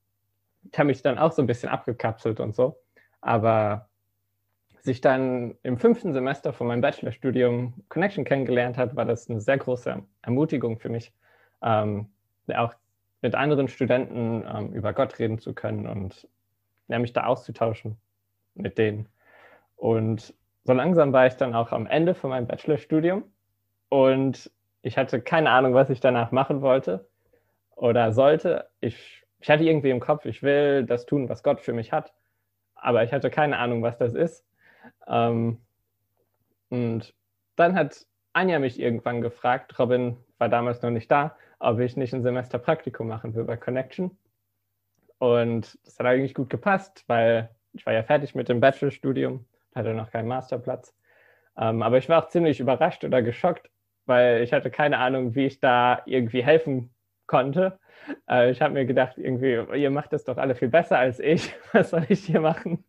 ich 0.70 0.78
habe 0.78 0.88
mich 0.88 1.00
dann 1.02 1.18
auch 1.18 1.32
so 1.32 1.42
ein 1.42 1.46
bisschen 1.46 1.70
abgekapselt 1.70 2.40
und 2.40 2.54
so. 2.54 2.78
Aber 3.20 3.88
ich 4.86 5.00
dann 5.00 5.56
im 5.62 5.78
fünften 5.78 6.12
Semester 6.12 6.52
von 6.52 6.66
meinem 6.66 6.80
Bachelorstudium 6.80 7.74
Connection 7.88 8.24
kennengelernt 8.24 8.78
habe, 8.78 8.96
war 8.96 9.04
das 9.04 9.28
eine 9.28 9.40
sehr 9.40 9.58
große 9.58 10.02
Ermutigung 10.22 10.78
für 10.78 10.88
mich, 10.88 11.12
ähm, 11.62 12.08
auch 12.54 12.74
mit 13.20 13.34
anderen 13.34 13.68
Studenten 13.68 14.44
ähm, 14.46 14.72
über 14.72 14.92
Gott 14.92 15.18
reden 15.18 15.38
zu 15.38 15.54
können 15.54 15.86
und 15.86 16.28
ja, 16.88 16.98
mich 16.98 17.12
da 17.12 17.24
auszutauschen 17.24 17.96
mit 18.54 18.78
denen. 18.78 19.08
Und 19.76 20.34
so 20.64 20.72
langsam 20.72 21.12
war 21.12 21.26
ich 21.26 21.34
dann 21.34 21.54
auch 21.54 21.72
am 21.72 21.86
Ende 21.86 22.14
von 22.14 22.30
meinem 22.30 22.46
Bachelorstudium 22.46 23.24
und 23.88 24.50
ich 24.82 24.96
hatte 24.96 25.20
keine 25.20 25.50
Ahnung, 25.50 25.74
was 25.74 25.90
ich 25.90 26.00
danach 26.00 26.30
machen 26.30 26.62
wollte 26.62 27.08
oder 27.74 28.12
sollte. 28.12 28.68
Ich, 28.80 29.24
ich 29.40 29.50
hatte 29.50 29.64
irgendwie 29.64 29.90
im 29.90 30.00
Kopf, 30.00 30.24
ich 30.24 30.42
will 30.42 30.84
das 30.84 31.06
tun, 31.06 31.28
was 31.28 31.42
Gott 31.42 31.60
für 31.60 31.72
mich 31.72 31.92
hat, 31.92 32.12
aber 32.74 33.02
ich 33.02 33.12
hatte 33.12 33.31
keine 33.31 33.58
Ahnung, 33.58 33.83
was 33.83 33.98
das 33.98 34.14
ist. 34.14 34.44
Ähm, 35.06 35.58
und 36.70 37.14
dann 37.56 37.74
hat 37.74 38.06
Anja 38.32 38.58
mich 38.58 38.78
irgendwann 38.78 39.20
gefragt, 39.20 39.78
Robin 39.78 40.16
war 40.38 40.48
damals 40.48 40.82
noch 40.82 40.90
nicht 40.90 41.10
da, 41.10 41.36
ob 41.58 41.80
ich 41.80 41.96
nicht 41.96 42.14
ein 42.14 42.22
Semester 42.22 42.58
Praktikum 42.58 43.08
machen 43.08 43.34
will 43.34 43.44
bei 43.44 43.56
Connection. 43.56 44.16
Und 45.18 45.78
das 45.84 45.98
hat 45.98 46.06
eigentlich 46.06 46.34
gut 46.34 46.50
gepasst, 46.50 47.04
weil 47.08 47.50
ich 47.72 47.84
war 47.84 47.92
ja 47.92 48.02
fertig 48.02 48.34
mit 48.34 48.48
dem 48.48 48.60
Bachelorstudium, 48.60 49.44
hatte 49.74 49.94
noch 49.94 50.10
keinen 50.10 50.28
Masterplatz. 50.28 50.94
Ähm, 51.56 51.82
aber 51.82 51.98
ich 51.98 52.08
war 52.08 52.22
auch 52.22 52.28
ziemlich 52.28 52.60
überrascht 52.60 53.04
oder 53.04 53.22
geschockt, 53.22 53.68
weil 54.06 54.42
ich 54.42 54.52
hatte 54.52 54.70
keine 54.70 54.98
Ahnung, 54.98 55.34
wie 55.34 55.46
ich 55.46 55.58
da 55.58 56.02
irgendwie 56.06 56.44
helfen 56.44 56.94
konnte. 57.26 57.78
Äh, 58.28 58.50
ich 58.50 58.62
habe 58.62 58.74
mir 58.74 58.86
gedacht, 58.86 59.18
irgendwie, 59.18 59.60
ihr 59.76 59.90
macht 59.90 60.12
das 60.12 60.24
doch 60.24 60.36
alle 60.36 60.54
viel 60.54 60.68
besser 60.68 60.98
als 60.98 61.18
ich. 61.18 61.52
Was 61.72 61.90
soll 61.90 62.06
ich 62.08 62.24
hier 62.24 62.40
machen? 62.40 62.84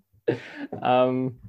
ähm, 0.83 1.39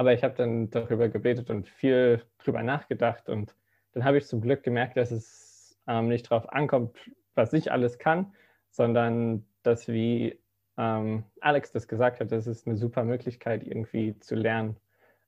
aber 0.00 0.14
ich 0.14 0.24
habe 0.24 0.34
dann 0.34 0.70
darüber 0.70 1.10
gebetet 1.10 1.50
und 1.50 1.68
viel 1.68 2.22
drüber 2.38 2.62
nachgedacht 2.62 3.28
und 3.28 3.54
dann 3.92 4.02
habe 4.02 4.16
ich 4.16 4.26
zum 4.26 4.40
Glück 4.40 4.62
gemerkt, 4.62 4.96
dass 4.96 5.10
es 5.10 5.78
ähm, 5.86 6.08
nicht 6.08 6.30
darauf 6.30 6.50
ankommt, 6.50 6.96
was 7.34 7.52
ich 7.52 7.70
alles 7.70 7.98
kann, 7.98 8.32
sondern 8.70 9.44
dass, 9.62 9.88
wie 9.88 10.40
ähm, 10.78 11.24
Alex 11.42 11.72
das 11.72 11.86
gesagt 11.86 12.18
hat, 12.18 12.32
das 12.32 12.46
ist 12.46 12.66
eine 12.66 12.78
super 12.78 13.04
Möglichkeit, 13.04 13.62
irgendwie 13.62 14.18
zu 14.20 14.36
lernen 14.36 14.78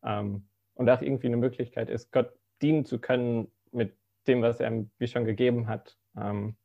ähm, 0.03 0.49
und 0.73 0.89
auch 0.89 1.03
irgendwie 1.03 1.27
eine 1.27 1.37
Möglichkeit 1.37 1.91
ist, 1.91 2.11
Gott 2.11 2.33
dienen 2.63 2.87
zu 2.87 2.99
können 2.99 3.53
mit 3.73 3.95
dem, 4.27 4.41
was 4.41 4.59
er 4.59 4.71
mir 4.71 5.07
schon 5.07 5.27
gegeben 5.27 5.69
hat. 5.69 5.99
Ähm, 6.17 6.57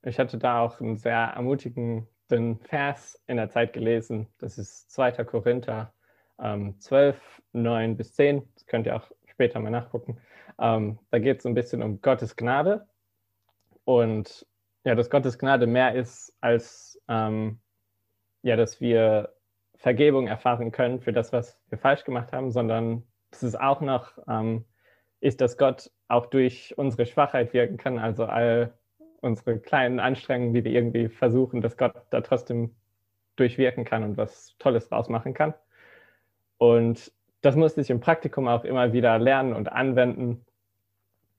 ich 0.00 0.18
hatte 0.18 0.38
da 0.38 0.62
auch 0.62 0.80
einen 0.80 0.96
sehr 0.96 1.34
ermutigenden 1.36 2.60
Vers 2.60 3.22
in 3.26 3.36
der 3.36 3.50
Zeit 3.50 3.74
gelesen. 3.74 4.28
Das 4.38 4.56
ist 4.56 4.90
2. 4.90 5.22
Korinther 5.24 5.92
ähm, 6.42 6.78
12, 6.80 7.16
9 7.52 7.96
bis 7.96 8.14
10. 8.14 8.42
Das 8.54 8.66
könnt 8.66 8.86
ihr 8.86 8.96
auch 8.96 9.10
später 9.26 9.60
mal 9.60 9.70
nachgucken. 9.70 10.18
Ähm, 10.58 10.98
da 11.10 11.18
geht 11.18 11.38
es 11.38 11.46
ein 11.46 11.54
bisschen 11.54 11.82
um 11.82 12.00
Gottes 12.02 12.36
Gnade. 12.36 12.86
Und 13.84 14.46
ja, 14.84 14.94
dass 14.94 15.10
Gottes 15.10 15.38
Gnade 15.38 15.66
mehr 15.66 15.94
ist, 15.94 16.36
als 16.40 17.00
ähm, 17.08 17.60
ja, 18.42 18.56
dass 18.56 18.80
wir 18.80 19.34
Vergebung 19.76 20.26
erfahren 20.26 20.70
können 20.70 21.00
für 21.00 21.12
das, 21.12 21.32
was 21.32 21.58
wir 21.68 21.78
falsch 21.78 22.04
gemacht 22.04 22.32
haben, 22.32 22.50
sondern 22.50 23.04
es 23.30 23.42
ist 23.42 23.58
auch 23.58 23.80
noch, 23.80 24.18
ähm, 24.28 24.64
ist, 25.20 25.40
dass 25.40 25.56
Gott 25.56 25.90
auch 26.08 26.26
durch 26.26 26.76
unsere 26.76 27.06
Schwachheit 27.06 27.52
wirken 27.52 27.78
kann, 27.78 27.98
also 27.98 28.24
all 28.26 28.74
unsere 29.20 29.58
kleinen 29.58 30.00
Anstrengungen, 30.00 30.52
die 30.52 30.64
wir 30.64 30.72
irgendwie 30.72 31.08
versuchen, 31.08 31.60
dass 31.60 31.76
Gott 31.76 31.94
da 32.10 32.20
trotzdem 32.20 32.74
durchwirken 33.36 33.84
kann 33.84 34.02
und 34.02 34.16
was 34.16 34.56
Tolles 34.58 34.90
rausmachen 34.92 35.32
kann. 35.32 35.54
Und 36.62 37.10
das 37.40 37.56
musste 37.56 37.80
ich 37.80 37.90
im 37.90 37.98
Praktikum 37.98 38.46
auch 38.46 38.62
immer 38.62 38.92
wieder 38.92 39.18
lernen 39.18 39.52
und 39.52 39.72
anwenden. 39.72 40.46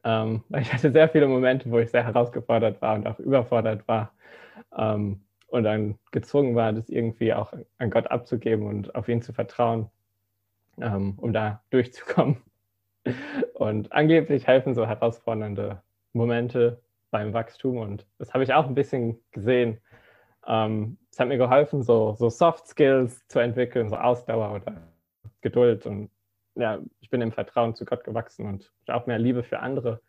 Ähm, 0.03 0.43
ich 0.59 0.73
hatte 0.73 0.91
sehr 0.91 1.07
viele 1.07 1.29
Momente, 1.29 1.71
wo 1.71 1.79
ich 1.79 1.91
sehr 1.91 2.03
herausgefordert 2.03 2.81
war 2.81 2.95
und 2.95 3.07
auch 3.07 3.19
überfordert 3.19 3.87
war 3.87 4.11
ähm, 4.77 5.21
und 5.47 5.63
dann 5.63 5.97
gezwungen 6.11 6.55
war, 6.55 6.73
das 6.73 6.89
irgendwie 6.89 7.33
auch 7.33 7.53
an 7.77 7.89
Gott 7.89 8.11
abzugeben 8.11 8.67
und 8.67 8.95
auf 8.95 9.07
ihn 9.07 9.21
zu 9.21 9.31
vertrauen, 9.31 9.89
ähm, 10.81 11.13
um 11.15 11.31
da 11.31 11.61
durchzukommen. 11.69 12.41
Und 13.53 13.93
angeblich 13.93 14.45
helfen 14.45 14.75
so 14.75 14.85
herausfordernde 14.85 15.81
Momente 16.11 16.81
beim 17.11 17.31
Wachstum 17.31 17.77
und 17.77 18.05
das 18.17 18.33
habe 18.33 18.43
ich 18.43 18.53
auch 18.53 18.67
ein 18.67 18.75
bisschen 18.75 19.21
gesehen. 19.31 19.77
Ähm, 20.45 20.97
es 21.09 21.17
hat 21.17 21.29
mir 21.29 21.37
geholfen, 21.37 21.81
so, 21.81 22.13
so 22.15 22.29
Soft 22.29 22.67
Skills 22.67 23.25
zu 23.29 23.39
entwickeln, 23.39 23.87
so 23.87 23.95
Ausdauer 23.95 24.55
oder 24.55 24.92
Geduld 25.43 25.85
und 25.85 26.09
ja, 26.55 26.79
ich 26.99 27.09
bin 27.09 27.21
im 27.21 27.31
Vertrauen 27.31 27.75
zu 27.75 27.85
Gott 27.85 28.03
gewachsen 28.03 28.47
und 28.47 28.71
auch 28.87 29.05
mehr 29.05 29.19
Liebe 29.19 29.43
für 29.43 29.59
andere, 29.59 30.01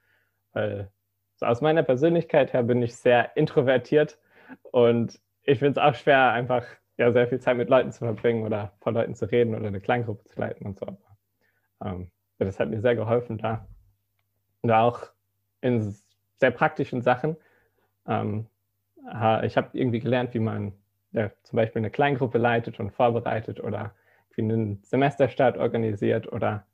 weil 0.53 0.91
so 1.37 1.47
aus 1.47 1.61
meiner 1.61 1.83
Persönlichkeit 1.83 2.53
her 2.53 2.63
bin 2.63 2.83
ich 2.83 2.97
sehr 2.97 3.37
introvertiert 3.37 4.19
und 4.63 5.21
ich 5.43 5.59
finde 5.59 5.81
es 5.81 5.87
auch 5.87 5.95
schwer, 5.95 6.33
einfach 6.33 6.65
ja, 6.97 7.13
sehr 7.13 7.29
viel 7.29 7.41
Zeit 7.41 7.57
mit 7.57 7.69
Leuten 7.69 7.93
zu 7.93 7.99
verbringen 8.05 8.45
oder 8.45 8.73
vor 8.81 8.93
Leuten 8.93 9.15
zu 9.15 9.31
reden 9.31 9.55
oder 9.55 9.67
eine 9.67 9.81
Kleingruppe 9.81 10.25
zu 10.25 10.41
leiten 10.41 10.67
und 10.67 10.79
so. 10.79 10.87
Ähm, 11.85 12.11
das 12.39 12.61
hat 12.61 12.71
mir 12.71 12.81
sehr 12.81 12.95
geholfen 12.95 13.39
da. 13.39 13.67
Und 14.63 14.71
auch 14.71 15.11
in 15.61 15.95
sehr 16.39 16.51
praktischen 16.51 17.03
Sachen. 17.03 17.37
Ähm, 18.07 18.47
ich 19.43 19.57
habe 19.57 19.69
irgendwie 19.73 20.01
gelernt, 20.01 20.35
wie 20.35 20.39
man 20.41 20.73
ja, 21.13 21.31
zum 21.43 21.57
Beispiel 21.57 21.81
eine 21.81 21.91
Kleingruppe 21.91 22.39
leitet 22.39 22.81
und 22.81 22.91
vorbereitet 22.91 23.61
oder 23.61 23.95
wie 24.37 24.43
einen 24.43 24.83
Semesterstart 24.83 25.57
organisiert 25.59 26.31
oder 26.33 26.67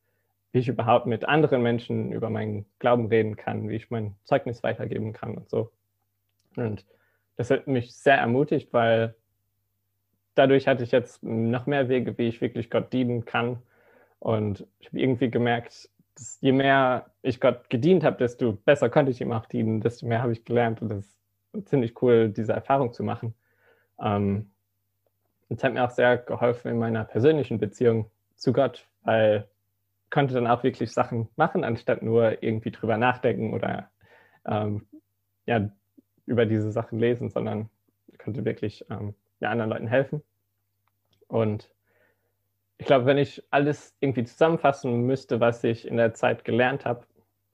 wie 0.53 0.59
ich 0.59 0.69
überhaupt 0.69 1.07
mit 1.07 1.25
anderen 1.25 1.63
Menschen 1.63 2.13
über 2.13 2.31
meinen 2.31 2.67
Glauben 2.79 3.07
reden 3.07 3.37
kann, 3.37 3.69
wie 3.69 3.77
ich 3.77 3.91
mein 3.91 4.17
Zeugnis 4.25 4.63
weitergeben 4.63 5.13
kann 5.13 5.37
und 5.37 5.49
so. 5.49 5.71
Und 6.57 6.85
das 7.37 7.51
hat 7.51 7.67
mich 7.67 7.95
sehr 7.95 8.17
ermutigt, 8.17 8.73
weil 8.73 9.15
dadurch 10.35 10.67
hatte 10.67 10.83
ich 10.83 10.91
jetzt 10.91 11.23
noch 11.23 11.67
mehr 11.67 11.89
Wege, 11.89 12.17
wie 12.19 12.29
ich 12.29 12.41
wirklich 12.41 12.71
Gott 12.71 12.93
dienen 12.93 13.25
kann. 13.25 13.63
Und 14.19 14.67
ich 14.79 14.89
habe 14.89 15.01
irgendwie 15.01 15.31
gemerkt, 15.31 15.89
dass 16.17 16.39
je 16.41 16.53
mehr 16.53 17.11
ich 17.23 17.41
Gott 17.41 17.71
gedient 17.71 18.05
habe, 18.05 18.17
desto 18.19 18.53
besser 18.53 18.91
konnte 18.91 19.11
ich 19.11 19.21
ihm 19.21 19.33
auch 19.33 19.47
dienen, 19.47 19.81
desto 19.81 20.07
mehr 20.07 20.23
habe 20.23 20.33
ich 20.33 20.45
gelernt. 20.45 20.83
Und 20.83 20.91
das 20.91 21.17
ist 21.53 21.69
ziemlich 21.69 22.03
cool, 22.03 22.29
diese 22.29 22.53
Erfahrung 22.53 22.93
zu 22.93 23.03
machen. 23.03 23.35
Ähm, 24.01 24.51
es 25.51 25.65
hat 25.65 25.75
mir 25.75 25.85
auch 25.85 25.91
sehr 25.91 26.17
geholfen 26.19 26.71
in 26.71 26.79
meiner 26.79 27.05
persönlichen 27.05 27.59
Beziehung 27.59 28.11
zu 28.37 28.53
Gott, 28.53 28.87
weil 29.03 29.49
ich 30.05 30.11
konnte 30.11 30.35
dann 30.35 30.47
auch 30.47 30.63
wirklich 30.63 30.93
Sachen 30.93 31.29
machen, 31.37 31.65
anstatt 31.65 32.03
nur 32.03 32.43
irgendwie 32.43 32.71
drüber 32.71 32.97
nachdenken 32.97 33.53
oder 33.53 33.91
ähm, 34.47 34.87
ja, 35.47 35.71
über 36.27 36.47
diese 36.47 36.71
Sachen 36.71 36.99
lesen, 36.99 37.29
sondern 37.29 37.69
konnte 38.23 38.45
wirklich 38.45 38.85
ähm, 38.91 39.15
ja, 39.41 39.51
anderen 39.51 39.71
Leuten 39.71 39.87
helfen. 39.89 40.23
Und 41.29 41.71
ich 42.79 42.87
glaube, 42.87 43.07
wenn 43.07 43.19
ich 43.19 43.43
alles 43.51 43.95
irgendwie 44.01 44.25
zusammenfassen 44.25 45.03
müsste, 45.03 45.41
was 45.41 45.63
ich 45.65 45.87
in 45.87 45.97
der 45.97 46.15
Zeit 46.15 46.45
gelernt 46.45 46.85
habe 46.85 47.05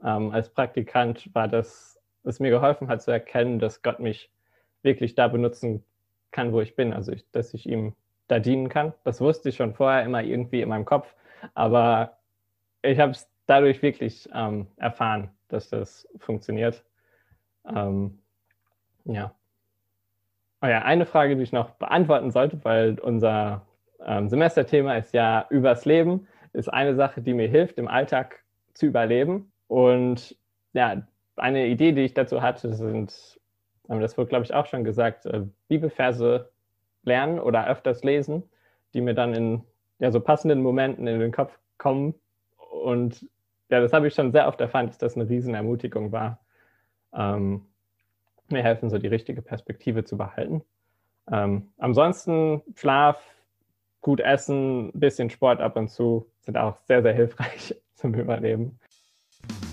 ähm, 0.02 0.30
als 0.30 0.50
Praktikant, 0.50 1.34
war, 1.34 1.48
dass 1.48 2.00
es 2.24 2.40
mir 2.40 2.50
geholfen 2.50 2.88
hat 2.88 3.02
zu 3.02 3.10
erkennen, 3.10 3.58
dass 3.58 3.82
Gott 3.82 4.00
mich 4.00 4.30
wirklich 4.82 5.14
da 5.14 5.28
benutzen 5.28 5.84
kann, 6.30 6.52
wo 6.52 6.60
ich 6.60 6.76
bin. 6.76 6.92
Also, 6.92 7.12
ich, 7.12 7.30
dass 7.32 7.54
ich 7.54 7.68
ihm 7.68 7.94
da 8.28 8.38
dienen 8.38 8.68
kann. 8.68 8.92
Das 9.04 9.20
wusste 9.20 9.48
ich 9.48 9.56
schon 9.56 9.74
vorher 9.74 10.04
immer 10.04 10.22
irgendwie 10.22 10.60
in 10.60 10.68
meinem 10.68 10.84
Kopf, 10.84 11.14
aber 11.54 12.18
ich 12.82 12.98
habe 12.98 13.12
es 13.12 13.28
dadurch 13.46 13.82
wirklich 13.82 14.28
ähm, 14.34 14.66
erfahren, 14.76 15.30
dass 15.48 15.70
das 15.70 16.08
funktioniert. 16.18 16.84
Ähm, 17.64 18.18
ja. 19.04 19.34
Oh 20.62 20.66
ja, 20.66 20.82
eine 20.82 21.06
Frage, 21.06 21.36
die 21.36 21.42
ich 21.42 21.52
noch 21.52 21.70
beantworten 21.70 22.30
sollte, 22.30 22.64
weil 22.64 22.98
unser 22.98 23.66
ähm, 24.04 24.28
Semesterthema 24.28 24.96
ist 24.96 25.14
ja 25.14 25.46
übers 25.50 25.84
Leben, 25.84 26.26
ist 26.52 26.72
eine 26.72 26.94
Sache, 26.94 27.20
die 27.22 27.34
mir 27.34 27.48
hilft, 27.48 27.78
im 27.78 27.88
Alltag 27.88 28.42
zu 28.74 28.86
überleben. 28.86 29.52
Und 29.68 30.36
ja, 30.72 31.06
eine 31.36 31.66
Idee, 31.66 31.92
die 31.92 32.02
ich 32.02 32.14
dazu 32.14 32.42
hatte, 32.42 32.72
sind, 32.74 33.38
das 33.88 34.18
wurde, 34.18 34.28
glaube 34.28 34.44
ich, 34.44 34.54
auch 34.54 34.66
schon 34.66 34.84
gesagt, 34.84 35.26
äh, 35.26 35.42
Bibelverse 35.68 36.50
lernen 37.02 37.38
oder 37.38 37.66
öfters 37.68 38.02
lesen, 38.04 38.42
die 38.94 39.00
mir 39.00 39.14
dann 39.14 39.34
in 39.34 39.62
ja, 39.98 40.10
so 40.10 40.20
passenden 40.20 40.62
Momenten 40.62 41.06
in 41.06 41.20
den 41.20 41.32
Kopf 41.32 41.58
kommen. 41.78 42.14
Und 42.82 43.26
ja, 43.70 43.80
das 43.80 43.92
habe 43.92 44.08
ich 44.08 44.14
schon 44.14 44.32
sehr 44.32 44.48
oft 44.48 44.60
erfahren, 44.60 44.86
dass 44.86 44.98
das 44.98 45.16
eine 45.16 45.28
Riesenermutigung 45.28 46.12
war. 46.12 46.40
Ähm, 47.14 47.66
mir 48.48 48.62
helfen, 48.62 48.90
so 48.90 48.98
die 48.98 49.08
richtige 49.08 49.42
Perspektive 49.42 50.04
zu 50.04 50.16
behalten. 50.16 50.62
Ähm, 51.30 51.68
ansonsten 51.78 52.62
Schlaf, 52.76 53.20
gut 54.00 54.20
essen, 54.20 54.92
bisschen 54.92 55.30
Sport 55.30 55.60
ab 55.60 55.76
und 55.76 55.88
zu 55.88 56.30
sind 56.40 56.56
auch 56.56 56.78
sehr, 56.84 57.02
sehr 57.02 57.12
hilfreich 57.12 57.74
zum 57.94 58.14
Überleben. 58.14 58.78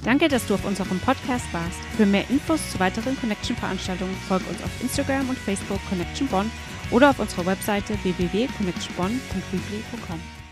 Danke, 0.03 0.27
dass 0.27 0.45
du 0.47 0.55
auf 0.55 0.65
unserem 0.65 0.99
Podcast 0.99 1.45
warst. 1.53 1.79
Für 1.95 2.05
mehr 2.05 2.29
Infos 2.29 2.71
zu 2.71 2.79
weiteren 2.79 3.17
Connection-Veranstaltungen 3.19 4.15
folge 4.27 4.43
uns 4.45 4.61
auf 4.61 4.69
Instagram 4.81 5.29
und 5.29 5.37
Facebook 5.37 5.79
Connection 5.89 6.27
Bonn 6.27 6.51
oder 6.91 7.09
auf 7.09 7.19
unserer 7.19 7.45
Webseite 7.45 7.97
www.connectionbonn.weebly.com. 8.03 10.42